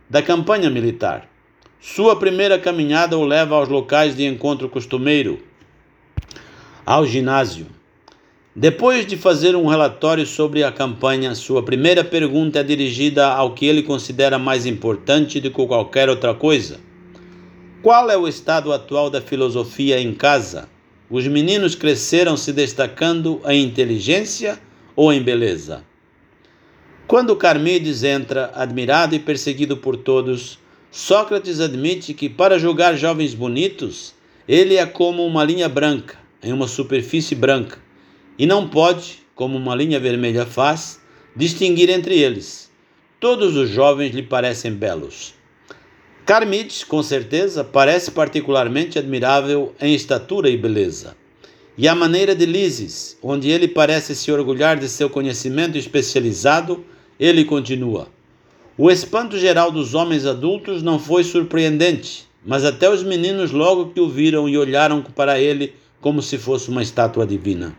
da 0.09 0.23
campanha 0.23 0.71
militar. 0.71 1.29
Sua 1.81 2.15
primeira 2.15 2.57
caminhada 2.57 3.19
o 3.19 3.25
leva 3.25 3.57
aos 3.57 3.69
locais 3.69 4.17
de 4.17 4.25
encontro 4.25 4.69
costumeiro, 4.69 5.43
ao 6.87 7.05
ginásio. 7.05 7.67
Depois 8.55 9.05
de 9.05 9.17
fazer 9.17 9.57
um 9.57 9.67
relatório 9.67 10.25
sobre 10.25 10.63
a 10.63 10.71
campanha, 10.71 11.35
sua 11.35 11.65
primeira 11.65 12.05
pergunta 12.05 12.61
é 12.61 12.63
dirigida 12.63 13.27
ao 13.27 13.55
que 13.55 13.67
ele 13.67 13.83
considera 13.83 14.39
mais 14.39 14.67
importante 14.67 15.41
do 15.41 15.51
que 15.51 15.67
qualquer 15.67 16.09
outra 16.09 16.33
coisa. 16.33 16.90
Qual 17.83 18.11
é 18.11 18.17
o 18.17 18.29
estado 18.29 18.75
atual 18.75 19.09
da 19.09 19.23
filosofia 19.23 19.99
em 19.99 20.13
casa? 20.13 20.69
Os 21.09 21.27
meninos 21.27 21.75
cresceram 21.75 22.37
se 22.37 22.53
destacando 22.53 23.41
em 23.47 23.65
inteligência 23.65 24.61
ou 24.95 25.11
em 25.11 25.23
beleza? 25.23 25.83
Quando 27.07 27.35
Carmides 27.35 28.05
entra, 28.05 28.51
admirado 28.55 29.15
e 29.15 29.19
perseguido 29.19 29.79
por 29.79 29.97
todos, 29.97 30.59
Sócrates 30.91 31.59
admite 31.59 32.13
que 32.13 32.29
para 32.29 32.59
julgar 32.59 32.99
jovens 32.99 33.33
bonitos, 33.33 34.13
ele 34.47 34.77
é 34.77 34.85
como 34.85 35.25
uma 35.25 35.43
linha 35.43 35.69
branca 35.69 36.19
em 36.43 36.53
uma 36.53 36.69
superfície 36.69 37.35
branca 37.35 37.79
e 38.39 38.45
não 38.45 38.69
pode, 38.69 39.21
como 39.35 39.57
uma 39.57 39.75
linha 39.75 39.99
vermelha 39.99 40.45
faz, 40.45 41.01
distinguir 41.35 41.89
entre 41.89 42.19
eles. 42.19 42.71
Todos 43.19 43.57
os 43.57 43.71
jovens 43.71 44.15
lhe 44.15 44.23
parecem 44.23 44.71
belos. 44.71 45.40
Carmides, 46.27 46.85
com 46.85 47.03
certeza, 47.03 47.65
parece 47.65 48.11
particularmente 48.11 48.99
admirável 48.99 49.75
em 49.81 49.95
estatura 49.95 50.49
e 50.49 50.57
beleza. 50.57 51.17
E 51.77 51.89
a 51.89 51.95
maneira 51.95 52.35
de 52.35 52.47
Lises, 52.47 53.17
onde 53.23 53.49
ele 53.49 53.67
parece 53.67 54.15
se 54.15 54.31
orgulhar 54.31 54.79
de 54.79 54.89
seu 54.89 55.09
conhecimento 55.09 55.79
especializado, 55.79 56.85
ele 57.19 57.45
continua: 57.45 58.09
O 58.77 58.91
espanto 58.91 59.39
geral 59.39 59.71
dos 59.71 59.95
homens 59.95 60.27
adultos 60.27 60.83
não 60.83 60.99
foi 60.99 61.25
surpreendente, 61.25 62.29
mas 62.45 62.65
até 62.65 62.89
os 62.89 63.03
meninos 63.03 63.51
logo 63.51 63.91
que 63.91 64.01
o 64.01 64.09
viram 64.09 64.49
e 64.49 64.57
olharam 64.57 65.03
para 65.03 65.41
ele 65.41 65.75
como 66.01 66.23
se 66.23 66.39
fosse 66.39 66.69
uma 66.71 66.83
estátua 66.83 67.27
divina. 67.27 67.75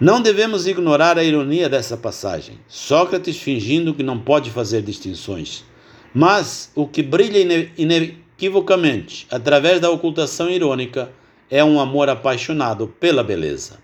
Não 0.00 0.20
devemos 0.20 0.66
ignorar 0.66 1.18
a 1.18 1.24
ironia 1.24 1.68
dessa 1.68 1.96
passagem. 1.96 2.58
Sócrates 2.66 3.36
fingindo 3.38 3.94
que 3.94 4.02
não 4.02 4.18
pode 4.18 4.50
fazer 4.50 4.82
distinções. 4.82 5.64
Mas 6.14 6.70
o 6.76 6.86
que 6.86 7.02
brilha 7.02 7.70
inequivocamente 7.76 9.26
através 9.28 9.80
da 9.80 9.90
ocultação 9.90 10.48
irônica 10.48 11.10
é 11.50 11.64
um 11.64 11.80
amor 11.80 12.08
apaixonado 12.08 12.86
pela 12.86 13.24
beleza. 13.24 13.80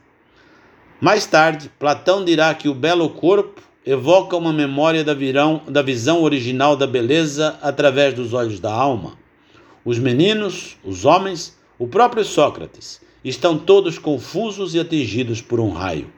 Mais 1.00 1.26
tarde, 1.26 1.68
Platão 1.76 2.24
dirá 2.24 2.54
que 2.54 2.68
o 2.68 2.74
belo 2.74 3.10
corpo 3.10 3.60
evoca 3.84 4.36
uma 4.36 4.52
memória 4.52 5.02
da, 5.02 5.12
virão, 5.12 5.62
da 5.66 5.82
visão 5.82 6.22
original 6.22 6.76
da 6.76 6.86
beleza 6.86 7.58
através 7.60 8.14
dos 8.14 8.32
olhos 8.32 8.60
da 8.60 8.72
alma. 8.72 9.18
Os 9.84 9.98
meninos, 9.98 10.76
os 10.84 11.04
homens, 11.04 11.58
o 11.78 11.88
próprio 11.88 12.24
Sócrates, 12.24 13.00
estão 13.24 13.58
todos 13.58 13.98
confusos 13.98 14.74
e 14.74 14.78
atingidos 14.78 15.42
por 15.42 15.58
um 15.58 15.70
raio. 15.70 16.12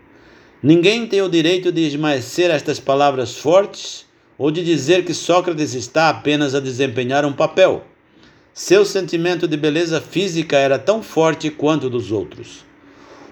Ninguém 0.63 1.07
tem 1.07 1.23
o 1.23 1.29
direito 1.29 1.73
de 1.73 1.87
esmaecer 1.87 2.51
estas 2.51 2.79
palavras 2.79 3.39
fortes 3.39 4.05
ou 4.43 4.51
de 4.51 4.61
dizer 4.61 5.05
que 5.05 5.15
Sócrates 5.15 5.73
está 5.73 6.09
apenas 6.09 6.53
a 6.53 6.59
desempenhar 6.59 7.25
um 7.25 7.33
papel. 7.33 7.85
Seu 8.53 8.85
sentimento 8.85 9.47
de 9.47 9.57
beleza 9.57 10.01
física 10.01 10.57
era 10.57 10.81
tão 10.81 11.01
forte 11.01 11.49
quanto 11.49 11.89
dos 11.89 12.11
outros. 12.11 12.65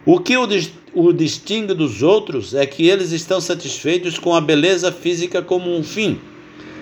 O 0.06 0.20
que 0.20 0.36
o, 0.36 0.46
o 0.94 1.12
distingue 1.12 1.74
dos 1.74 2.00
outros 2.00 2.54
é 2.54 2.64
que 2.64 2.86
eles 2.88 3.10
estão 3.10 3.40
satisfeitos 3.40 4.20
com 4.20 4.36
a 4.36 4.40
beleza 4.40 4.92
física 4.92 5.42
como 5.42 5.76
um 5.76 5.82
fim, 5.82 6.20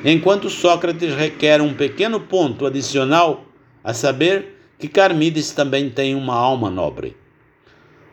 enquanto 0.04 0.50
Sócrates 0.50 1.14
requer 1.14 1.62
um 1.62 1.72
pequeno 1.72 2.20
ponto 2.20 2.66
adicional, 2.66 3.46
a 3.82 3.94
saber 3.94 4.58
que 4.78 4.88
Carmides 4.88 5.52
também 5.52 5.88
tem 5.88 6.14
uma 6.14 6.34
alma 6.34 6.68
nobre. 6.68 7.16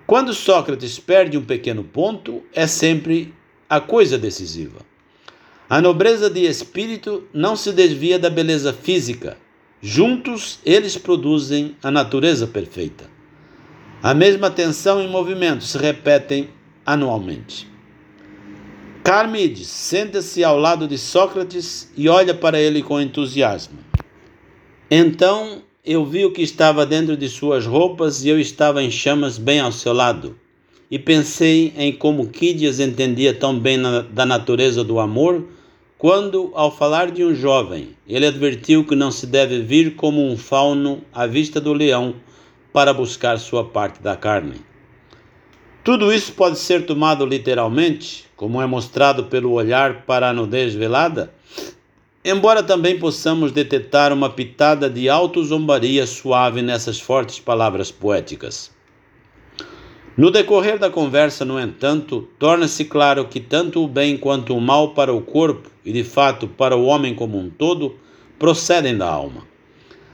Quando 0.07 0.33
Sócrates 0.33 0.97
perde 0.97 1.37
um 1.37 1.43
pequeno 1.43 1.83
ponto, 1.83 2.41
é 2.53 2.65
sempre 2.67 3.33
a 3.69 3.81
coisa 3.81 4.17
decisiva. 4.17 4.94
A 5.67 5.81
nobreza 5.81 6.29
de 6.29 6.45
espírito 6.45 7.23
não 7.33 7.55
se 7.55 7.71
desvia 7.71 8.19
da 8.19 8.29
beleza 8.29 8.71
física. 8.71 9.37
Juntos, 9.81 10.59
eles 10.63 10.95
produzem 10.95 11.75
a 11.81 11.89
natureza 11.89 12.45
perfeita. 12.45 13.05
A 14.01 14.13
mesma 14.13 14.51
tensão 14.51 15.01
e 15.01 15.07
movimento 15.07 15.63
se 15.63 15.77
repetem 15.77 16.49
anualmente. 16.85 17.67
Carmides 19.03 19.67
senta-se 19.67 20.43
ao 20.43 20.57
lado 20.57 20.87
de 20.87 20.97
Sócrates 20.97 21.91
e 21.97 22.07
olha 22.07 22.33
para 22.33 22.59
ele 22.59 22.83
com 22.83 23.01
entusiasmo. 23.01 23.79
Então 24.89 25.63
eu 25.83 26.05
vi 26.05 26.25
o 26.25 26.31
que 26.31 26.43
estava 26.43 26.85
dentro 26.85 27.17
de 27.17 27.27
suas 27.27 27.65
roupas 27.65 28.23
e 28.23 28.29
eu 28.29 28.39
estava 28.39 28.83
em 28.83 28.91
chamas 28.91 29.39
bem 29.39 29.59
ao 29.59 29.71
seu 29.71 29.93
lado. 29.93 30.35
E 30.89 30.99
pensei 30.99 31.73
em 31.75 31.91
como 31.91 32.27
Quídias 32.27 32.79
entendia 32.79 33.33
tão 33.33 33.59
bem 33.59 33.77
na, 33.77 34.01
da 34.01 34.25
natureza 34.25 34.83
do 34.83 34.99
amor, 34.99 35.43
quando, 35.97 36.51
ao 36.53 36.75
falar 36.75 37.09
de 37.09 37.23
um 37.23 37.33
jovem, 37.33 37.95
ele 38.07 38.27
advertiu 38.27 38.83
que 38.83 38.95
não 38.95 39.11
se 39.11 39.25
deve 39.25 39.61
vir 39.61 39.95
como 39.95 40.29
um 40.29 40.35
fauno 40.35 41.01
à 41.13 41.25
vista 41.25 41.61
do 41.61 41.71
leão 41.71 42.15
para 42.73 42.93
buscar 42.93 43.39
sua 43.39 43.63
parte 43.63 44.01
da 44.01 44.15
carne. 44.17 44.59
Tudo 45.85 46.11
isso 46.11 46.33
pode 46.33 46.59
ser 46.59 46.85
tomado 46.85 47.25
literalmente, 47.25 48.25
como 48.35 48.61
é 48.61 48.65
mostrado 48.65 49.25
pelo 49.25 49.51
olhar 49.53 50.01
para 50.05 50.29
a 50.29 50.33
nudez 50.33 50.75
velada, 50.75 51.33
embora 52.25 52.61
também 52.61 52.99
possamos 52.99 53.53
detectar 53.53 54.11
uma 54.11 54.29
pitada 54.29 54.89
de 54.89 55.07
auto-zombaria 55.07 56.05
suave 56.05 56.61
nessas 56.61 56.99
fortes 56.99 57.39
palavras 57.39 57.89
poéticas. 57.89 58.69
No 60.17 60.29
decorrer 60.29 60.77
da 60.77 60.89
conversa, 60.89 61.45
no 61.45 61.59
entanto, 61.59 62.27
torna-se 62.37 62.83
claro 62.83 63.25
que 63.25 63.39
tanto 63.39 63.83
o 63.83 63.87
bem 63.87 64.17
quanto 64.17 64.55
o 64.55 64.61
mal 64.61 64.93
para 64.93 65.13
o 65.13 65.21
corpo, 65.21 65.69
e 65.85 65.93
de 65.93 66.03
fato 66.03 66.47
para 66.47 66.75
o 66.75 66.85
homem 66.85 67.13
como 67.13 67.37
um 67.37 67.49
todo, 67.49 67.95
procedem 68.39 68.97
da 68.97 69.07
alma. 69.07 69.45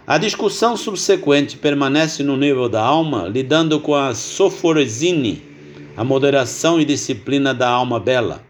A 0.05 0.17
discussão 0.17 0.75
subsequente 0.75 1.57
permanece 1.57 2.21
no 2.21 2.35
nível 2.35 2.67
da 2.67 2.83
alma, 2.83 3.27
lidando 3.27 3.79
com 3.79 3.95
a 3.95 4.13
soforesine, 4.13 5.41
a 5.95 6.03
moderação 6.03 6.81
e 6.81 6.85
disciplina 6.85 7.53
da 7.53 7.69
alma 7.69 7.99
bela. 7.99 8.43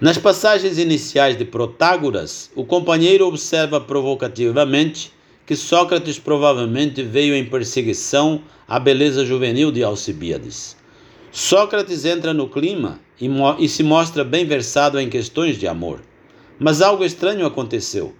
Nas 0.00 0.18
passagens 0.18 0.78
iniciais 0.78 1.36
de 1.36 1.44
Protágoras, 1.44 2.50
o 2.54 2.64
companheiro 2.64 3.26
observa 3.26 3.80
provocativamente 3.80 5.12
que 5.46 5.56
Sócrates 5.56 6.18
provavelmente 6.18 7.02
veio 7.02 7.34
em 7.34 7.44
perseguição 7.44 8.42
à 8.66 8.78
beleza 8.78 9.24
juvenil 9.24 9.70
de 9.70 9.82
Alcibíades. 9.82 10.76
Sócrates 11.30 12.04
entra 12.04 12.32
no 12.32 12.48
clima 12.48 13.00
e, 13.20 13.28
e 13.58 13.68
se 13.68 13.82
mostra 13.82 14.24
bem 14.24 14.44
versado 14.44 14.98
em 14.98 15.08
questões 15.08 15.58
de 15.58 15.66
amor. 15.66 16.00
Mas 16.58 16.80
algo 16.80 17.04
estranho 17.04 17.46
aconteceu. 17.46 18.14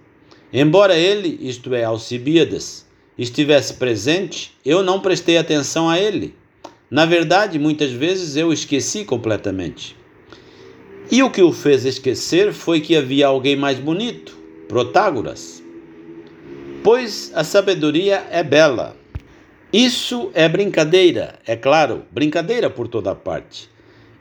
Embora 0.51 0.95
ele, 0.95 1.37
isto 1.41 1.73
é, 1.73 1.83
Alcibiades, 1.83 2.85
estivesse 3.17 3.75
presente, 3.75 4.53
eu 4.65 4.83
não 4.83 4.99
prestei 4.99 5.37
atenção 5.37 5.89
a 5.89 5.99
ele. 5.99 6.35
Na 6.89 7.05
verdade, 7.05 7.57
muitas 7.57 7.91
vezes 7.91 8.35
eu 8.35 8.53
esqueci 8.53 9.03
completamente. 9.03 9.95
E 11.11 11.21
o 11.21 11.29
que 11.29 11.41
o 11.41 11.51
fez 11.51 11.85
esquecer 11.85 12.53
foi 12.53 12.81
que 12.81 12.95
havia 12.95 13.27
alguém 13.27 13.55
mais 13.55 13.79
bonito, 13.79 14.37
Protágoras. 14.67 15.63
Pois 16.83 17.31
a 17.35 17.43
sabedoria 17.43 18.25
é 18.31 18.43
bela. 18.43 18.95
Isso 19.71 20.31
é 20.33 20.47
brincadeira, 20.47 21.39
é 21.45 21.55
claro, 21.55 22.03
brincadeira 22.11 22.69
por 22.69 22.87
toda 22.87 23.13
parte. 23.13 23.69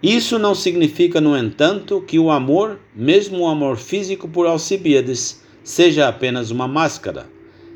Isso 0.03 0.38
não 0.38 0.55
significa, 0.55 1.20
no 1.20 1.36
entanto, 1.36 2.03
que 2.03 2.18
o 2.18 2.30
amor, 2.30 2.78
mesmo 2.95 3.40
o 3.40 3.49
amor 3.49 3.76
físico 3.76 4.28
por 4.28 4.47
Alcibiades, 4.47 5.42
seja 5.62 6.09
apenas 6.09 6.51
uma 6.51 6.68
máscara. 6.68 7.26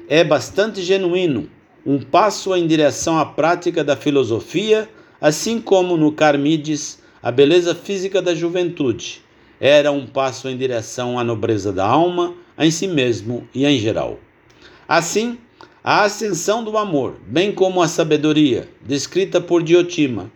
É 0.08 0.22
bastante 0.22 0.82
genuíno, 0.82 1.48
um 1.86 1.98
passo 1.98 2.54
em 2.54 2.66
direção 2.66 3.18
à 3.18 3.24
prática 3.24 3.82
da 3.82 3.96
filosofia, 3.96 4.88
assim 5.20 5.60
como 5.60 5.96
no 5.96 6.12
Carmides, 6.12 7.02
a 7.22 7.30
beleza 7.30 7.74
física 7.74 8.20
da 8.20 8.34
juventude. 8.34 9.22
Era 9.60 9.90
um 9.90 10.06
passo 10.06 10.48
em 10.48 10.56
direção 10.56 11.18
à 11.18 11.24
nobreza 11.24 11.72
da 11.72 11.86
alma, 11.86 12.34
em 12.58 12.70
si 12.70 12.86
mesmo 12.86 13.48
e 13.54 13.64
em 13.64 13.78
geral. 13.78 14.18
Assim, 14.86 15.38
a 15.82 16.04
ascensão 16.04 16.62
do 16.62 16.76
amor, 16.76 17.16
bem 17.26 17.52
como 17.52 17.80
a 17.80 17.88
sabedoria, 17.88 18.68
descrita 18.84 19.40
por 19.40 19.62
Diotima, 19.62 20.30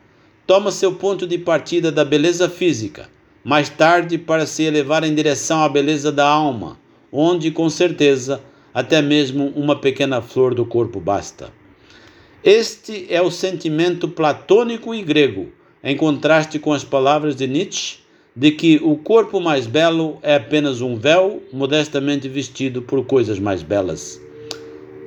toma 0.52 0.70
seu 0.70 0.92
ponto 0.92 1.26
de 1.26 1.38
partida 1.38 1.90
da 1.90 2.04
beleza 2.04 2.46
física, 2.46 3.08
mais 3.42 3.70
tarde 3.70 4.18
para 4.18 4.44
se 4.44 4.62
elevar 4.62 5.02
em 5.02 5.14
direção 5.14 5.62
à 5.62 5.66
beleza 5.66 6.12
da 6.12 6.28
alma, 6.28 6.78
onde, 7.10 7.50
com 7.50 7.70
certeza, 7.70 8.38
até 8.74 9.00
mesmo 9.00 9.46
uma 9.56 9.76
pequena 9.76 10.20
flor 10.20 10.54
do 10.54 10.66
corpo 10.66 11.00
basta. 11.00 11.50
Este 12.44 13.06
é 13.08 13.22
o 13.22 13.30
sentimento 13.30 14.06
platônico 14.06 14.94
e 14.94 15.00
grego, 15.00 15.48
em 15.82 15.96
contraste 15.96 16.58
com 16.58 16.74
as 16.74 16.84
palavras 16.84 17.34
de 17.34 17.46
Nietzsche 17.46 18.00
de 18.36 18.50
que 18.50 18.78
o 18.84 18.98
corpo 18.98 19.40
mais 19.40 19.66
belo 19.66 20.18
é 20.20 20.34
apenas 20.34 20.82
um 20.82 20.96
véu 20.96 21.42
modestamente 21.50 22.28
vestido 22.28 22.82
por 22.82 23.06
coisas 23.06 23.38
mais 23.38 23.62
belas, 23.62 24.20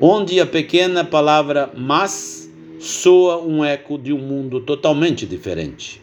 onde 0.02 0.40
a 0.40 0.46
pequena 0.48 1.04
palavra 1.04 1.72
mas 1.78 2.45
soa 2.80 3.42
um 3.42 3.64
eco 3.64 3.98
de 3.98 4.14
um 4.14 4.20
mundo 4.20 4.60
totalmente 4.60 5.26
diferente. 5.26 6.02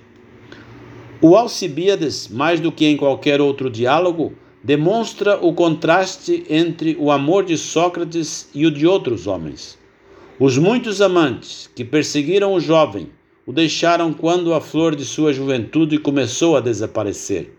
O 1.20 1.36
Alcibíades, 1.36 2.28
mais 2.28 2.58
do 2.60 2.72
que 2.72 2.86
em 2.86 2.96
qualquer 2.96 3.40
outro 3.40 3.70
diálogo, 3.70 4.32
demonstra 4.62 5.38
o 5.44 5.52
contraste 5.52 6.44
entre 6.48 6.96
o 6.98 7.10
amor 7.10 7.44
de 7.44 7.56
Sócrates 7.56 8.48
e 8.54 8.66
o 8.66 8.70
de 8.70 8.86
outros 8.86 9.26
homens. 9.26 9.78
Os 10.38 10.58
muitos 10.58 11.00
amantes 11.00 11.70
que 11.74 11.84
perseguiram 11.84 12.54
o 12.54 12.60
jovem 12.60 13.08
o 13.46 13.52
deixaram 13.52 14.12
quando 14.12 14.54
a 14.54 14.60
flor 14.60 14.94
de 14.94 15.04
sua 15.04 15.32
juventude 15.32 15.98
começou 15.98 16.56
a 16.56 16.60
desaparecer. 16.60 17.52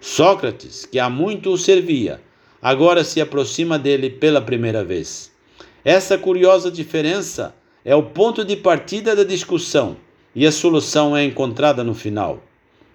Sócrates, 0.00 0.86
que 0.86 0.98
há 0.98 1.10
muito 1.10 1.50
o 1.50 1.58
servia, 1.58 2.20
agora 2.62 3.02
se 3.02 3.20
aproxima 3.20 3.78
dele 3.78 4.10
pela 4.10 4.40
primeira 4.40 4.84
vez. 4.84 5.32
Essa 5.84 6.16
curiosa 6.16 6.70
diferença 6.70 7.54
é 7.84 7.94
o 7.94 8.02
ponto 8.02 8.44
de 8.44 8.56
partida 8.56 9.14
da 9.14 9.24
discussão 9.24 9.98
e 10.34 10.46
a 10.46 10.52
solução 10.52 11.14
é 11.14 11.22
encontrada 11.22 11.84
no 11.84 11.94
final. 11.94 12.42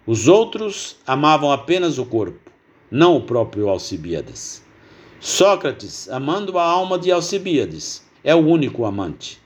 Os 0.08 0.28
outros 0.28 0.96
amavam 1.06 1.52
apenas 1.52 2.00
o 2.00 2.06
corpo, 2.06 2.52
não 2.90 3.16
o 3.16 3.22
próprio 3.22 3.70
Alcibíades. 3.70 4.64
Sócrates, 5.20 6.10
amando 6.10 6.58
a 6.58 6.64
alma 6.64 6.98
de 6.98 7.12
Alcibíades, 7.12 8.04
é 8.24 8.34
o 8.34 8.40
único 8.40 8.84
amante. 8.84 9.40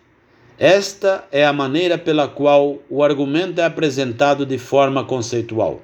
Esta 0.57 1.27
é 1.29 1.45
a 1.45 1.51
maneira 1.51 1.97
pela 1.97 2.27
qual 2.27 2.77
o 2.89 3.03
argumento 3.03 3.59
é 3.59 3.65
apresentado 3.65 4.45
de 4.45 4.57
forma 4.57 5.03
conceitual. 5.03 5.81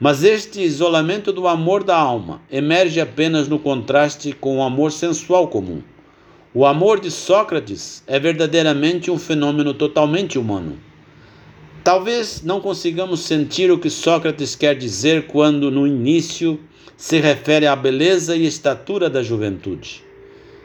Mas 0.00 0.24
este 0.24 0.62
isolamento 0.62 1.34
do 1.34 1.46
amor 1.46 1.84
da 1.84 1.98
alma 1.98 2.40
emerge 2.50 2.98
apenas 2.98 3.46
no 3.46 3.58
contraste 3.58 4.32
com 4.32 4.58
o 4.58 4.62
amor 4.62 4.90
sensual 4.90 5.48
comum. 5.48 5.82
O 6.58 6.64
amor 6.64 7.00
de 7.00 7.10
Sócrates 7.10 8.02
é 8.06 8.18
verdadeiramente 8.18 9.10
um 9.10 9.18
fenômeno 9.18 9.74
totalmente 9.74 10.38
humano. 10.38 10.78
Talvez 11.84 12.42
não 12.42 12.62
consigamos 12.62 13.20
sentir 13.20 13.70
o 13.70 13.78
que 13.78 13.90
Sócrates 13.90 14.56
quer 14.56 14.74
dizer 14.74 15.26
quando, 15.26 15.70
no 15.70 15.86
início, 15.86 16.58
se 16.96 17.20
refere 17.20 17.66
à 17.66 17.76
beleza 17.76 18.34
e 18.34 18.46
estatura 18.46 19.10
da 19.10 19.22
juventude. 19.22 20.02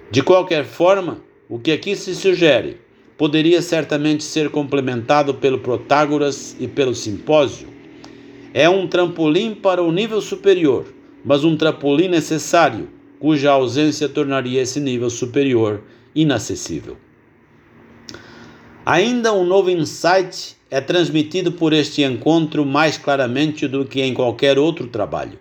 De 0.09 0.23
qualquer 0.23 0.63
forma, 0.63 1.19
o 1.49 1.59
que 1.59 1.73
aqui 1.73 1.93
se 1.93 2.15
sugere 2.15 2.77
poderia 3.17 3.61
certamente 3.61 4.23
ser 4.23 4.49
complementado 4.49 5.33
pelo 5.33 5.59
Protágoras 5.59 6.55
e 6.57 6.69
pelo 6.69 6.95
Simpósio. 6.95 7.67
É 8.53 8.69
um 8.69 8.87
trampolim 8.87 9.53
para 9.53 9.83
o 9.83 9.91
nível 9.91 10.21
superior, 10.21 10.85
mas 11.25 11.43
um 11.43 11.57
trampolim 11.57 12.07
necessário, 12.07 12.87
cuja 13.21 13.51
ausência 13.51 14.09
tornaria 14.09 14.63
esse 14.63 14.79
nível 14.79 15.07
superior 15.07 15.83
inacessível. 16.15 16.97
Ainda 18.83 19.31
um 19.31 19.45
novo 19.45 19.69
insight 19.69 20.57
é 20.71 20.81
transmitido 20.81 21.51
por 21.51 21.71
este 21.71 22.01
encontro 22.01 22.65
mais 22.65 22.97
claramente 22.97 23.67
do 23.67 23.85
que 23.85 24.01
em 24.01 24.11
qualquer 24.11 24.57
outro 24.57 24.87
trabalho. 24.87 25.37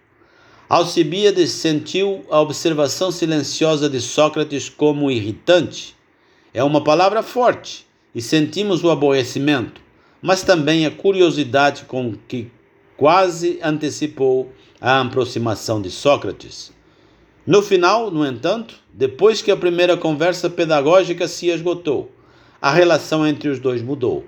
Alcibíades 0.69 1.53
sentiu 1.53 2.23
a 2.31 2.39
observação 2.39 3.11
silenciosa 3.11 3.89
de 3.89 3.99
Sócrates 3.99 4.69
como 4.69 5.11
irritante 5.11 5.97
é 6.53 6.63
uma 6.63 6.85
palavra 6.85 7.23
forte 7.23 7.87
e 8.15 8.21
sentimos 8.21 8.85
o 8.85 8.91
aborrecimento, 8.91 9.81
mas 10.21 10.43
também 10.43 10.85
a 10.85 10.91
curiosidade 10.91 11.85
com 11.85 12.13
que 12.29 12.51
quase 12.95 13.59
antecipou 13.63 14.53
a 14.79 15.01
aproximação 15.01 15.81
de 15.81 15.91
Sócrates. 15.91 16.79
No 17.47 17.63
final, 17.63 18.11
no 18.11 18.27
entanto, 18.27 18.75
depois 18.93 19.41
que 19.41 19.51
a 19.51 19.57
primeira 19.57 19.97
conversa 19.97 20.51
pedagógica 20.51 21.27
se 21.27 21.49
esgotou, 21.49 22.13
a 22.61 22.71
relação 22.71 23.27
entre 23.27 23.49
os 23.49 23.59
dois 23.59 23.81
mudou. 23.81 24.27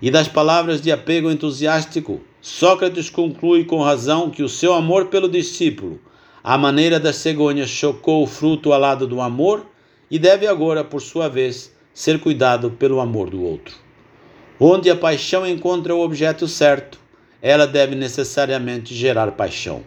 E 0.00 0.08
das 0.08 0.28
palavras 0.28 0.80
de 0.80 0.92
apego 0.92 1.30
entusiástico, 1.30 2.20
Sócrates 2.40 3.10
conclui 3.10 3.64
com 3.64 3.82
razão 3.82 4.30
que 4.30 4.42
o 4.42 4.48
seu 4.48 4.72
amor 4.72 5.06
pelo 5.06 5.28
discípulo, 5.28 6.00
à 6.44 6.56
maneira 6.56 7.00
das 7.00 7.16
cegonhas, 7.16 7.70
chocou 7.70 8.22
o 8.22 8.26
fruto 8.26 8.72
ao 8.72 8.78
lado 8.78 9.06
do 9.06 9.20
amor 9.20 9.66
e 10.08 10.16
deve 10.16 10.46
agora, 10.46 10.84
por 10.84 11.02
sua 11.02 11.28
vez, 11.28 11.74
ser 11.92 12.20
cuidado 12.20 12.70
pelo 12.70 13.00
amor 13.00 13.30
do 13.30 13.42
outro. 13.42 13.74
Onde 14.60 14.88
a 14.90 14.96
paixão 14.96 15.44
encontra 15.44 15.92
o 15.92 16.00
objeto 16.00 16.46
certo, 16.46 17.00
ela 17.42 17.66
deve 17.66 17.96
necessariamente 17.96 18.94
gerar 18.94 19.32
paixão. 19.32 19.82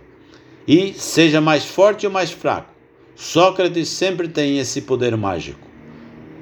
E, 0.68 0.94
seja 0.94 1.40
mais 1.40 1.64
forte 1.66 2.06
ou 2.06 2.12
mais 2.12 2.30
fraco, 2.30 2.74
Sócrates 3.16 3.88
sempre 3.88 4.28
tem 4.28 4.60
esse 4.60 4.82
poder 4.82 5.16
mágico. 5.16 5.66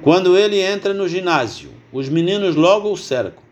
Quando 0.02 0.36
ele 0.36 0.60
entra 0.60 0.92
no 0.92 1.08
ginásio, 1.08 1.70
os 1.92 2.08
meninos 2.08 2.56
logo 2.56 2.90
o 2.90 2.96
cercam. 2.96 3.42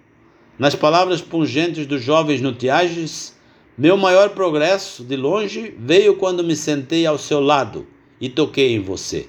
Nas 0.59 0.75
palavras 0.75 1.21
pungentes 1.21 1.87
dos 1.87 2.03
jovens 2.03 2.41
Nutiages, 2.41 3.35
meu 3.79 3.97
maior 3.97 4.31
progresso, 4.31 5.03
de 5.03 5.17
longe, 5.17 5.75
veio 5.79 6.17
quando 6.17 6.45
me 6.45 6.55
sentei 6.55 7.07
ao 7.07 7.19
seu 7.19 7.41
lado 7.41 7.87
e 8.21 8.29
toquei 8.29 8.75
em 8.75 8.81
você. 8.81 9.29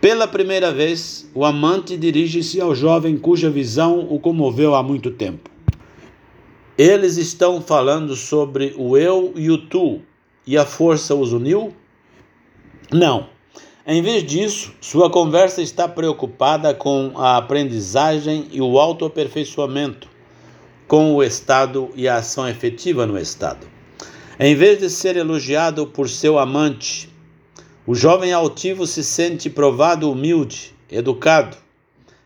Pela 0.00 0.26
primeira 0.26 0.72
vez, 0.72 1.30
o 1.34 1.44
amante 1.44 1.96
dirige-se 1.96 2.60
ao 2.60 2.74
jovem 2.74 3.16
cuja 3.16 3.48
visão 3.48 4.06
o 4.10 4.18
comoveu 4.18 4.74
há 4.74 4.82
muito 4.82 5.12
tempo. 5.12 5.50
Eles 6.76 7.16
estão 7.16 7.60
falando 7.60 8.16
sobre 8.16 8.74
o 8.76 8.96
eu 8.96 9.32
e 9.36 9.50
o 9.50 9.58
tu, 9.58 10.02
e 10.46 10.56
a 10.56 10.64
força 10.64 11.14
os 11.14 11.32
uniu? 11.32 11.74
Não. 12.90 13.28
Em 13.86 14.00
vez 14.00 14.24
disso, 14.24 14.72
sua 14.80 15.10
conversa 15.10 15.60
está 15.60 15.88
preocupada 15.88 16.72
com 16.72 17.12
a 17.16 17.36
aprendizagem 17.36 18.46
e 18.52 18.60
o 18.60 18.78
autoaperfeiçoamento, 18.78 20.08
com 20.86 21.14
o 21.14 21.22
Estado 21.22 21.90
e 21.96 22.06
a 22.06 22.16
ação 22.16 22.48
efetiva 22.48 23.06
no 23.06 23.18
Estado. 23.18 23.66
Em 24.38 24.54
vez 24.54 24.78
de 24.78 24.88
ser 24.88 25.16
elogiado 25.16 25.86
por 25.86 26.08
seu 26.08 26.38
amante, 26.38 27.10
o 27.86 27.94
jovem 27.94 28.32
altivo 28.32 28.86
se 28.86 29.02
sente 29.02 29.50
provado 29.50 30.10
humilde, 30.10 30.72
educado. 30.88 31.56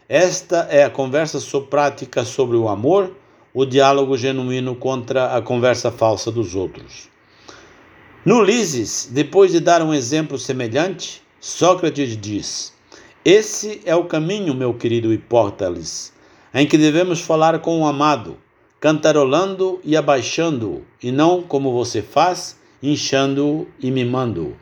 Esta 0.07 0.69
é 0.71 0.85
a 0.85 0.91
conversa 0.91 1.41
soprática 1.41 2.25
sobre 2.25 2.57
o 2.57 2.69
amor, 2.69 3.13
o 3.55 3.65
diálogo 3.65 4.17
genuíno 4.19 4.77
contra 4.77 5.35
a 5.35 5.41
conversa 5.41 5.91
falsa 5.91 6.31
dos 6.31 6.55
outros. 6.55 7.16
No 8.27 8.43
Lises, 8.43 9.09
depois 9.13 9.53
de 9.53 9.61
dar 9.61 9.81
um 9.81 9.95
exemplo 9.95 10.37
semelhante, 10.37 11.23
Sócrates 11.39 12.21
diz: 12.21 12.73
Esse 13.25 13.81
é 13.85 13.95
o 13.95 14.07
caminho, 14.07 14.53
meu 14.53 14.75
querido 14.75 15.13
Hipótales, 15.13 16.13
em 16.53 16.67
que 16.67 16.77
devemos 16.77 17.21
falar 17.21 17.61
com 17.61 17.81
o 17.81 17.87
amado, 17.87 18.37
cantarolando 18.81 19.79
e 19.85 19.97
abaixando-o, 19.97 20.83
e 21.01 21.13
não 21.13 21.41
como 21.41 21.73
você 21.73 22.03
faz, 22.03 22.59
inchando-o 22.83 23.69
e 23.79 23.93
mimando-o. 23.93 24.57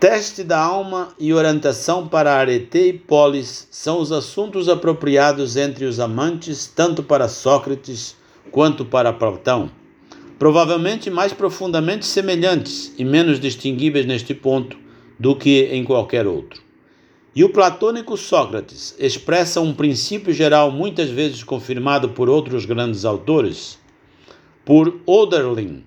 Teste 0.00 0.42
da 0.42 0.58
alma 0.58 1.14
e 1.20 1.32
orientação 1.32 2.08
para 2.08 2.34
arete 2.34 2.78
e 2.78 2.92
polis 2.92 3.68
são 3.70 4.00
os 4.00 4.10
assuntos 4.10 4.68
apropriados 4.68 5.56
entre 5.56 5.84
os 5.84 6.00
amantes, 6.00 6.66
tanto 6.66 7.00
para 7.00 7.28
Sócrates 7.28 8.16
quanto 8.50 8.84
para 8.84 9.12
Platão. 9.12 9.70
Provavelmente 10.38 11.10
mais 11.10 11.32
profundamente 11.32 12.04
semelhantes 12.06 12.92
e 12.98 13.04
menos 13.04 13.38
distinguíveis 13.38 14.06
neste 14.06 14.34
ponto 14.34 14.76
do 15.18 15.36
que 15.36 15.68
em 15.72 15.84
qualquer 15.84 16.26
outro. 16.26 16.62
E 17.34 17.42
o 17.42 17.48
platônico 17.48 18.16
Sócrates 18.16 18.94
expressa 18.98 19.60
um 19.60 19.74
princípio 19.74 20.32
geral 20.32 20.70
muitas 20.70 21.10
vezes 21.10 21.42
confirmado 21.42 22.10
por 22.10 22.28
outros 22.28 22.64
grandes 22.64 23.04
autores. 23.04 23.78
Por 24.64 25.00
Oderlin, 25.06 25.84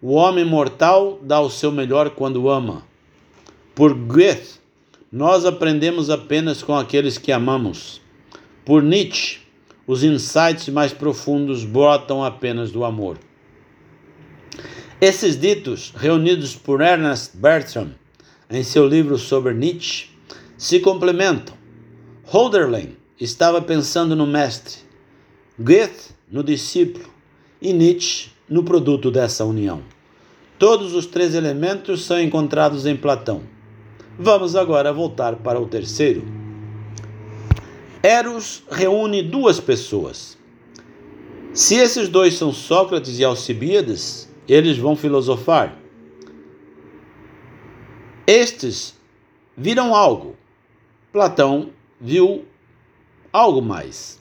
o 0.00 0.12
homem 0.12 0.44
mortal 0.44 1.18
dá 1.22 1.40
o 1.40 1.50
seu 1.50 1.72
melhor 1.72 2.10
quando 2.10 2.48
ama 2.48 2.84
por 3.74 3.92
Goethe, 3.92 4.60
nós 5.10 5.44
aprendemos 5.44 6.08
apenas 6.08 6.62
com 6.62 6.76
aqueles 6.76 7.18
que 7.18 7.32
amamos. 7.32 8.00
Por 8.64 8.84
Nietzsche, 8.84 9.40
os 9.84 10.04
insights 10.04 10.68
mais 10.68 10.92
profundos 10.92 11.64
brotam 11.64 12.22
apenas 12.22 12.70
do 12.70 12.84
amor. 12.84 13.18
Esses 15.06 15.38
ditos, 15.38 15.92
reunidos 15.94 16.56
por 16.56 16.80
Ernest 16.80 17.36
Bertram 17.36 17.90
em 18.48 18.62
seu 18.62 18.88
livro 18.88 19.18
sobre 19.18 19.52
Nietzsche, 19.52 20.06
se 20.56 20.80
complementam. 20.80 21.54
Hölderlin 22.32 22.96
estava 23.20 23.60
pensando 23.60 24.16
no 24.16 24.26
mestre, 24.26 24.76
Goethe 25.58 26.14
no 26.32 26.42
discípulo 26.42 27.04
e 27.60 27.70
Nietzsche 27.74 28.30
no 28.48 28.64
produto 28.64 29.10
dessa 29.10 29.44
união. 29.44 29.82
Todos 30.58 30.94
os 30.94 31.04
três 31.04 31.34
elementos 31.34 32.06
são 32.06 32.18
encontrados 32.18 32.86
em 32.86 32.96
Platão. 32.96 33.42
Vamos 34.18 34.56
agora 34.56 34.90
voltar 34.90 35.36
para 35.36 35.60
o 35.60 35.66
terceiro. 35.66 36.24
Eros 38.02 38.62
reúne 38.70 39.22
duas 39.22 39.60
pessoas. 39.60 40.38
Se 41.52 41.74
esses 41.74 42.08
dois 42.08 42.32
são 42.38 42.54
Sócrates 42.54 43.18
e 43.18 43.24
Alcibíades, 43.24 44.32
eles 44.48 44.76
vão 44.76 44.96
filosofar. 44.96 45.76
Estes 48.26 48.94
viram 49.56 49.94
algo. 49.94 50.36
Platão 51.12 51.70
viu 52.00 52.44
algo 53.32 53.60
mais. 53.60 54.20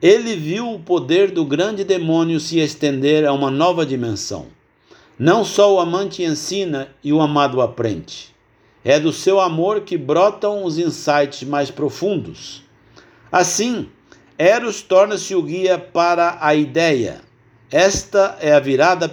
Ele 0.00 0.36
viu 0.36 0.72
o 0.72 0.80
poder 0.80 1.30
do 1.30 1.44
grande 1.44 1.84
demônio 1.84 2.38
se 2.38 2.58
estender 2.58 3.24
a 3.24 3.32
uma 3.32 3.50
nova 3.50 3.86
dimensão. 3.86 4.46
Não 5.18 5.44
só 5.44 5.74
o 5.74 5.80
amante 5.80 6.22
ensina 6.22 6.88
e 7.02 7.12
o 7.12 7.20
amado 7.20 7.60
aprende. 7.60 8.34
É 8.84 8.98
do 9.00 9.12
seu 9.12 9.40
amor 9.40 9.82
que 9.82 9.96
brotam 9.96 10.64
os 10.64 10.76
insights 10.76 11.42
mais 11.42 11.70
profundos. 11.70 12.62
Assim, 13.32 13.88
Eros 14.36 14.82
torna-se 14.82 15.34
o 15.34 15.42
guia 15.42 15.78
para 15.78 16.36
a 16.40 16.54
ideia. 16.54 17.22
Esta 17.76 18.38
é 18.40 18.52
a 18.52 18.60
virada 18.60 19.12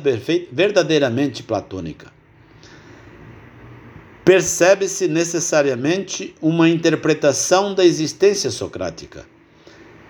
verdadeiramente 0.52 1.42
platônica. 1.42 2.12
Percebe-se 4.24 5.08
necessariamente 5.08 6.36
uma 6.40 6.70
interpretação 6.70 7.74
da 7.74 7.84
existência 7.84 8.52
socrática. 8.52 9.26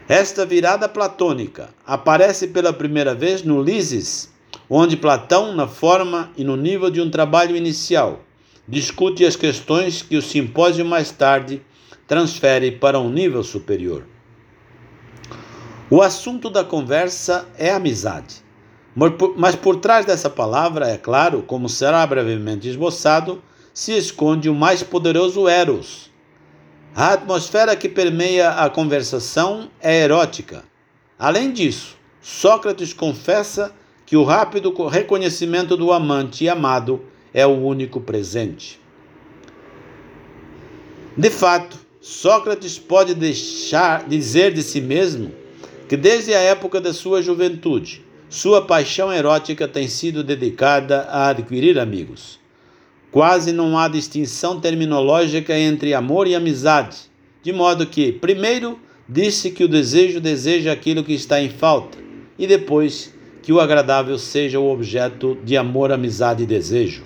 Esta 0.05 0.45
virada 0.45 0.89
platônica 0.89 1.69
aparece 1.87 2.49
pela 2.49 2.73
primeira 2.73 3.15
vez 3.15 3.41
no 3.41 3.63
Lises, 3.63 4.29
onde 4.69 4.97
Platão, 4.97 5.55
na 5.55 5.65
forma 5.65 6.29
e 6.35 6.43
no 6.43 6.57
nível 6.57 6.89
de 6.89 6.99
um 6.99 7.09
trabalho 7.09 7.55
inicial, 7.55 8.19
discute 8.67 9.25
as 9.25 9.37
questões 9.37 10.01
que 10.01 10.17
o 10.17 10.21
simpósio 10.21 10.83
mais 10.83 11.09
tarde 11.09 11.61
transfere 12.05 12.69
para 12.69 12.99
um 12.99 13.09
nível 13.09 13.45
superior. 13.45 14.11
O 15.93 16.01
assunto 16.01 16.49
da 16.49 16.63
conversa 16.63 17.45
é 17.57 17.69
amizade. 17.69 18.35
Mas 19.35 19.57
por 19.57 19.75
trás 19.75 20.05
dessa 20.05 20.29
palavra, 20.29 20.87
é 20.87 20.97
claro, 20.97 21.43
como 21.43 21.67
será 21.67 22.07
brevemente 22.07 22.69
esboçado, 22.69 23.43
se 23.73 23.91
esconde 23.97 24.49
o 24.49 24.55
mais 24.55 24.81
poderoso 24.81 25.49
Eros, 25.49 26.09
a 26.95 27.11
atmosfera 27.11 27.75
que 27.75 27.89
permeia 27.89 28.51
a 28.51 28.69
conversação 28.69 29.69
é 29.81 29.99
erótica. 29.99 30.63
Além 31.19 31.51
disso, 31.51 31.97
Sócrates 32.21 32.93
confessa 32.93 33.73
que 34.05 34.15
o 34.15 34.23
rápido 34.23 34.73
reconhecimento 34.87 35.75
do 35.75 35.91
amante 35.91 36.45
e 36.45 36.49
amado 36.49 37.01
é 37.33 37.45
o 37.45 37.65
único 37.65 37.99
presente. 37.99 38.79
De 41.17 41.29
fato, 41.29 41.77
Sócrates 41.99 42.79
pode 42.79 43.13
deixar 43.13 44.07
dizer 44.07 44.53
de 44.53 44.63
si 44.63 44.79
mesmo 44.79 45.40
que 45.91 45.97
desde 45.97 46.33
a 46.33 46.39
época 46.39 46.79
da 46.79 46.93
sua 46.93 47.21
juventude, 47.21 48.01
sua 48.29 48.61
paixão 48.61 49.11
erótica 49.11 49.67
tem 49.67 49.89
sido 49.89 50.23
dedicada 50.23 51.01
a 51.01 51.27
adquirir 51.27 51.77
amigos. 51.77 52.39
Quase 53.11 53.51
não 53.51 53.77
há 53.77 53.89
distinção 53.89 54.61
terminológica 54.61 55.53
entre 55.59 55.93
amor 55.93 56.27
e 56.27 56.33
amizade, 56.33 56.95
de 57.43 57.51
modo 57.51 57.85
que, 57.85 58.09
primeiro, 58.09 58.79
disse 59.05 59.51
que 59.51 59.65
o 59.65 59.67
desejo 59.67 60.21
deseja 60.21 60.71
aquilo 60.71 61.03
que 61.03 61.11
está 61.11 61.41
em 61.41 61.49
falta, 61.49 61.97
e 62.39 62.47
depois 62.47 63.13
que 63.43 63.51
o 63.51 63.59
agradável 63.59 64.17
seja 64.17 64.61
o 64.61 64.71
objeto 64.71 65.37
de 65.43 65.57
amor, 65.57 65.91
amizade 65.91 66.43
e 66.43 66.47
desejo. 66.47 67.03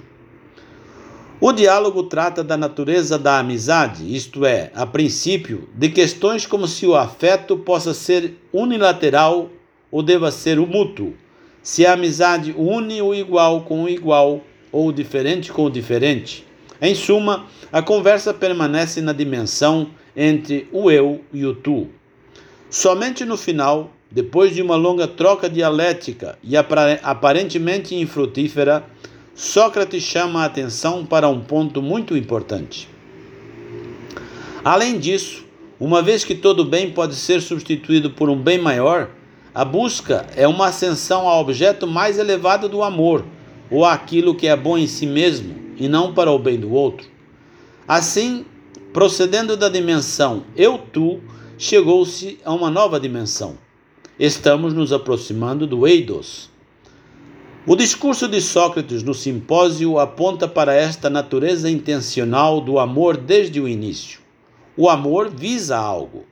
O 1.48 1.54
diálogo 1.54 2.02
trata 2.02 2.44
da 2.44 2.58
natureza 2.58 3.20
da 3.20 3.38
amizade, 3.38 4.16
isto 4.16 4.44
é, 4.48 4.72
a 4.74 4.84
princípio, 4.84 5.70
de 5.76 5.90
questões 5.90 6.48
como 6.48 6.68
se 6.68 6.88
o 6.88 6.96
afeto 6.96 7.56
possa 7.56 7.94
ser 7.94 8.34
unilateral 8.52 9.52
ou 9.92 10.02
deva 10.02 10.32
ser 10.32 10.58
o 10.58 10.66
mútuo, 10.66 11.14
se 11.62 11.86
a 11.86 11.94
amizade 11.94 12.56
une 12.58 13.00
o 13.00 13.14
igual 13.14 13.62
com 13.62 13.84
o 13.84 13.88
igual 13.88 14.42
ou 14.72 14.88
o 14.88 14.92
diferente 14.92 15.52
com 15.52 15.66
o 15.66 15.70
diferente. 15.70 16.44
Em 16.82 16.96
suma, 16.96 17.46
a 17.72 17.80
conversa 17.80 18.34
permanece 18.34 19.00
na 19.00 19.14
dimensão 19.14 19.92
entre 20.18 20.68
o 20.72 20.90
eu 20.90 21.22
e 21.32 21.46
o 21.46 21.54
tu. 21.54 21.90
Somente 22.72 23.24
no 23.24 23.38
final, 23.38 23.92
depois 24.10 24.56
de 24.56 24.64
uma 24.64 24.76
longa 24.76 25.08
troca 25.08 25.48
dialética 25.48 26.40
e 26.44 26.58
aparentemente 26.58 27.94
infrutífera, 27.94 28.84
Sócrates 29.36 30.02
chama 30.02 30.42
a 30.42 30.46
atenção 30.46 31.06
para 31.06 31.28
um 31.28 31.42
ponto 31.42 31.82
muito 31.82 32.16
importante. 32.16 32.88
Além 34.64 34.98
disso, 34.98 35.44
uma 35.78 36.02
vez 36.02 36.24
que 36.24 36.34
todo 36.34 36.64
bem 36.64 36.92
pode 36.92 37.16
ser 37.16 37.42
substituído 37.42 38.12
por 38.12 38.30
um 38.30 38.42
bem 38.42 38.58
maior, 38.58 39.10
a 39.54 39.66
busca 39.66 40.26
é 40.38 40.48
uma 40.48 40.68
ascensão 40.68 41.28
ao 41.28 41.42
objeto 41.42 41.86
mais 41.86 42.18
elevado 42.18 42.70
do 42.70 42.82
amor, 42.82 43.26
ou 43.70 43.84
aquilo 43.84 44.36
que 44.36 44.48
é 44.48 44.56
bom 44.56 44.78
em 44.78 44.88
si 44.88 45.06
mesmo 45.06 45.54
e 45.78 45.90
não 45.90 46.14
para 46.14 46.32
o 46.32 46.40
bem 46.40 46.58
do 46.58 46.72
outro. 46.72 47.06
Assim, 47.86 48.46
procedendo 48.94 49.58
da 49.58 49.68
dimensão 49.68 50.46
eu-tu, 50.56 51.20
chegou-se 51.58 52.40
a 52.46 52.54
uma 52.54 52.72
nova 52.72 53.02
dimensão. 53.02 53.58
Estamos 54.18 54.74
nos 54.74 54.94
aproximando 54.94 55.68
do 55.68 55.86
Eidos. 55.86 56.55
O 57.68 57.76
discurso 57.76 58.28
de 58.28 58.40
Sócrates 58.42 59.02
no 59.02 59.16
simpósio 59.16 59.98
aponta 59.98 60.48
para 60.48 60.76
esta 60.76 61.10
natureza 61.10 61.68
intencional 61.68 62.62
do 62.62 62.78
amor 62.78 63.18
desde 63.18 63.60
o 63.60 63.68
início. 63.68 64.20
O 64.78 64.88
amor 64.88 65.32
visa 65.32 65.76
algo. 65.76 66.26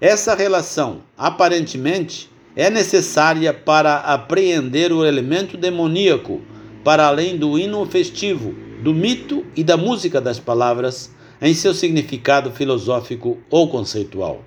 Essa 0.00 0.34
relação, 0.34 1.02
aparentemente, 1.16 2.28
é 2.56 2.68
necessária 2.70 3.54
para 3.54 3.98
apreender 3.98 4.92
o 4.92 5.06
elemento 5.06 5.56
demoníaco 5.56 6.40
para 6.82 7.06
além 7.06 7.36
do 7.36 7.56
hino 7.56 7.86
festivo, 7.86 8.52
do 8.82 8.92
mito 8.92 9.46
e 9.54 9.62
da 9.62 9.76
música 9.76 10.20
das 10.20 10.40
palavras 10.40 11.08
em 11.40 11.54
seu 11.54 11.72
significado 11.72 12.50
filosófico 12.50 13.38
ou 13.48 13.68
conceitual. 13.68 14.44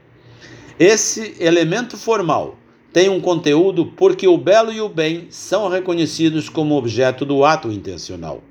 Esse 0.77 1.37
elemento 1.39 1.95
formal 1.95 2.56
tem 2.97 3.09
um 3.09 3.21
conteúdo 3.21 3.85
porque 3.85 4.27
o 4.27 4.39
belo 4.39 4.73
e 4.73 4.81
o 4.81 4.89
bem 4.89 5.27
são 5.29 5.69
reconhecidos 5.69 6.49
como 6.49 6.75
objeto 6.75 7.25
do 7.25 7.45
ato 7.45 7.71
intencional. 7.71 8.41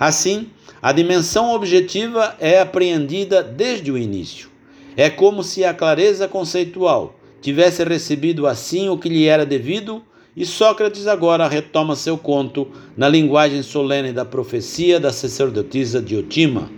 Assim, 0.00 0.48
a 0.82 0.90
dimensão 0.90 1.54
objetiva 1.54 2.34
é 2.40 2.58
apreendida 2.58 3.40
desde 3.40 3.92
o 3.92 3.96
início. 3.96 4.48
É 4.96 5.08
como 5.08 5.44
se 5.44 5.64
a 5.64 5.72
clareza 5.72 6.26
conceitual 6.26 7.14
tivesse 7.40 7.84
recebido 7.84 8.48
assim 8.48 8.88
o 8.88 8.98
que 8.98 9.08
lhe 9.08 9.26
era 9.26 9.46
devido 9.46 10.02
e 10.36 10.44
Sócrates 10.44 11.06
agora 11.06 11.46
retoma 11.46 11.94
seu 11.94 12.18
conto 12.18 12.66
na 12.96 13.08
linguagem 13.08 13.62
solene 13.62 14.12
da 14.12 14.24
profecia 14.24 14.98
da 14.98 15.12
sacerdotisa 15.12 16.02
Diotima. 16.02 16.68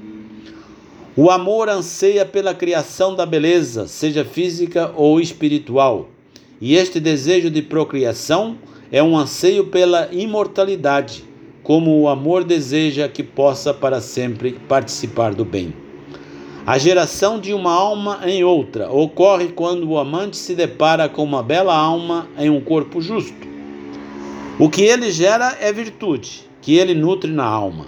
O 1.17 1.31
amor 1.31 1.71
anseia 1.71 2.27
pela 2.27 2.53
criação 2.53 3.15
da 3.15 3.25
beleza, 3.25 3.89
seja 3.89 4.23
física 4.23 4.93
ou 4.95 5.19
espiritual, 5.19 6.11
e 6.61 6.75
este 6.75 6.99
desejo 6.99 7.51
de 7.51 7.63
procriação 7.63 8.59
é 8.91 9.03
um 9.03 9.17
anseio 9.17 9.67
pela 9.67 10.09
imortalidade, 10.13 11.25
como 11.63 12.01
o 12.01 12.09
amor 12.09 12.45
deseja 12.45 13.09
que 13.09 13.23
possa 13.23 13.75
para 13.75 14.01
sempre 14.01 14.53
participar 14.69 15.35
do 15.35 15.45
bem. 15.45 15.75
A 16.67 16.79
geração 16.79 17.39
de 17.39 17.53
uma 17.53 17.73
alma 17.73 18.21
em 18.25 18.43
outra 18.43 18.91
ocorre 18.91 19.49
quando 19.49 19.89
o 19.89 19.99
amante 19.99 20.37
se 20.37 20.55
depara 20.55 21.09
com 21.09 21.23
uma 21.23 21.43
bela 21.43 21.77
alma 21.77 22.29
em 22.39 22.51
um 22.51 22.61
corpo 22.61 23.01
justo. 23.01 23.47
O 24.59 24.71
que 24.71 24.83
ele 24.83 25.11
gera 25.13 25.57
é 25.61 25.73
virtude, 25.73 26.49
que 26.63 26.77
ele 26.77 26.95
nutre 26.95 27.31
na 27.31 27.45
alma. 27.45 27.87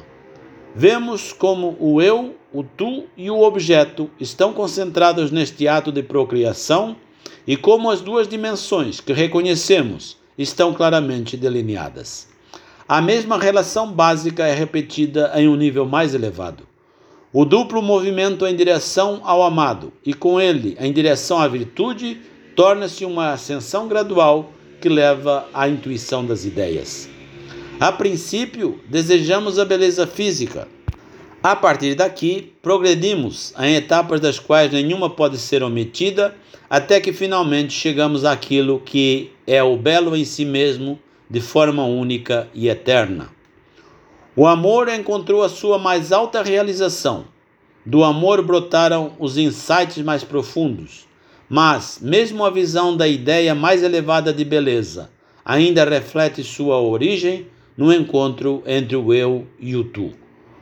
Vemos 0.74 1.32
como 1.32 1.76
o 1.80 2.00
eu, 2.00 2.34
o 2.52 2.62
tu 2.62 3.04
e 3.16 3.30
o 3.30 3.40
objeto 3.40 4.10
estão 4.20 4.52
concentrados 4.52 5.30
neste 5.30 5.66
ato 5.66 5.90
de 5.90 6.02
procriação 6.02 6.94
e 7.48 7.56
como 7.56 7.90
as 7.90 8.02
duas 8.02 8.28
dimensões 8.28 9.00
que 9.00 9.14
reconhecemos 9.14 10.18
estão 10.36 10.74
claramente 10.74 11.34
delineadas. 11.34 12.28
A 12.86 13.00
mesma 13.00 13.38
relação 13.38 13.90
básica 13.90 14.46
é 14.46 14.54
repetida 14.54 15.32
em 15.34 15.48
um 15.48 15.56
nível 15.56 15.86
mais 15.86 16.14
elevado. 16.14 16.64
O 17.32 17.46
duplo 17.46 17.80
movimento 17.80 18.46
em 18.46 18.54
direção 18.54 19.22
ao 19.24 19.42
amado 19.42 19.90
e 20.04 20.12
com 20.12 20.38
ele 20.38 20.76
em 20.78 20.92
direção 20.92 21.38
à 21.38 21.48
virtude 21.48 22.20
torna-se 22.54 23.06
uma 23.06 23.32
ascensão 23.32 23.88
gradual 23.88 24.52
que 24.78 24.90
leva 24.90 25.46
à 25.54 25.66
intuição 25.68 26.26
das 26.26 26.44
ideias. 26.44 27.08
A 27.80 27.90
princípio, 27.90 28.78
desejamos 28.86 29.58
a 29.58 29.64
beleza 29.64 30.06
física. 30.06 30.68
A 31.42 31.54
partir 31.54 31.94
daqui, 31.94 32.52
progredimos 32.60 33.54
em 33.60 33.76
etapas 33.76 34.20
das 34.20 34.40
quais 34.40 34.72
nenhuma 34.72 35.08
pode 35.08 35.38
ser 35.38 35.62
omitida, 35.62 36.34
até 36.68 37.00
que 37.00 37.12
finalmente 37.12 37.72
chegamos 37.72 38.24
àquilo 38.24 38.80
que 38.80 39.30
é 39.46 39.62
o 39.62 39.76
belo 39.76 40.16
em 40.16 40.24
si 40.24 40.44
mesmo, 40.44 40.98
de 41.30 41.40
forma 41.40 41.84
única 41.84 42.48
e 42.52 42.68
eterna. 42.68 43.30
O 44.34 44.46
amor 44.46 44.88
encontrou 44.88 45.44
a 45.44 45.48
sua 45.48 45.78
mais 45.78 46.10
alta 46.10 46.42
realização. 46.42 47.26
Do 47.86 48.02
amor 48.02 48.42
brotaram 48.42 49.12
os 49.18 49.38
insights 49.38 49.98
mais 49.98 50.24
profundos. 50.24 51.06
Mas, 51.48 52.00
mesmo 52.02 52.44
a 52.44 52.50
visão 52.50 52.96
da 52.96 53.06
ideia 53.06 53.54
mais 53.54 53.82
elevada 53.82 54.32
de 54.32 54.44
beleza 54.44 55.10
ainda 55.44 55.84
reflete 55.84 56.44
sua 56.44 56.80
origem 56.80 57.46
no 57.76 57.92
encontro 57.92 58.62
entre 58.66 58.96
o 58.96 59.14
eu 59.14 59.46
e 59.58 59.76
o 59.76 59.84
tu. 59.84 60.12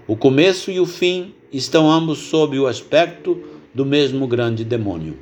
O 0.09 0.15
começo 0.17 0.71
e 0.71 0.79
o 0.79 0.87
fim 0.87 1.35
estão 1.53 1.91
ambos 1.91 2.19
sob 2.19 2.57
o 2.57 2.69
aspecto 2.69 3.43
do 3.75 3.85
mesmo 3.85 4.29
grande 4.29 4.65
demônio. 4.65 5.19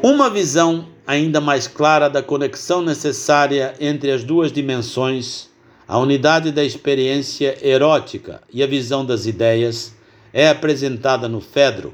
Uma 0.00 0.30
visão 0.30 0.86
ainda 1.04 1.40
mais 1.40 1.66
clara 1.66 2.08
da 2.08 2.22
conexão 2.22 2.80
necessária 2.80 3.74
entre 3.80 4.12
as 4.12 4.22
duas 4.22 4.52
dimensões, 4.52 5.48
a 5.88 5.98
unidade 5.98 6.52
da 6.52 6.62
experiência 6.62 7.58
erótica 7.60 8.40
e 8.52 8.62
a 8.62 8.66
visão 8.66 9.04
das 9.04 9.26
ideias, 9.26 9.92
é 10.32 10.48
apresentada 10.48 11.28
no 11.28 11.40
Fedro. 11.40 11.92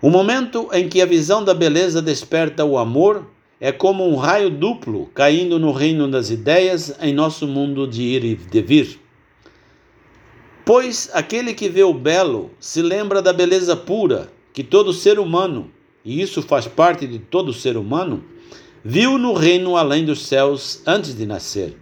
O 0.00 0.08
momento 0.08 0.70
em 0.72 0.88
que 0.88 1.02
a 1.02 1.06
visão 1.06 1.44
da 1.44 1.52
beleza 1.52 2.00
desperta 2.00 2.64
o 2.64 2.78
amor 2.78 3.26
é 3.60 3.70
como 3.70 4.08
um 4.08 4.16
raio 4.16 4.48
duplo 4.48 5.10
caindo 5.12 5.58
no 5.58 5.72
reino 5.72 6.10
das 6.10 6.30
ideias 6.30 6.96
em 7.02 7.12
nosso 7.12 7.46
mundo 7.46 7.86
de 7.86 8.02
ir 8.02 8.24
e 8.24 8.34
de 8.34 8.62
vir. 8.62 9.01
Pois 10.64 11.10
aquele 11.12 11.54
que 11.54 11.68
vê 11.68 11.82
o 11.82 11.92
belo 11.92 12.52
se 12.60 12.80
lembra 12.80 13.20
da 13.20 13.32
beleza 13.32 13.74
pura 13.74 14.32
que 14.52 14.62
todo 14.62 14.92
ser 14.92 15.18
humano, 15.18 15.70
e 16.04 16.22
isso 16.22 16.40
faz 16.40 16.68
parte 16.68 17.04
de 17.04 17.18
todo 17.18 17.52
ser 17.52 17.76
humano, 17.76 18.22
viu 18.84 19.18
no 19.18 19.32
reino 19.32 19.76
além 19.76 20.04
dos 20.04 20.24
céus 20.26 20.80
antes 20.86 21.16
de 21.16 21.26
nascer. 21.26 21.76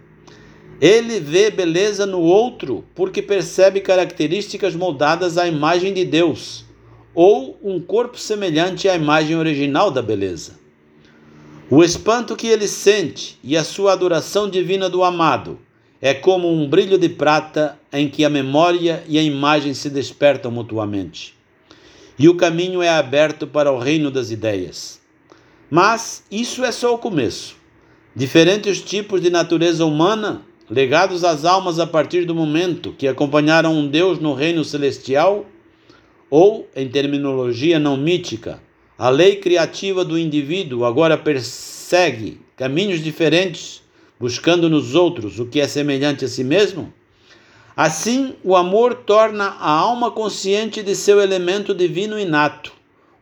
Ele 0.79 1.19
vê 1.19 1.51
beleza 1.51 2.07
no 2.07 2.21
outro 2.21 2.83
porque 2.95 3.21
percebe 3.21 3.81
características 3.81 4.73
moldadas 4.73 5.37
à 5.37 5.47
imagem 5.47 5.93
de 5.93 6.03
Deus, 6.03 6.65
ou 7.13 7.59
um 7.61 7.79
corpo 7.79 8.17
semelhante 8.17 8.89
à 8.89 8.95
imagem 8.95 9.35
original 9.37 9.91
da 9.91 10.01
beleza. 10.01 10.59
O 11.69 11.83
espanto 11.83 12.35
que 12.35 12.47
ele 12.47 12.67
sente 12.67 13.37
e 13.43 13.55
a 13.55 13.63
sua 13.63 13.93
adoração 13.93 14.49
divina 14.49 14.89
do 14.89 15.03
amado 15.03 15.59
é 16.01 16.15
como 16.15 16.51
um 16.51 16.67
brilho 16.67 16.97
de 16.97 17.07
prata 17.07 17.77
em 17.93 18.09
que 18.09 18.25
a 18.25 18.29
memória 18.29 19.03
e 19.07 19.19
a 19.19 19.21
imagem 19.21 19.73
se 19.75 19.89
despertam 19.89 20.49
mutuamente. 20.49 21.35
E 22.17 22.27
o 22.27 22.35
caminho 22.35 22.81
é 22.81 22.89
aberto 22.89 23.45
para 23.45 23.71
o 23.71 23.77
reino 23.77 24.09
das 24.09 24.31
ideias. 24.31 24.99
Mas 25.69 26.23
isso 26.31 26.65
é 26.65 26.71
só 26.71 26.95
o 26.95 26.97
começo. 26.97 27.55
Diferentes 28.15 28.81
tipos 28.81 29.21
de 29.21 29.29
natureza 29.29 29.85
humana, 29.85 30.41
legados 30.69 31.23
às 31.23 31.45
almas 31.45 31.79
a 31.79 31.85
partir 31.85 32.25
do 32.25 32.33
momento 32.33 32.93
que 32.97 33.07
acompanharam 33.07 33.73
um 33.73 33.87
Deus 33.87 34.19
no 34.19 34.33
reino 34.33 34.65
celestial, 34.65 35.45
ou, 36.29 36.67
em 36.75 36.89
terminologia 36.89 37.77
não 37.77 37.95
mítica, 37.95 38.61
a 38.97 39.09
lei 39.09 39.35
criativa 39.35 40.03
do 40.03 40.17
indivíduo 40.17 40.83
agora 40.83 41.17
persegue 41.17 42.39
caminhos 42.55 43.03
diferentes 43.03 43.80
buscando 44.21 44.69
nos 44.69 44.93
outros 44.93 45.39
o 45.39 45.47
que 45.47 45.59
é 45.59 45.67
semelhante 45.67 46.23
a 46.23 46.27
si 46.27 46.43
mesmo? 46.43 46.93
Assim, 47.75 48.35
o 48.43 48.55
amor 48.55 48.93
torna 48.93 49.45
a 49.45 49.71
alma 49.71 50.11
consciente 50.11 50.83
de 50.83 50.95
seu 50.95 51.19
elemento 51.19 51.73
divino 51.73 52.19
inato, 52.19 52.71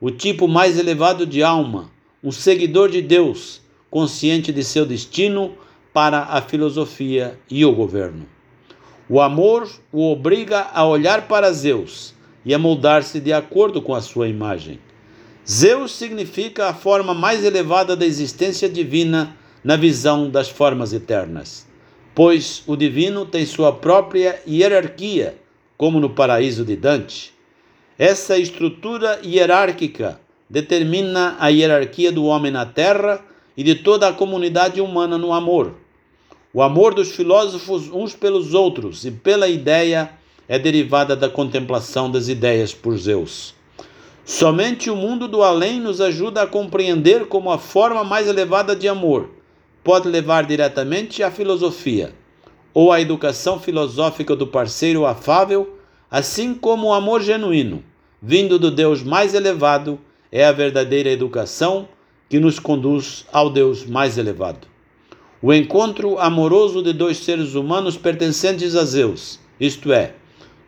o 0.01 0.11
tipo 0.11 0.45
mais 0.45 0.77
elevado 0.77 1.25
de 1.25 1.41
alma, 1.41 1.89
um 2.21 2.33
seguidor 2.33 2.89
de 2.89 3.01
Deus, 3.01 3.61
consciente 3.89 4.51
de 4.51 4.61
seu 4.61 4.85
destino 4.85 5.53
para 5.93 6.23
a 6.23 6.41
filosofia 6.41 7.39
e 7.49 7.63
o 7.63 7.71
governo. 7.71 8.25
O 9.07 9.21
amor 9.21 9.69
o 9.93 10.11
obriga 10.11 10.67
a 10.73 10.85
olhar 10.85 11.29
para 11.29 11.53
Zeus 11.53 12.13
e 12.43 12.53
a 12.53 12.59
moldar-se 12.59 13.21
de 13.21 13.31
acordo 13.31 13.81
com 13.81 13.95
a 13.95 14.01
sua 14.01 14.27
imagem. 14.27 14.81
Zeus 15.49 15.93
significa 15.93 16.67
a 16.67 16.73
forma 16.73 17.13
mais 17.13 17.45
elevada 17.45 17.95
da 17.95 18.05
existência 18.05 18.67
divina 18.67 19.38
na 19.63 19.75
visão 19.75 20.29
das 20.29 20.49
formas 20.49 20.93
eternas, 20.93 21.67
pois 22.15 22.63
o 22.65 22.75
divino 22.75 23.25
tem 23.25 23.45
sua 23.45 23.71
própria 23.71 24.41
hierarquia, 24.47 25.35
como 25.77 25.99
no 25.99 26.09
paraíso 26.09 26.63
de 26.63 26.75
Dante. 26.75 27.33
Essa 27.97 28.37
estrutura 28.37 29.19
hierárquica 29.23 30.19
determina 30.49 31.35
a 31.39 31.49
hierarquia 31.49 32.11
do 32.11 32.25
homem 32.25 32.51
na 32.51 32.65
terra 32.65 33.21
e 33.55 33.63
de 33.63 33.75
toda 33.75 34.07
a 34.07 34.13
comunidade 34.13 34.79
humana 34.79 35.17
no 35.17 35.33
amor. 35.33 35.75
O 36.53 36.61
amor 36.61 36.93
dos 36.93 37.11
filósofos 37.11 37.89
uns 37.91 38.15
pelos 38.15 38.53
outros 38.53 39.05
e 39.05 39.11
pela 39.11 39.47
ideia 39.47 40.11
é 40.47 40.57
derivada 40.57 41.15
da 41.15 41.29
contemplação 41.29 42.09
das 42.09 42.27
ideias 42.27 42.73
por 42.73 42.97
Zeus. 42.97 43.53
Somente 44.25 44.89
o 44.89 44.95
mundo 44.95 45.27
do 45.27 45.43
além 45.43 45.79
nos 45.79 46.01
ajuda 46.01 46.43
a 46.43 46.47
compreender 46.47 47.27
como 47.27 47.51
a 47.51 47.59
forma 47.59 48.03
mais 48.03 48.27
elevada 48.27 48.75
de 48.75 48.87
amor 48.87 49.38
pode 49.89 50.07
levar 50.07 50.45
diretamente 50.45 51.23
à 51.23 51.31
filosofia 51.31 52.13
ou 52.75 52.91
à 52.91 53.01
educação 53.01 53.59
filosófica 53.59 54.35
do 54.35 54.45
parceiro 54.45 55.03
afável, 55.03 55.79
assim 56.11 56.53
como 56.53 56.89
o 56.89 56.93
amor 56.93 57.23
genuíno, 57.23 57.83
vindo 58.21 58.59
do 58.59 58.69
Deus 58.69 59.01
mais 59.01 59.33
elevado, 59.33 59.99
é 60.31 60.45
a 60.45 60.51
verdadeira 60.51 61.09
educação 61.09 61.89
que 62.29 62.39
nos 62.39 62.59
conduz 62.59 63.25
ao 63.33 63.49
Deus 63.49 63.83
mais 63.83 64.15
elevado. 64.19 64.67
O 65.41 65.51
encontro 65.51 66.19
amoroso 66.19 66.83
de 66.83 66.93
dois 66.93 67.17
seres 67.17 67.55
humanos 67.55 67.97
pertencentes 67.97 68.75
a 68.75 68.85
Zeus, 68.85 69.39
isto 69.59 69.91
é, 69.91 70.13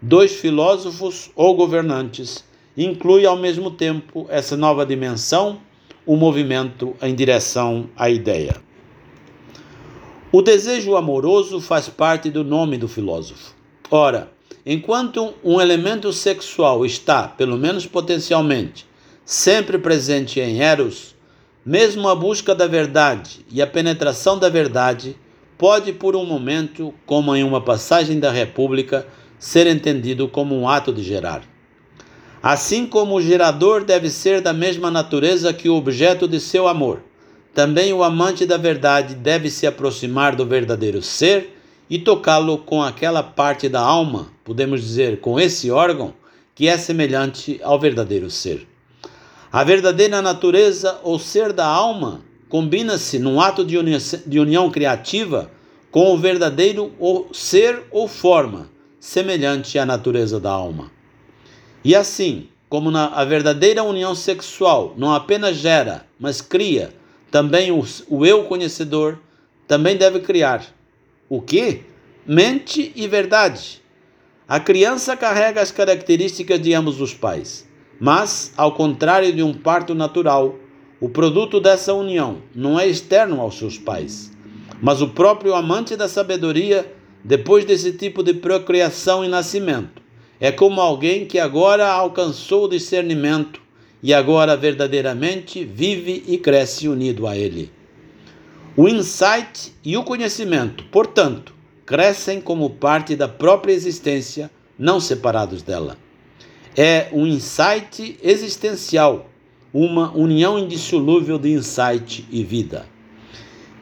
dois 0.02 0.32
filósofos 0.32 1.30
ou 1.36 1.56
governantes, 1.56 2.44
inclui 2.76 3.28
ao 3.28 3.38
mesmo 3.38 3.70
tempo 3.70 4.26
essa 4.30 4.58
nova 4.58 4.84
dimensão, 4.84 5.60
o 6.08 6.16
movimento 6.16 6.96
em 7.04 7.14
direção 7.14 7.88
à 7.96 8.10
ideia. 8.10 8.71
O 10.34 10.42
desejo 10.42 10.96
amoroso 10.96 11.60
faz 11.60 11.90
parte 11.90 12.30
do 12.30 12.42
nome 12.42 12.78
do 12.78 12.88
filósofo. 12.88 13.54
Ora, 13.90 14.32
enquanto 14.66 15.34
um 15.44 15.60
elemento 15.60 16.14
sexual 16.14 16.86
está, 16.86 17.28
pelo 17.28 17.58
menos 17.58 17.86
potencialmente, 17.86 18.88
sempre 19.26 19.78
presente 19.78 20.40
em 20.40 20.62
Eros, 20.62 21.14
mesmo 21.66 22.08
a 22.08 22.16
busca 22.16 22.56
da 22.56 22.66
verdade 22.66 23.46
e 23.52 23.62
a 23.62 23.68
penetração 23.68 24.40
da 24.40 24.48
verdade 24.48 25.18
pode, 25.58 25.92
por 25.92 26.16
um 26.16 26.26
momento, 26.26 26.94
como 27.06 27.36
em 27.36 27.44
uma 27.44 27.60
passagem 27.60 28.18
da 28.18 28.32
República, 28.32 29.06
ser 29.38 29.68
entendido 29.68 30.30
como 30.30 30.58
um 30.58 30.66
ato 30.66 30.94
de 30.94 31.04
gerar. 31.04 31.42
Assim 32.42 32.88
como 32.88 33.16
o 33.16 33.22
gerador 33.22 33.84
deve 33.84 34.10
ser 34.10 34.40
da 34.40 34.54
mesma 34.54 34.90
natureza 34.90 35.52
que 35.52 35.68
o 35.68 35.76
objeto 35.76 36.26
de 36.26 36.40
seu 36.40 36.70
amor 36.70 37.04
também 37.54 37.92
o 37.92 38.04
amante 38.04 38.46
da 38.46 38.58
verdade 38.58 39.16
deve 39.16 39.50
se 39.50 39.68
aproximar 39.68 40.36
do 40.36 40.46
verdadeiro 40.46 41.02
ser 41.02 41.58
e 41.90 42.00
tocá-lo 42.00 42.58
com 42.58 42.82
aquela 42.82 43.22
parte 43.22 43.68
da 43.68 43.82
alma, 43.82 44.30
podemos 44.46 44.82
dizer, 44.82 45.20
com 45.20 45.40
esse 45.40 45.70
órgão, 45.70 46.14
que 46.56 46.68
é 46.68 46.78
semelhante 46.78 47.60
ao 47.62 47.78
verdadeiro 47.78 48.30
ser. 48.30 48.68
A 49.52 49.64
verdadeira 49.64 50.22
natureza 50.22 51.00
ou 51.04 51.20
ser 51.20 51.52
da 51.52 51.66
alma 51.66 52.22
combina-se 52.48 53.20
num 53.20 53.42
ato 53.42 53.66
de 53.66 53.78
união, 53.78 54.00
de 54.26 54.40
união 54.40 54.72
criativa 54.72 55.52
com 55.92 56.14
o 56.14 56.18
verdadeiro 56.18 56.94
ser 57.34 57.84
ou 57.92 58.08
forma, 58.08 58.70
semelhante 58.98 59.78
à 59.78 59.86
natureza 59.86 60.40
da 60.40 60.52
alma. 60.52 60.90
E 61.84 61.94
assim, 61.94 62.48
como 62.70 62.90
na, 62.90 63.08
a 63.08 63.26
verdadeira 63.26 63.84
união 63.84 64.16
sexual 64.16 64.94
não 64.98 65.14
apenas 65.14 65.58
gera, 65.58 66.06
mas 66.18 66.40
cria, 66.40 66.94
também 67.32 67.72
o, 67.72 67.84
o 68.10 68.26
eu 68.26 68.44
conhecedor 68.44 69.18
também 69.68 69.96
deve 69.96 70.20
criar. 70.20 70.66
O 71.30 71.42
que? 71.42 71.84
Mente 72.28 72.92
e 72.94 73.08
verdade. 73.08 73.82
A 74.48 74.60
criança 74.60 75.16
carrega 75.16 75.62
as 75.62 75.72
características 75.72 76.62
de 76.62 76.74
ambos 76.74 77.00
os 77.00 77.14
pais, 77.14 77.66
mas, 77.98 78.52
ao 78.58 78.74
contrário 78.74 79.32
de 79.32 79.42
um 79.42 79.54
parto 79.54 79.96
natural, 79.96 80.56
o 81.00 81.08
produto 81.08 81.62
dessa 81.62 81.94
união 81.94 82.42
não 82.54 82.78
é 82.78 82.86
externo 82.86 83.40
aos 83.40 83.58
seus 83.58 83.78
pais, 83.78 84.30
mas 84.82 85.02
o 85.02 85.08
próprio 85.08 85.56
amante 85.56 85.96
da 85.96 86.10
sabedoria, 86.10 86.94
depois 87.24 87.64
desse 87.64 87.94
tipo 87.94 88.22
de 88.22 88.34
procriação 88.34 89.24
e 89.24 89.30
nascimento. 89.30 90.02
É 90.40 90.52
como 90.52 90.82
alguém 90.82 91.26
que 91.26 91.40
agora 91.40 91.88
alcançou 91.88 92.66
o 92.66 92.70
discernimento 92.70 93.62
e 94.04 94.14
agora 94.14 94.58
verdadeiramente 94.58 95.64
vive 95.64 96.24
e 96.28 96.38
cresce 96.38 96.88
unido 96.88 97.28
a 97.28 97.38
Ele. 97.38 97.72
O 98.76 98.88
insight 98.88 99.74
e 99.84 99.98
o 99.98 100.04
conhecimento, 100.04 100.86
portanto, 100.86 101.54
crescem 101.86 102.40
como 102.40 102.70
parte 102.70 103.16
da 103.16 103.28
própria 103.28 103.74
existência, 103.74 104.50
não 104.80 105.00
separados 105.00 105.62
dela. 105.62 105.98
É 106.76 107.10
um 107.12 107.28
insight 107.28 108.18
existencial, 108.24 109.30
uma 109.74 110.12
união 110.16 110.58
indissolúvel 110.58 111.38
de 111.38 111.52
insight 111.52 112.26
e 112.32 112.44
vida. 112.44 112.86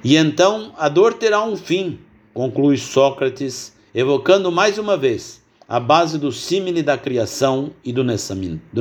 E 0.04 0.16
então 0.16 0.74
a 0.78 0.90
dor 0.90 1.14
terá 1.14 1.44
um 1.44 1.56
fim, 1.56 2.00
conclui 2.34 2.78
Sócrates, 2.78 3.74
evocando 3.94 4.52
mais 4.52 4.78
uma 4.78 4.98
vez 4.98 5.44
a 5.68 5.80
base 5.80 6.18
do 6.18 6.32
símile 6.32 6.82
da 6.82 6.98
criação 6.98 7.72
e 7.84 7.94
do 7.94 8.04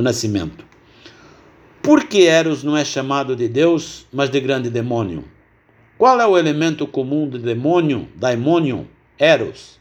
nascimento. 0.01 0.68
Por 1.81 2.03
que 2.03 2.27
Eros 2.27 2.61
não 2.61 2.75
é 2.75 2.83
chamado 2.83 3.35
de 3.35 3.47
Deus, 3.47 4.05
mas 4.11 4.29
de 4.29 4.39
grande 4.41 4.69
demônio? 4.69 5.23
Qual 5.97 6.19
é 6.19 6.27
o 6.27 6.37
elemento 6.37 6.85
comum 6.85 7.27
do 7.27 7.39
demônio, 7.39 8.07
daimônio, 8.15 8.85
Eros? 9.17 9.79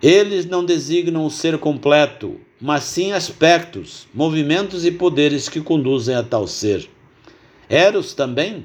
Eles 0.00 0.46
não 0.46 0.64
designam 0.64 1.26
o 1.26 1.30
ser 1.30 1.58
completo, 1.58 2.40
mas 2.60 2.84
sim 2.84 3.12
aspectos, 3.12 4.06
movimentos 4.14 4.86
e 4.86 4.92
poderes 4.92 5.48
que 5.48 5.60
conduzem 5.60 6.14
a 6.14 6.22
tal 6.22 6.46
ser. 6.46 6.88
Eros 7.68 8.14
também 8.14 8.64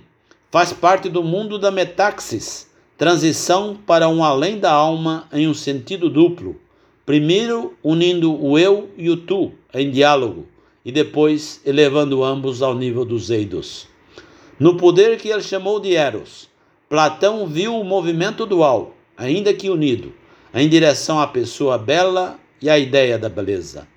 faz 0.51 0.71
parte 0.71 1.09
do 1.09 1.23
mundo 1.23 1.57
da 1.57 1.71
metaxis, 1.71 2.69
transição 2.95 3.75
para 3.87 4.07
um 4.07 4.23
além 4.23 4.59
da 4.59 4.71
alma 4.71 5.27
em 5.33 5.47
um 5.47 5.53
sentido 5.53 6.09
duplo, 6.11 6.59
primeiro 7.07 7.75
unindo 7.83 8.39
o 8.39 8.57
eu 8.57 8.89
e 8.95 9.09
o 9.09 9.17
tu 9.17 9.51
em 9.73 9.89
diálogo 9.89 10.45
e 10.89 10.91
depois 10.91 11.61
elevando 11.63 12.23
ambos 12.23 12.63
ao 12.63 12.73
nível 12.73 13.05
dos 13.05 13.29
eidos. 13.29 13.87
No 14.59 14.75
poder 14.75 15.19
que 15.19 15.29
ele 15.29 15.43
chamou 15.43 15.79
de 15.79 15.95
Eros, 15.95 16.49
Platão 16.89 17.45
viu 17.45 17.79
o 17.79 17.83
movimento 17.83 18.43
dual, 18.43 18.95
ainda 19.15 19.53
que 19.53 19.69
unido, 19.69 20.11
em 20.51 20.67
direção 20.67 21.19
à 21.19 21.27
pessoa 21.27 21.77
bela 21.77 22.39
e 22.59 22.67
à 22.71 22.79
ideia 22.79 23.19
da 23.19 23.29
beleza. 23.29 23.87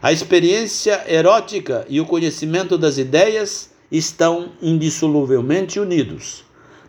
A 0.00 0.14
experiência 0.14 1.04
erótica 1.06 1.84
e 1.90 2.00
o 2.00 2.06
conhecimento 2.06 2.78
das 2.78 2.96
ideias 2.96 3.70
estão 3.92 4.52
indissoluvelmente 4.62 5.78
unidos. 5.78 6.42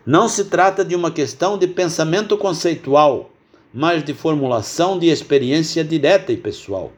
Não 0.06 0.30
se 0.30 0.46
trata 0.46 0.82
de 0.82 0.96
uma 0.96 1.10
questão 1.10 1.58
de 1.58 1.66
pensamento 1.66 2.38
conceitual, 2.38 3.30
mas 3.70 4.02
de 4.02 4.14
formulação 4.14 4.98
de 4.98 5.08
experiência 5.08 5.84
direta 5.84 6.32
e 6.32 6.38
pessoal. 6.38 6.90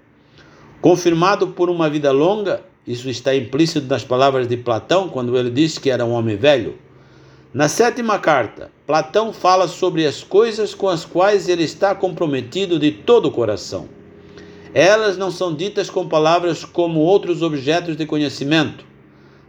Confirmado 0.81 1.49
por 1.49 1.69
uma 1.69 1.91
vida 1.91 2.13
longa, 2.13 2.63
isso 2.87 3.11
está 3.11 3.35
implícito 3.35 3.89
nas 3.89 4.05
palavras 4.05 4.47
de 4.47 4.57
Platão 4.57 5.09
quando 5.09 5.37
ele 5.37 5.51
disse 5.51 5.81
que 5.81 5.91
era 5.91 6.05
um 6.05 6.13
homem 6.13 6.37
velho. 6.37 6.79
Na 7.53 7.69
sétima 7.69 8.17
carta, 8.21 8.71
Platão 8.87 9.33
fala 9.33 9.67
sobre 9.67 10.07
as 10.07 10.23
coisas 10.23 10.77
com 10.77 10.89
as 10.89 11.05
quais 11.05 11.49
ele 11.49 11.65
está 11.65 11.97
comprometido 11.97 12.79
de 12.79 12.93
todo 12.93 13.27
o 13.27 13.33
coração. 13.33 13.89
Elas 14.73 15.19
não 15.19 15.33
são 15.33 15.53
ditas 15.53 15.91
com 15.91 16.07
palavras 16.07 16.65
como 16.65 17.01
outros 17.01 17.43
objetos 17.43 17.97
de 17.97 18.07
conhecimento, 18.07 18.85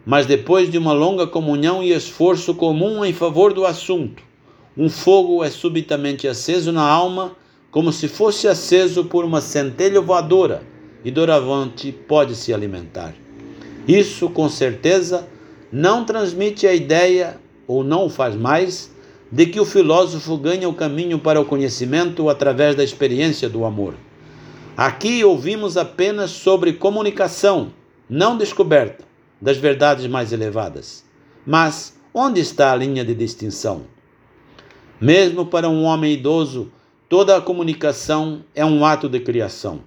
mas 0.04 0.26
depois 0.26 0.72
de 0.72 0.80
uma 0.80 0.94
longa 0.94 1.28
comunhão 1.28 1.84
e 1.84 1.92
esforço 1.92 2.56
comum 2.56 3.06
em 3.06 3.14
favor 3.14 3.54
do 3.54 3.68
assunto, 3.68 4.24
um 4.76 4.90
fogo 4.90 5.44
é 5.44 5.52
subitamente 5.52 6.28
aceso 6.28 6.72
na 6.72 6.88
alma, 6.88 7.34
como 7.70 7.92
se 7.92 8.08
fosse 8.08 8.48
aceso 8.48 9.06
por 9.06 9.24
uma 9.24 9.42
centelha 9.42 10.02
voadora 10.02 10.64
e 11.04 11.12
doravante 11.12 11.92
pode 11.92 12.36
se 12.36 12.54
alimentar. 12.54 13.14
Isso, 13.88 14.30
com 14.30 14.48
certeza, 14.50 15.28
não 15.72 16.04
transmite 16.06 16.68
a 16.68 16.74
ideia, 16.74 17.40
ou 17.68 17.84
não 17.84 18.06
o 18.06 18.10
faz 18.10 18.36
mais, 18.36 18.92
de 19.32 19.46
que 19.46 19.60
o 19.60 19.66
filósofo 19.66 20.38
ganha 20.38 20.68
o 20.68 20.74
caminho 20.74 21.20
para 21.20 21.40
o 21.40 21.46
conhecimento 21.46 22.30
através 22.30 22.76
da 22.76 22.84
experiência 22.84 23.48
do 23.48 23.64
amor. 23.64 23.94
Aqui 24.76 25.24
ouvimos 25.24 25.78
apenas 25.78 26.32
sobre 26.32 26.74
comunicação, 26.74 27.72
não 28.10 28.38
descoberta, 28.38 29.04
das 29.42 29.58
verdades 29.58 30.08
mais 30.08 30.34
elevadas. 30.34 31.04
Mas 31.46 31.98
onde 32.14 32.40
está 32.42 32.72
a 32.72 32.76
linha 32.76 33.04
de 33.06 33.14
distinção? 33.14 33.84
Mesmo 35.00 35.46
para 35.46 35.70
um 35.70 35.84
homem 35.84 36.14
idoso, 36.14 36.72
toda 37.08 37.38
a 37.38 37.42
comunicação 37.42 38.44
é 38.54 38.66
um 38.66 38.84
ato 38.84 39.08
de 39.08 39.20
criação. 39.20 39.82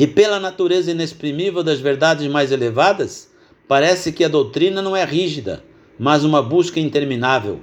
E 0.00 0.06
pela 0.06 0.40
natureza 0.40 0.92
inexprimível 0.92 1.62
das 1.62 1.78
verdades 1.78 2.26
mais 2.26 2.50
elevadas, 2.50 3.28
parece 3.68 4.12
que 4.12 4.24
a 4.24 4.28
doutrina 4.28 4.80
não 4.80 4.96
é 4.96 5.04
rígida, 5.04 5.62
mas 5.98 6.24
uma 6.24 6.42
busca 6.42 6.80
interminável. 6.80 7.60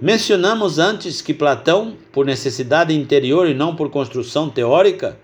Mencionamos 0.00 0.78
antes 0.78 1.20
que 1.20 1.34
Platão, 1.34 1.98
por 2.12 2.24
necessidade 2.24 2.94
interior 2.94 3.46
e 3.46 3.52
não 3.52 3.76
por 3.76 3.90
construção 3.90 4.48
teórica, 4.48 5.20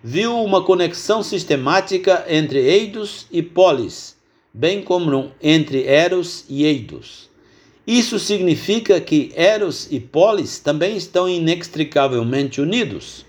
viu 0.00 0.40
uma 0.44 0.62
conexão 0.62 1.24
sistemática 1.24 2.24
entre 2.28 2.60
Eidos 2.60 3.26
e 3.28 3.42
Polis, 3.42 4.16
bem 4.54 4.82
como 4.82 5.32
entre 5.42 5.88
Eros 5.88 6.44
e 6.48 6.64
Eidos. 6.66 7.28
Isso 7.84 8.16
significa 8.20 9.00
que 9.00 9.32
Eros 9.34 9.88
e 9.90 9.98
Polis 9.98 10.60
também 10.60 10.96
estão 10.96 11.28
inextricavelmente 11.28 12.60
unidos. 12.60 13.28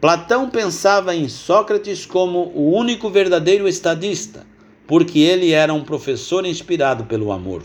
Platão 0.00 0.48
pensava 0.48 1.14
em 1.14 1.28
Sócrates 1.28 2.06
como 2.06 2.50
o 2.54 2.72
único 2.72 3.10
verdadeiro 3.10 3.68
estadista, 3.68 4.46
porque 4.86 5.18
ele 5.18 5.52
era 5.52 5.74
um 5.74 5.84
professor 5.84 6.46
inspirado 6.46 7.04
pelo 7.04 7.30
amor. 7.30 7.62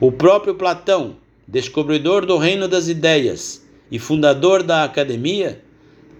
O 0.00 0.10
próprio 0.10 0.56
Platão, 0.56 1.16
descobridor 1.46 2.26
do 2.26 2.36
reino 2.36 2.66
das 2.66 2.88
ideias 2.88 3.64
e 3.92 3.98
fundador 4.00 4.64
da 4.64 4.82
academia, 4.82 5.62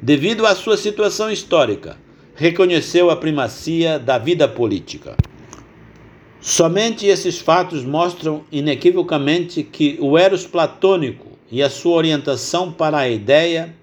devido 0.00 0.46
à 0.46 0.54
sua 0.54 0.76
situação 0.76 1.28
histórica, 1.28 1.96
reconheceu 2.36 3.10
a 3.10 3.16
primacia 3.16 3.98
da 3.98 4.18
vida 4.18 4.46
política. 4.46 5.16
Somente 6.40 7.06
esses 7.06 7.40
fatos 7.40 7.84
mostram 7.84 8.44
inequivocamente 8.52 9.64
que 9.64 9.98
o 10.00 10.16
eros 10.16 10.46
platônico 10.46 11.32
e 11.50 11.60
a 11.64 11.68
sua 11.68 11.96
orientação 11.96 12.70
para 12.70 12.98
a 12.98 13.08
ideia 13.08 13.74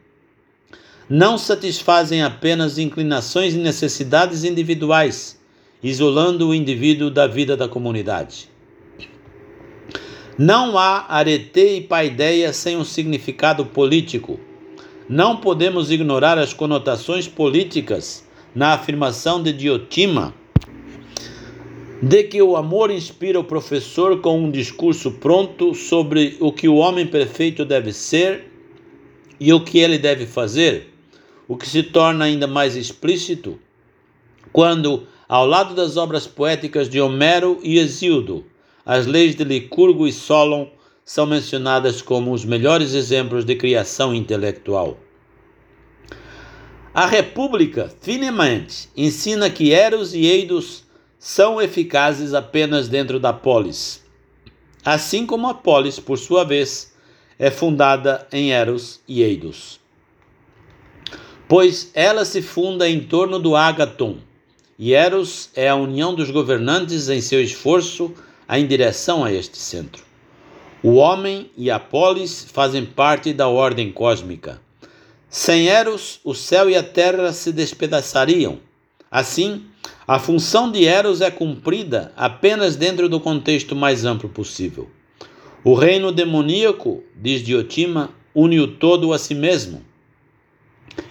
não 1.09 1.39
satisfazem 1.39 2.21
apenas 2.21 2.77
inclinações 2.77 3.55
e 3.55 3.57
necessidades 3.57 4.43
individuais, 4.43 5.39
isolando 5.81 6.49
o 6.49 6.53
indivíduo 6.53 7.09
da 7.09 7.25
vida 7.25 7.57
da 7.57 7.67
comunidade. 7.67 8.47
Não 10.37 10.77
há 10.77 11.05
arete 11.09 11.77
e 11.77 11.81
paideia 11.81 12.53
sem 12.53 12.77
um 12.77 12.83
significado 12.83 13.65
político. 13.65 14.39
Não 15.09 15.37
podemos 15.37 15.89
ignorar 15.89 16.37
as 16.37 16.53
conotações 16.53 17.27
políticas 17.27 18.23
na 18.53 18.73
afirmação 18.73 19.41
de 19.41 19.51
Diotima 19.51 20.33
de 22.01 22.23
que 22.23 22.41
o 22.41 22.55
amor 22.55 22.91
inspira 22.91 23.37
o 23.39 23.43
professor 23.43 24.21
com 24.21 24.39
um 24.39 24.49
discurso 24.49 25.11
pronto 25.11 25.73
sobre 25.73 26.37
o 26.39 26.53
que 26.53 26.69
o 26.69 26.75
homem 26.75 27.05
perfeito 27.05 27.65
deve 27.65 27.91
ser 27.91 28.49
e 29.37 29.51
o 29.51 29.61
que 29.61 29.79
ele 29.79 29.97
deve 29.97 30.25
fazer 30.25 30.98
o 31.49 31.57
que 31.57 31.67
se 31.67 31.81
torna 31.81 32.25
ainda 32.25 32.45
mais 32.45 32.75
explícito 32.75 33.59
quando, 34.53 35.07
ao 35.27 35.47
lado 35.47 35.73
das 35.73 35.97
obras 35.97 36.27
poéticas 36.27 36.87
de 36.87 37.01
Homero 37.01 37.59
e 37.63 37.79
Hesíodo, 37.79 38.45
as 38.85 39.07
leis 39.07 39.35
de 39.35 39.43
Licurgo 39.43 40.07
e 40.07 40.13
Solon 40.13 40.67
são 41.03 41.25
mencionadas 41.25 42.03
como 42.03 42.31
os 42.31 42.45
melhores 42.45 42.93
exemplos 42.93 43.43
de 43.43 43.55
criação 43.55 44.13
intelectual. 44.13 44.99
A 46.93 47.07
República, 47.07 47.91
finamente, 47.99 48.87
ensina 48.95 49.49
que 49.49 49.71
Eros 49.71 50.13
e 50.13 50.27
Eidos 50.27 50.83
são 51.17 51.59
eficazes 51.59 52.35
apenas 52.35 52.87
dentro 52.87 53.19
da 53.19 53.33
polis, 53.33 54.05
assim 54.85 55.25
como 55.25 55.47
a 55.47 55.55
polis, 55.55 55.99
por 55.99 56.17
sua 56.19 56.43
vez, 56.43 56.93
é 57.39 57.49
fundada 57.49 58.27
em 58.31 58.51
Eros 58.51 59.01
e 59.07 59.23
Eidos 59.23 59.79
pois 61.49 61.89
ela 61.95 62.25
se 62.25 62.43
funda 62.43 62.87
em 62.87 62.99
torno 62.99 63.39
do 63.39 63.55
ágaton, 63.55 64.17
e 64.77 64.93
Eros 64.93 65.49
é 65.55 65.67
a 65.67 65.75
união 65.75 66.13
dos 66.13 66.29
governantes 66.29 67.09
em 67.09 67.19
seu 67.21 67.41
esforço 67.41 68.13
em 68.47 68.67
direção 68.67 69.25
a 69.25 69.33
este 69.33 69.57
centro. 69.57 70.03
O 70.83 70.93
homem 70.93 71.49
e 71.57 71.71
a 71.71 71.79
polis 71.79 72.45
fazem 72.53 72.85
parte 72.85 73.33
da 73.33 73.47
ordem 73.47 73.91
cósmica. 73.91 74.61
Sem 75.27 75.67
Eros, 75.67 76.19
o 76.23 76.35
céu 76.35 76.69
e 76.69 76.75
a 76.75 76.83
terra 76.83 77.33
se 77.33 77.51
despedaçariam. 77.51 78.59
Assim, 79.09 79.65
a 80.07 80.19
função 80.19 80.71
de 80.71 80.85
Eros 80.85 81.19
é 81.19 81.31
cumprida 81.31 82.13
apenas 82.15 82.75
dentro 82.75 83.09
do 83.09 83.19
contexto 83.19 83.75
mais 83.75 84.05
amplo 84.05 84.29
possível. 84.29 84.87
O 85.63 85.73
reino 85.73 86.11
demoníaco, 86.11 87.03
diz 87.15 87.41
Diotima, 87.41 88.11
une 88.35 88.59
o 88.59 88.67
todo 88.67 89.11
a 89.11 89.17
si 89.17 89.33
mesmo 89.33 89.88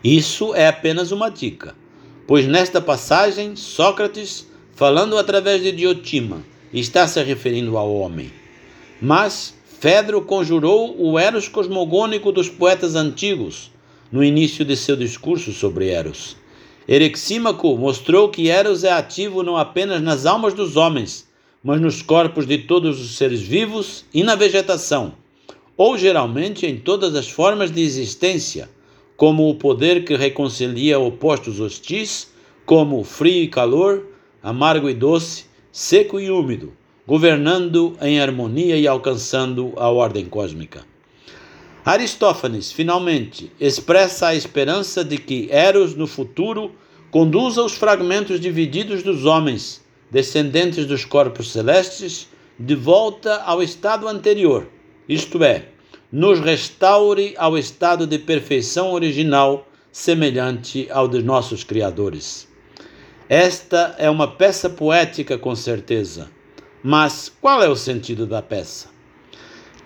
isso 0.02 0.54
é 0.54 0.68
apenas 0.68 1.12
uma 1.12 1.28
dica, 1.28 1.74
pois 2.26 2.46
nesta 2.46 2.80
passagem 2.80 3.56
Sócrates, 3.56 4.46
falando 4.74 5.18
através 5.18 5.62
de 5.62 5.72
Diotima, 5.72 6.42
está 6.72 7.06
se 7.08 7.22
referindo 7.22 7.76
ao 7.76 7.92
homem. 7.94 8.30
Mas 9.00 9.54
Fedro 9.80 10.20
conjurou 10.22 10.96
o 10.98 11.18
Eros 11.18 11.48
cosmogônico 11.48 12.32
dos 12.32 12.48
poetas 12.48 12.94
antigos 12.94 13.70
no 14.10 14.24
início 14.24 14.64
de 14.64 14.76
seu 14.76 14.96
discurso 14.96 15.52
sobre 15.52 15.88
Eros. 15.88 16.36
Erexímaco 16.88 17.76
mostrou 17.76 18.28
que 18.28 18.48
Eros 18.48 18.82
é 18.82 18.90
ativo 18.90 19.42
não 19.42 19.56
apenas 19.56 20.02
nas 20.02 20.26
almas 20.26 20.54
dos 20.54 20.76
homens, 20.76 21.28
mas 21.62 21.80
nos 21.80 22.02
corpos 22.02 22.46
de 22.46 22.58
todos 22.58 23.00
os 23.00 23.16
seres 23.16 23.42
vivos 23.42 24.04
e 24.12 24.22
na 24.22 24.34
vegetação, 24.34 25.12
ou 25.76 25.98
geralmente 25.98 26.66
em 26.66 26.78
todas 26.78 27.14
as 27.14 27.28
formas 27.28 27.70
de 27.70 27.82
existência, 27.82 28.70
como 29.18 29.50
o 29.50 29.56
poder 29.56 30.04
que 30.04 30.14
reconcilia 30.14 30.96
opostos 30.96 31.58
hostis, 31.58 32.32
como 32.64 33.02
frio 33.02 33.42
e 33.42 33.48
calor, 33.48 34.06
amargo 34.40 34.88
e 34.88 34.94
doce, 34.94 35.46
seco 35.72 36.20
e 36.20 36.30
úmido, 36.30 36.72
governando 37.04 37.96
em 38.00 38.20
harmonia 38.20 38.76
e 38.76 38.86
alcançando 38.86 39.72
a 39.76 39.90
ordem 39.90 40.26
cósmica. 40.26 40.86
Aristófanes, 41.84 42.70
finalmente, 42.70 43.50
expressa 43.58 44.28
a 44.28 44.36
esperança 44.36 45.04
de 45.04 45.18
que 45.18 45.48
Eros, 45.50 45.96
no 45.96 46.06
futuro, 46.06 46.70
conduza 47.10 47.60
os 47.64 47.72
fragmentos 47.72 48.38
divididos 48.38 49.02
dos 49.02 49.24
homens, 49.24 49.84
descendentes 50.08 50.86
dos 50.86 51.04
corpos 51.04 51.50
celestes, 51.50 52.28
de 52.56 52.76
volta 52.76 53.42
ao 53.42 53.60
estado 53.64 54.06
anterior, 54.06 54.68
isto 55.08 55.42
é, 55.42 55.70
nos 56.10 56.40
restaure 56.40 57.34
ao 57.36 57.56
estado 57.58 58.06
de 58.06 58.18
perfeição 58.18 58.92
original, 58.92 59.68
semelhante 59.92 60.88
ao 60.90 61.08
dos 61.08 61.22
nossos 61.22 61.64
Criadores. 61.64 62.48
Esta 63.28 63.94
é 63.98 64.08
uma 64.08 64.26
peça 64.26 64.70
poética, 64.70 65.36
com 65.36 65.54
certeza. 65.54 66.30
Mas 66.82 67.30
qual 67.40 67.62
é 67.62 67.68
o 67.68 67.76
sentido 67.76 68.26
da 68.26 68.40
peça? 68.40 68.98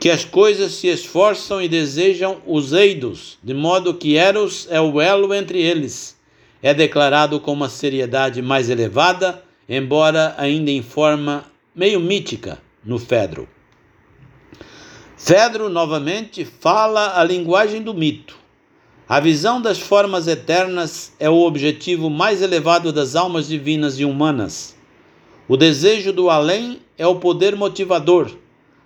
que 0.03 0.11
as 0.11 0.25
coisas 0.25 0.73
se 0.73 0.89
esforçam 0.89 1.63
e 1.63 1.69
desejam 1.69 2.43
os 2.45 2.73
eidos, 2.73 3.39
de 3.41 3.55
modo 3.55 3.95
que 3.95 4.17
Eros 4.17 4.67
é 4.69 4.81
o 4.81 5.01
elo 5.01 5.33
entre 5.33 5.63
eles. 5.63 6.19
É 6.61 6.75
declarado 6.75 7.39
com 7.39 7.53
uma 7.53 7.69
seriedade 7.69 8.43
mais 8.43 8.69
elevada, 8.69 9.45
embora 9.69 10.35
ainda 10.37 10.73
em 10.73 10.83
forma 10.83 11.45
meio 11.73 12.01
mítica 12.01 12.59
no 12.85 12.99
Fedro. 12.99 13.49
Fedro, 15.25 15.69
novamente, 15.69 16.45
fala 16.45 17.19
a 17.21 17.25
linguagem 17.25 17.81
do 17.81 17.95
mito. 17.95 18.37
A 19.09 19.21
visão 19.21 19.61
das 19.61 19.79
formas 19.79 20.27
eternas 20.27 21.13
é 21.19 21.31
o 21.31 21.43
objetivo 21.43 22.11
mais 22.11 22.43
elevado 22.43 22.93
das 22.93 23.15
almas 23.15 23.47
divinas 23.47 23.99
e 23.99 24.05
humanas. 24.05 24.75
O 25.47 25.57
desejo 25.57 26.13
do 26.13 26.29
além 26.29 26.81
é 26.99 27.07
o 27.07 27.17
poder 27.17 27.55
motivador 27.55 28.31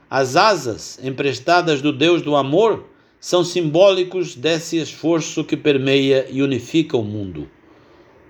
as 0.08 0.36
asas 0.36 1.00
emprestadas 1.02 1.82
do 1.82 1.92
Deus 1.92 2.22
do 2.22 2.36
amor 2.36 2.84
são 3.18 3.42
simbólicos 3.42 4.36
desse 4.36 4.76
esforço 4.76 5.42
que 5.42 5.56
permeia 5.56 6.28
e 6.30 6.42
unifica 6.42 6.96
o 6.96 7.02
mundo. 7.02 7.50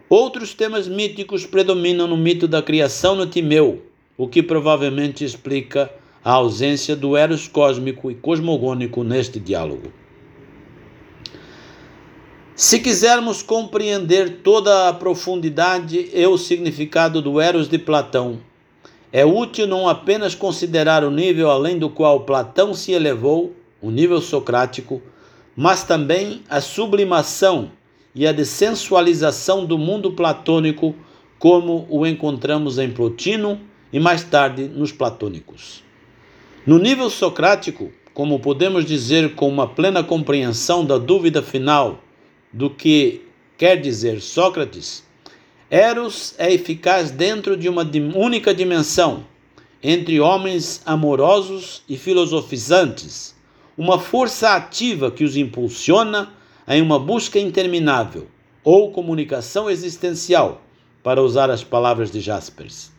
Outros 0.09 0.55
temas 0.55 0.89
míticos 0.89 1.45
predominam 1.45 2.07
no 2.07 2.17
mito 2.17 2.49
da 2.49 2.63
criação 2.63 3.15
no 3.15 3.27
Timeu, 3.27 3.83
o 4.17 4.27
que 4.27 4.43
provavelmente 4.43 5.23
explica 5.23 5.93
a 6.27 6.33
ausência 6.33 6.97
do 6.97 7.17
Eros 7.17 7.47
cósmico 7.47 8.11
e 8.11 8.15
cosmogônico 8.17 9.05
neste 9.05 9.39
diálogo. 9.39 9.93
Se 12.53 12.81
quisermos 12.81 13.45
compreender 13.45 14.41
toda 14.43 14.89
a 14.89 14.93
profundidade 14.93 16.11
e 16.13 16.27
o 16.27 16.37
significado 16.37 17.23
do 17.23 17.41
Eros 17.41 17.69
de 17.69 17.79
Platão, 17.79 18.41
é 19.13 19.25
útil 19.25 19.69
não 19.69 19.89
apenas 19.89 20.35
considerar 20.35 21.05
o 21.05 21.13
nível 21.13 21.49
além 21.49 21.79
do 21.79 21.89
qual 21.89 22.19
Platão 22.25 22.75
se 22.75 22.91
elevou, 22.91 23.55
o 23.81 23.93
nível 23.93 24.21
socrático, 24.21 25.01
mas 25.55 25.85
também 25.85 26.43
a 26.51 26.61
sublimação 26.61 27.71
e 28.13 28.27
a 28.27 28.33
dessensualização 28.33 29.65
do 29.65 29.79
mundo 29.79 30.11
platônico, 30.11 30.93
como 31.39 31.87
o 31.89 32.05
encontramos 32.05 32.79
em 32.79 32.91
Plotino 32.91 33.61
e 33.93 34.01
mais 34.01 34.25
tarde 34.25 34.65
nos 34.65 34.91
platônicos. 34.91 35.86
No 36.67 36.81
nível 36.81 37.09
socrático, 37.09 37.93
como 38.13 38.41
podemos 38.41 38.85
dizer 38.85 39.37
com 39.37 39.49
uma 39.49 39.69
plena 39.69 40.03
compreensão 40.03 40.85
da 40.85 40.99
dúvida 40.99 41.41
final 41.41 42.03
do 42.53 42.69
que 42.69 43.23
quer 43.57 43.81
dizer 43.81 44.21
Sócrates, 44.21 45.05
Eros 45.71 46.35
é 46.37 46.53
eficaz 46.53 47.13
dentro 47.13 47.57
de 47.57 47.69
uma 47.69 47.89
única 48.17 48.53
dimensão, 48.53 49.25
entre 49.81 50.19
homens 50.19 50.83
amorosos 50.85 51.85
e 51.89 51.97
filosofizantes, 51.97 53.37
uma 53.79 54.01
força 54.01 54.57
ativa 54.57 55.09
que 55.09 55.23
os 55.23 55.37
impulsiona 55.37 56.33
em 56.67 56.83
uma 56.83 56.99
busca 56.99 57.39
interminável 57.39 58.27
ou 58.65 58.91
comunicação 58.91 59.71
existencial, 59.71 60.63
para 61.01 61.23
usar 61.23 61.49
as 61.49 61.63
palavras 61.63 62.11
de 62.11 62.19
Jaspers. 62.19 62.96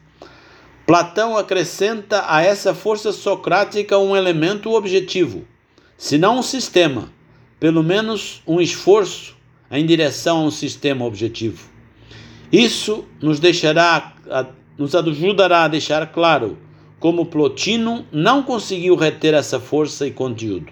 Platão 0.87 1.35
acrescenta 1.35 2.23
a 2.29 2.41
essa 2.41 2.73
força 2.73 3.11
socrática 3.11 3.97
um 3.97 4.15
elemento 4.15 4.71
objetivo, 4.71 5.45
se 5.97 6.17
não 6.17 6.39
um 6.39 6.41
sistema, 6.41 7.11
pelo 7.59 7.83
menos 7.83 8.41
um 8.47 8.61
esforço 8.61 9.35
em 9.69 9.85
direção 9.85 10.37
a 10.37 10.43
um 10.45 10.49
sistema 10.49 11.03
objetivo. 11.03 11.69
Isso 12.49 13.03
nos 13.21 13.37
deixará, 13.37 14.13
nos 14.77 14.95
ajudará 14.95 15.65
a 15.65 15.67
deixar 15.67 16.07
claro 16.07 16.57
como 17.01 17.25
Plotino 17.25 18.07
não 18.09 18.41
conseguiu 18.41 18.95
reter 18.95 19.33
essa 19.33 19.59
força 19.59 20.07
e 20.07 20.11
conteúdo. 20.11 20.71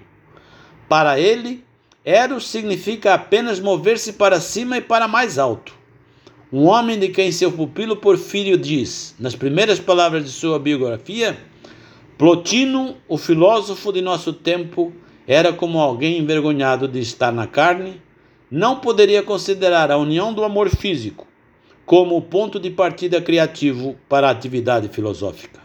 Para 0.87 1.19
ele, 1.19 1.61
Eros 2.05 2.47
significa 2.47 3.15
apenas 3.15 3.59
mover-se 3.59 4.13
para 4.13 4.39
cima 4.39 4.77
e 4.77 4.81
para 4.81 5.09
mais 5.09 5.37
alto. 5.37 5.73
Um 6.57 6.67
homem 6.67 6.97
de 6.97 7.09
quem 7.09 7.33
seu 7.33 7.51
pupilo 7.51 7.97
Porfírio 7.97 8.57
diz, 8.57 9.13
nas 9.19 9.35
primeiras 9.35 9.77
palavras 9.77 10.23
de 10.23 10.29
sua 10.31 10.57
biografia, 10.57 11.37
Plotino, 12.17 12.95
o 13.09 13.17
filósofo 13.17 13.91
de 13.91 14.01
nosso 14.01 14.31
tempo, 14.31 14.93
era 15.27 15.51
como 15.51 15.81
alguém 15.81 16.17
envergonhado 16.17 16.87
de 16.87 17.01
estar 17.01 17.33
na 17.33 17.45
carne, 17.45 18.01
não 18.49 18.77
poderia 18.77 19.21
considerar 19.21 19.91
a 19.91 19.97
união 19.97 20.33
do 20.33 20.45
amor 20.45 20.69
físico 20.69 21.27
como 21.85 22.21
ponto 22.21 22.57
de 22.57 22.69
partida 22.69 23.19
criativo 23.19 23.97
para 24.07 24.29
a 24.29 24.31
atividade 24.31 24.87
filosófica. 24.87 25.59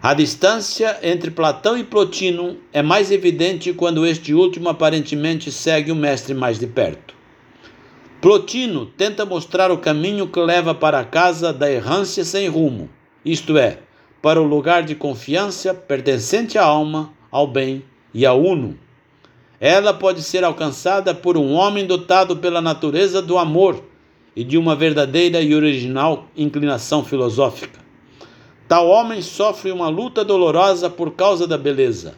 A 0.00 0.14
distância 0.14 0.96
entre 1.02 1.32
Platão 1.32 1.76
e 1.76 1.82
Plotino 1.82 2.56
é 2.72 2.82
mais 2.82 3.10
evidente 3.10 3.72
quando 3.72 4.06
este 4.06 4.32
último 4.32 4.68
aparentemente 4.68 5.50
segue 5.50 5.90
o 5.90 5.96
mestre 5.96 6.34
mais 6.34 6.56
de 6.56 6.68
perto. 6.68 7.07
Plotino 8.20 8.84
tenta 8.84 9.24
mostrar 9.24 9.70
o 9.70 9.78
caminho 9.78 10.26
que 10.26 10.40
leva 10.40 10.74
para 10.74 10.98
a 10.98 11.04
casa 11.04 11.52
da 11.52 11.70
errância 11.70 12.24
sem 12.24 12.48
rumo, 12.48 12.90
isto 13.24 13.56
é, 13.56 13.78
para 14.20 14.42
o 14.42 14.44
lugar 14.44 14.82
de 14.82 14.96
confiança 14.96 15.72
pertencente 15.72 16.58
à 16.58 16.64
alma, 16.64 17.12
ao 17.30 17.46
bem 17.46 17.84
e 18.12 18.26
ao 18.26 18.42
uno. 18.42 18.76
Ela 19.60 19.94
pode 19.94 20.24
ser 20.24 20.42
alcançada 20.42 21.14
por 21.14 21.36
um 21.36 21.52
homem 21.52 21.86
dotado 21.86 22.36
pela 22.36 22.60
natureza 22.60 23.22
do 23.22 23.38
amor 23.38 23.84
e 24.34 24.42
de 24.42 24.58
uma 24.58 24.74
verdadeira 24.74 25.40
e 25.40 25.54
original 25.54 26.26
inclinação 26.36 27.04
filosófica. 27.04 27.78
Tal 28.66 28.88
homem 28.88 29.22
sofre 29.22 29.70
uma 29.70 29.88
luta 29.88 30.24
dolorosa 30.24 30.90
por 30.90 31.12
causa 31.12 31.46
da 31.46 31.56
beleza, 31.56 32.16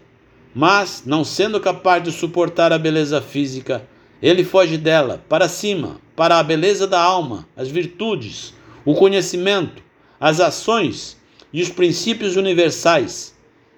mas, 0.55 1.03
não 1.05 1.25
sendo 1.25 1.61
capaz 1.61 2.03
de 2.03 2.11
suportar 2.11 2.73
a 2.73 2.79
beleza 2.79 3.21
física, 3.21 3.87
ele 4.23 4.45
foge 4.45 4.77
dela 4.77 5.25
para 5.29 5.49
cima, 5.49 6.01
para 6.15 6.39
a 6.39 6.43
beleza 6.43 6.87
da 6.87 7.01
alma, 7.01 7.49
as 7.57 7.69
virtudes, 7.69 8.53
o 8.85 8.95
conhecimento, 8.95 9.83
as 10.19 10.41
ações 10.41 11.17
e 11.53 11.63
os 11.63 11.71
princípios 11.71 12.37
universais, 12.37 13.35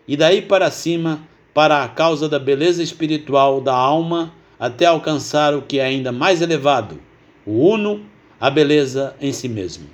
e 0.07 0.17
daí 0.17 0.43
para 0.43 0.71
cima, 0.71 1.27
para 1.55 1.85
a 1.85 1.89
causa 1.89 2.29
da 2.29 2.39
beleza 2.39 2.83
espiritual 2.83 3.61
da 3.61 3.75
alma, 3.75 4.33
até 4.59 4.87
alcançar 4.87 5.55
o 5.55 5.63
que 5.63 5.79
é 5.79 5.85
ainda 5.85 6.11
mais 6.11 6.43
elevado, 6.43 7.01
o 7.47 7.69
uno 7.69 8.05
a 8.41 8.51
beleza 8.51 9.15
em 9.21 9.33
si 9.33 9.49
mesmo. 9.49 9.87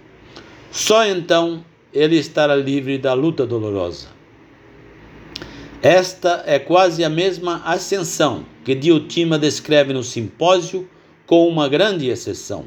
Só 0.70 1.06
então 1.06 1.64
ele 1.92 2.16
estará 2.16 2.54
livre 2.54 2.98
da 2.98 3.12
luta 3.12 3.46
dolorosa. 3.46 4.08
Esta 5.82 6.42
é 6.46 6.58
quase 6.58 7.04
a 7.04 7.08
mesma 7.08 7.62
ascensão 7.64 8.44
que 8.68 8.74
Diotima 8.74 9.38
descreve 9.38 9.94
no 9.94 10.04
Simpósio, 10.04 10.86
com 11.26 11.48
uma 11.48 11.70
grande 11.70 12.06
exceção. 12.10 12.66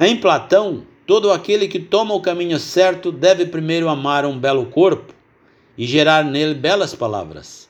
Em 0.00 0.16
Platão, 0.16 0.86
todo 1.06 1.30
aquele 1.30 1.68
que 1.68 1.78
toma 1.78 2.14
o 2.14 2.22
caminho 2.22 2.58
certo 2.58 3.12
deve 3.12 3.44
primeiro 3.44 3.90
amar 3.90 4.24
um 4.24 4.38
belo 4.38 4.64
corpo 4.64 5.12
e 5.76 5.86
gerar 5.86 6.24
nele 6.24 6.54
belas 6.54 6.94
palavras. 6.94 7.68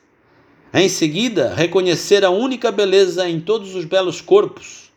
Em 0.72 0.88
seguida, 0.88 1.52
reconhecer 1.52 2.24
a 2.24 2.30
única 2.30 2.70
beleza 2.70 3.28
em 3.28 3.40
todos 3.40 3.74
os 3.74 3.84
belos 3.84 4.20
corpos 4.20 4.92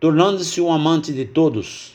tornando-se 0.00 0.62
um 0.62 0.72
amante 0.72 1.12
de 1.12 1.26
todos. 1.26 1.94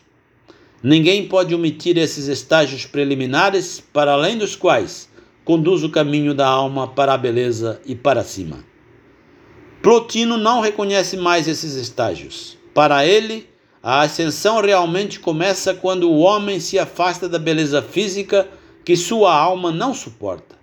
Ninguém 0.83 1.27
pode 1.27 1.55
omitir 1.55 1.97
esses 1.97 2.27
estágios 2.27 2.85
preliminares, 2.85 3.83
para 3.91 4.11
além 4.11 4.37
dos 4.37 4.55
quais 4.55 5.09
conduz 5.43 5.83
o 5.83 5.89
caminho 5.89 6.35
da 6.35 6.47
alma 6.47 6.87
para 6.87 7.13
a 7.13 7.17
beleza 7.17 7.81
e 7.83 7.95
para 7.95 8.23
cima. 8.23 8.70
Plotino 9.81 10.37
não 10.37 10.61
reconhece 10.61 11.17
mais 11.17 11.47
esses 11.47 11.73
estágios. 11.73 12.55
Para 12.71 13.03
ele, 13.03 13.49
a 13.81 14.01
ascensão 14.01 14.61
realmente 14.61 15.19
começa 15.19 15.73
quando 15.73 16.09
o 16.09 16.19
homem 16.19 16.59
se 16.59 16.77
afasta 16.77 17.27
da 17.27 17.39
beleza 17.39 17.81
física 17.81 18.47
que 18.85 18.95
sua 18.95 19.35
alma 19.35 19.71
não 19.71 19.91
suporta. 19.91 20.55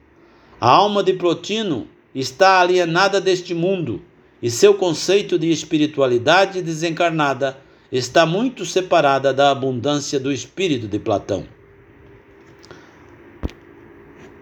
A 0.60 0.70
alma 0.70 1.02
de 1.02 1.14
Plotino 1.14 1.88
está 2.14 2.60
alienada 2.60 3.20
deste 3.20 3.54
mundo 3.54 4.00
e 4.40 4.48
seu 4.50 4.74
conceito 4.74 5.36
de 5.36 5.50
espiritualidade 5.50 6.62
desencarnada 6.62 7.58
está 7.90 8.24
muito 8.24 8.64
separada 8.64 9.34
da 9.34 9.50
abundância 9.50 10.20
do 10.20 10.30
espírito 10.30 10.86
de 10.86 10.98
Platão. 10.98 11.44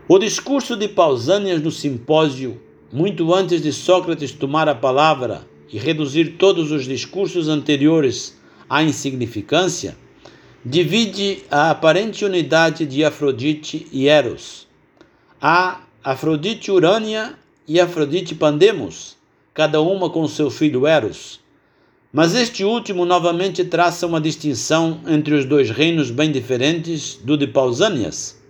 O 0.06 0.18
discurso 0.18 0.76
de 0.76 0.86
Pausanias 0.86 1.62
no 1.62 1.70
simpósio, 1.70 2.60
muito 2.96 3.34
antes 3.34 3.60
de 3.60 3.74
Sócrates 3.74 4.32
tomar 4.32 4.70
a 4.70 4.74
palavra 4.74 5.46
e 5.70 5.76
reduzir 5.76 6.36
todos 6.38 6.72
os 6.72 6.86
discursos 6.86 7.46
anteriores 7.46 8.34
à 8.70 8.82
insignificância, 8.82 9.94
divide 10.64 11.44
a 11.50 11.68
aparente 11.68 12.24
unidade 12.24 12.86
de 12.86 13.04
Afrodite 13.04 13.86
e 13.92 14.08
Eros. 14.08 14.66
Há 15.38 15.82
Afrodite 16.02 16.70
Urânia 16.70 17.34
e 17.68 17.78
Afrodite 17.78 18.34
Pandemos, 18.34 19.14
cada 19.52 19.78
uma 19.82 20.08
com 20.08 20.26
seu 20.26 20.48
filho 20.48 20.86
Eros. 20.86 21.38
Mas 22.10 22.34
este 22.34 22.64
último 22.64 23.04
novamente 23.04 23.62
traça 23.62 24.06
uma 24.06 24.22
distinção 24.22 25.02
entre 25.06 25.34
os 25.34 25.44
dois 25.44 25.68
reinos 25.68 26.10
bem 26.10 26.32
diferentes 26.32 27.20
do 27.22 27.36
de 27.36 27.46
Pausanias. 27.46 28.40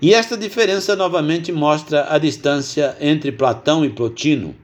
E 0.00 0.12
esta 0.12 0.36
diferença 0.36 0.94
novamente 0.94 1.50
mostra 1.50 2.06
a 2.10 2.18
distância 2.18 2.96
entre 3.00 3.32
Platão 3.32 3.84
e 3.84 3.88
Plotino. 3.88 4.54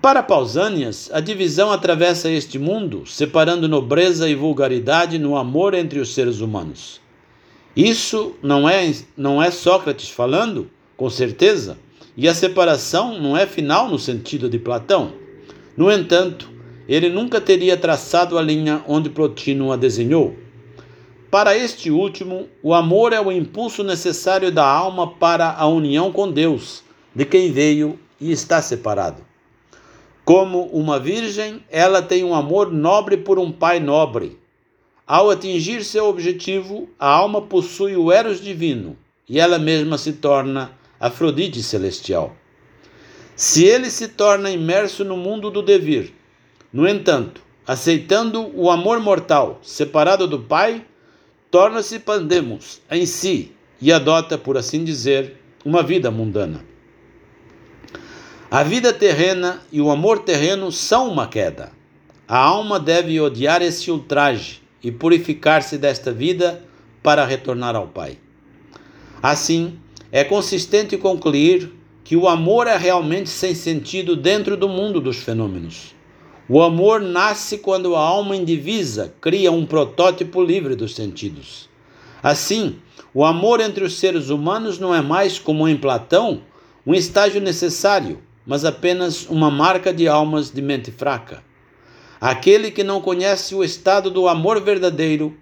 Para 0.00 0.22
Pausanias, 0.22 1.10
a 1.12 1.20
divisão 1.20 1.70
atravessa 1.70 2.30
este 2.30 2.58
mundo, 2.58 3.04
separando 3.04 3.68
nobreza 3.68 4.28
e 4.30 4.34
vulgaridade 4.34 5.18
no 5.18 5.36
amor 5.36 5.74
entre 5.74 5.98
os 5.98 6.14
seres 6.14 6.40
humanos. 6.40 7.00
Isso 7.76 8.34
não 8.42 8.68
é, 8.68 8.90
não 9.16 9.42
é 9.42 9.50
Sócrates 9.50 10.08
falando, 10.08 10.70
com 10.96 11.10
certeza, 11.10 11.76
e 12.16 12.26
a 12.26 12.34
separação 12.34 13.20
não 13.20 13.36
é 13.36 13.46
final 13.46 13.90
no 13.90 13.98
sentido 13.98 14.48
de 14.48 14.58
Platão. 14.58 15.12
No 15.76 15.92
entanto, 15.92 16.50
ele 16.88 17.10
nunca 17.10 17.40
teria 17.40 17.76
traçado 17.76 18.38
a 18.38 18.42
linha 18.42 18.82
onde 18.88 19.10
Plotino 19.10 19.70
a 19.70 19.76
desenhou. 19.76 20.34
Para 21.30 21.56
este 21.56 21.90
último, 21.90 22.48
o 22.62 22.72
amor 22.72 23.12
é 23.12 23.20
o 23.20 23.30
impulso 23.30 23.84
necessário 23.84 24.50
da 24.50 24.64
alma 24.64 25.14
para 25.14 25.52
a 25.52 25.66
união 25.66 26.10
com 26.10 26.30
Deus, 26.30 26.82
de 27.14 27.26
quem 27.26 27.52
veio 27.52 27.98
e 28.18 28.32
está 28.32 28.62
separado. 28.62 29.22
Como 30.24 30.64
uma 30.66 30.98
virgem, 30.98 31.62
ela 31.70 32.00
tem 32.00 32.24
um 32.24 32.34
amor 32.34 32.72
nobre 32.72 33.18
por 33.18 33.38
um 33.38 33.52
pai 33.52 33.78
nobre. 33.78 34.38
Ao 35.06 35.30
atingir 35.30 35.84
seu 35.84 36.06
objetivo, 36.06 36.88
a 36.98 37.08
alma 37.10 37.42
possui 37.42 37.94
o 37.96 38.10
Eros 38.10 38.40
divino 38.40 38.96
e 39.28 39.38
ela 39.38 39.58
mesma 39.58 39.98
se 39.98 40.14
torna 40.14 40.72
Afrodite 41.00 41.62
celestial. 41.62 42.34
Se 43.36 43.64
ele 43.64 43.88
se 43.88 44.08
torna 44.08 44.50
imerso 44.50 45.04
no 45.04 45.16
mundo 45.16 45.48
do 45.50 45.62
devir, 45.62 46.12
no 46.72 46.88
entanto, 46.88 47.40
aceitando 47.64 48.50
o 48.52 48.68
amor 48.68 48.98
mortal, 48.98 49.60
separado 49.62 50.26
do 50.26 50.40
pai, 50.40 50.84
torna-se 51.50 51.98
pandemos 51.98 52.80
em 52.90 53.06
si 53.06 53.52
e 53.80 53.92
adota, 53.92 54.36
por 54.36 54.56
assim 54.56 54.84
dizer, 54.84 55.36
uma 55.64 55.82
vida 55.82 56.10
mundana. 56.10 56.64
A 58.50 58.62
vida 58.62 58.92
terrena 58.92 59.62
e 59.70 59.80
o 59.80 59.90
amor 59.90 60.20
terreno 60.20 60.72
são 60.72 61.08
uma 61.08 61.26
queda. 61.26 61.70
A 62.26 62.38
alma 62.38 62.80
deve 62.80 63.20
odiar 63.20 63.62
esse 63.62 63.90
ultraje 63.90 64.62
e 64.82 64.90
purificar-se 64.90 65.76
desta 65.76 66.12
vida 66.12 66.62
para 67.02 67.24
retornar 67.24 67.76
ao 67.76 67.88
Pai. 67.88 68.18
Assim, 69.22 69.78
é 70.10 70.24
consistente 70.24 70.96
concluir 70.96 71.72
que 72.04 72.16
o 72.16 72.26
amor 72.26 72.66
é 72.66 72.76
realmente 72.76 73.28
sem 73.28 73.54
sentido 73.54 74.16
dentro 74.16 74.56
do 74.56 74.68
mundo 74.68 75.00
dos 75.00 75.18
fenômenos. 75.18 75.94
O 76.50 76.62
amor 76.62 77.02
nasce 77.02 77.58
quando 77.58 77.94
a 77.94 78.00
alma 78.00 78.34
indivisa 78.34 79.14
cria 79.20 79.52
um 79.52 79.66
protótipo 79.66 80.42
livre 80.42 80.74
dos 80.74 80.94
sentidos. 80.94 81.68
Assim, 82.22 82.76
o 83.12 83.22
amor 83.22 83.60
entre 83.60 83.84
os 83.84 83.98
seres 83.98 84.30
humanos 84.30 84.78
não 84.78 84.94
é 84.94 85.02
mais, 85.02 85.38
como 85.38 85.68
em 85.68 85.76
Platão, 85.76 86.40
um 86.86 86.94
estágio 86.94 87.38
necessário, 87.38 88.22
mas 88.46 88.64
apenas 88.64 89.26
uma 89.26 89.50
marca 89.50 89.92
de 89.92 90.08
almas 90.08 90.50
de 90.50 90.62
mente 90.62 90.90
fraca. 90.90 91.42
Aquele 92.18 92.70
que 92.70 92.82
não 92.82 93.02
conhece 93.02 93.54
o 93.54 93.62
estado 93.62 94.10
do 94.10 94.26
amor 94.26 94.58
verdadeiro, 94.62 95.36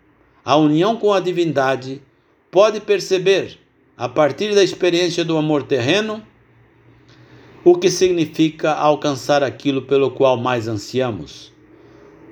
a 0.44 0.56
união 0.56 0.96
com 0.96 1.12
a 1.12 1.20
divindade, 1.20 2.02
pode 2.50 2.80
perceber, 2.80 3.60
a 3.96 4.08
partir 4.08 4.56
da 4.56 4.64
experiência 4.64 5.24
do 5.24 5.36
amor 5.36 5.62
terreno, 5.62 6.20
o 7.68 7.74
que 7.74 7.90
significa 7.90 8.74
alcançar 8.74 9.42
aquilo 9.42 9.82
pelo 9.82 10.12
qual 10.12 10.36
mais 10.36 10.68
ansiamos. 10.68 11.52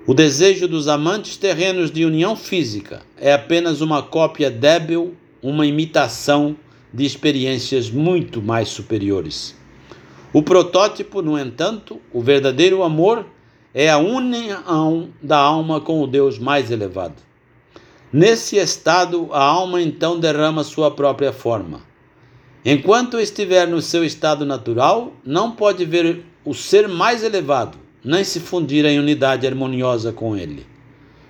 O 0.06 0.14
desejo 0.14 0.68
dos 0.68 0.86
amantes 0.86 1.36
terrenos 1.36 1.90
de 1.90 2.04
união 2.04 2.36
física 2.36 3.02
é 3.16 3.32
apenas 3.32 3.80
uma 3.80 4.00
cópia 4.00 4.48
débil, 4.48 5.16
uma 5.42 5.66
imitação 5.66 6.54
de 6.92 7.04
experiências 7.04 7.90
muito 7.90 8.40
mais 8.40 8.68
superiores. 8.68 9.56
O 10.32 10.40
protótipo, 10.40 11.20
no 11.20 11.36
entanto, 11.36 12.00
o 12.12 12.20
verdadeiro 12.20 12.84
amor, 12.84 13.26
é 13.74 13.90
a 13.90 13.98
união 13.98 15.08
da 15.20 15.38
alma 15.38 15.80
com 15.80 16.00
o 16.00 16.06
Deus 16.06 16.38
mais 16.38 16.70
elevado. 16.70 17.20
Nesse 18.12 18.56
estado, 18.56 19.28
a 19.32 19.42
alma 19.42 19.82
então 19.82 20.16
derrama 20.16 20.62
sua 20.62 20.92
própria 20.92 21.32
forma 21.32 21.92
Enquanto 22.66 23.20
estiver 23.20 23.68
no 23.68 23.82
seu 23.82 24.02
estado 24.02 24.46
natural, 24.46 25.12
não 25.22 25.50
pode 25.52 25.84
ver 25.84 26.24
o 26.42 26.54
ser 26.54 26.88
mais 26.88 27.22
elevado, 27.22 27.76
nem 28.02 28.24
se 28.24 28.40
fundir 28.40 28.86
em 28.86 28.98
unidade 28.98 29.46
harmoniosa 29.46 30.12
com 30.12 30.34
ele. 30.34 30.64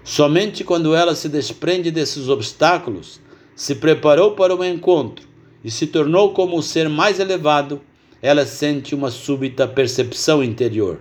Somente 0.04 0.62
quando 0.62 0.94
ela 0.94 1.16
se 1.16 1.28
desprende 1.28 1.90
desses 1.90 2.28
obstáculos, 2.28 3.20
se 3.56 3.74
preparou 3.74 4.36
para 4.36 4.54
o 4.54 4.64
encontro 4.64 5.26
e 5.64 5.72
se 5.72 5.88
tornou 5.88 6.32
como 6.32 6.56
o 6.56 6.62
ser 6.62 6.88
mais 6.88 7.18
elevado, 7.18 7.80
ela 8.22 8.46
sente 8.46 8.94
uma 8.94 9.10
súbita 9.10 9.66
percepção 9.66 10.40
interior. 10.40 11.00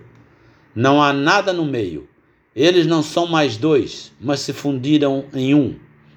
Não 0.76 0.99
há 0.99 1.14
nada 1.14 1.53
no 1.53 1.64
meio. 1.64 2.07
Eles 2.55 2.88
não 2.88 3.03
são 3.03 3.27
mais 3.27 3.55
dois, 3.55 4.11
mas 4.19 4.39
se 4.39 4.51
fundiram 4.51 5.26
em 5.31 5.53
um. 5.53 5.76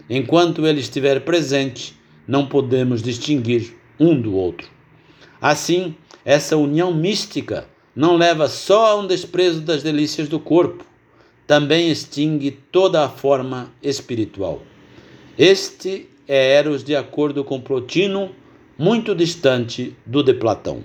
Enquanto 0.08 0.66
ele 0.66 0.80
estiver 0.80 1.20
presente, 1.20 1.94
não 2.26 2.46
podemos 2.46 3.02
distinguir 3.02 3.76
um 3.98 4.20
do 4.20 4.34
outro. 4.34 4.68
Assim, 5.40 5.94
essa 6.24 6.56
união 6.56 6.92
mística 6.92 7.68
não 7.94 8.16
leva 8.16 8.48
só 8.48 8.86
a 8.86 8.96
um 8.96 9.06
desprezo 9.06 9.60
das 9.60 9.82
delícias 9.82 10.28
do 10.28 10.38
corpo, 10.38 10.84
também 11.46 11.90
extingue 11.90 12.50
toda 12.50 13.04
a 13.04 13.08
forma 13.08 13.72
espiritual. 13.82 14.62
Este 15.38 16.08
é 16.26 16.54
Eros 16.54 16.82
de 16.82 16.96
acordo 16.96 17.44
com 17.44 17.60
Plotino, 17.60 18.30
muito 18.76 19.14
distante 19.14 19.96
do 20.04 20.22
de 20.22 20.34
Platão. 20.34 20.82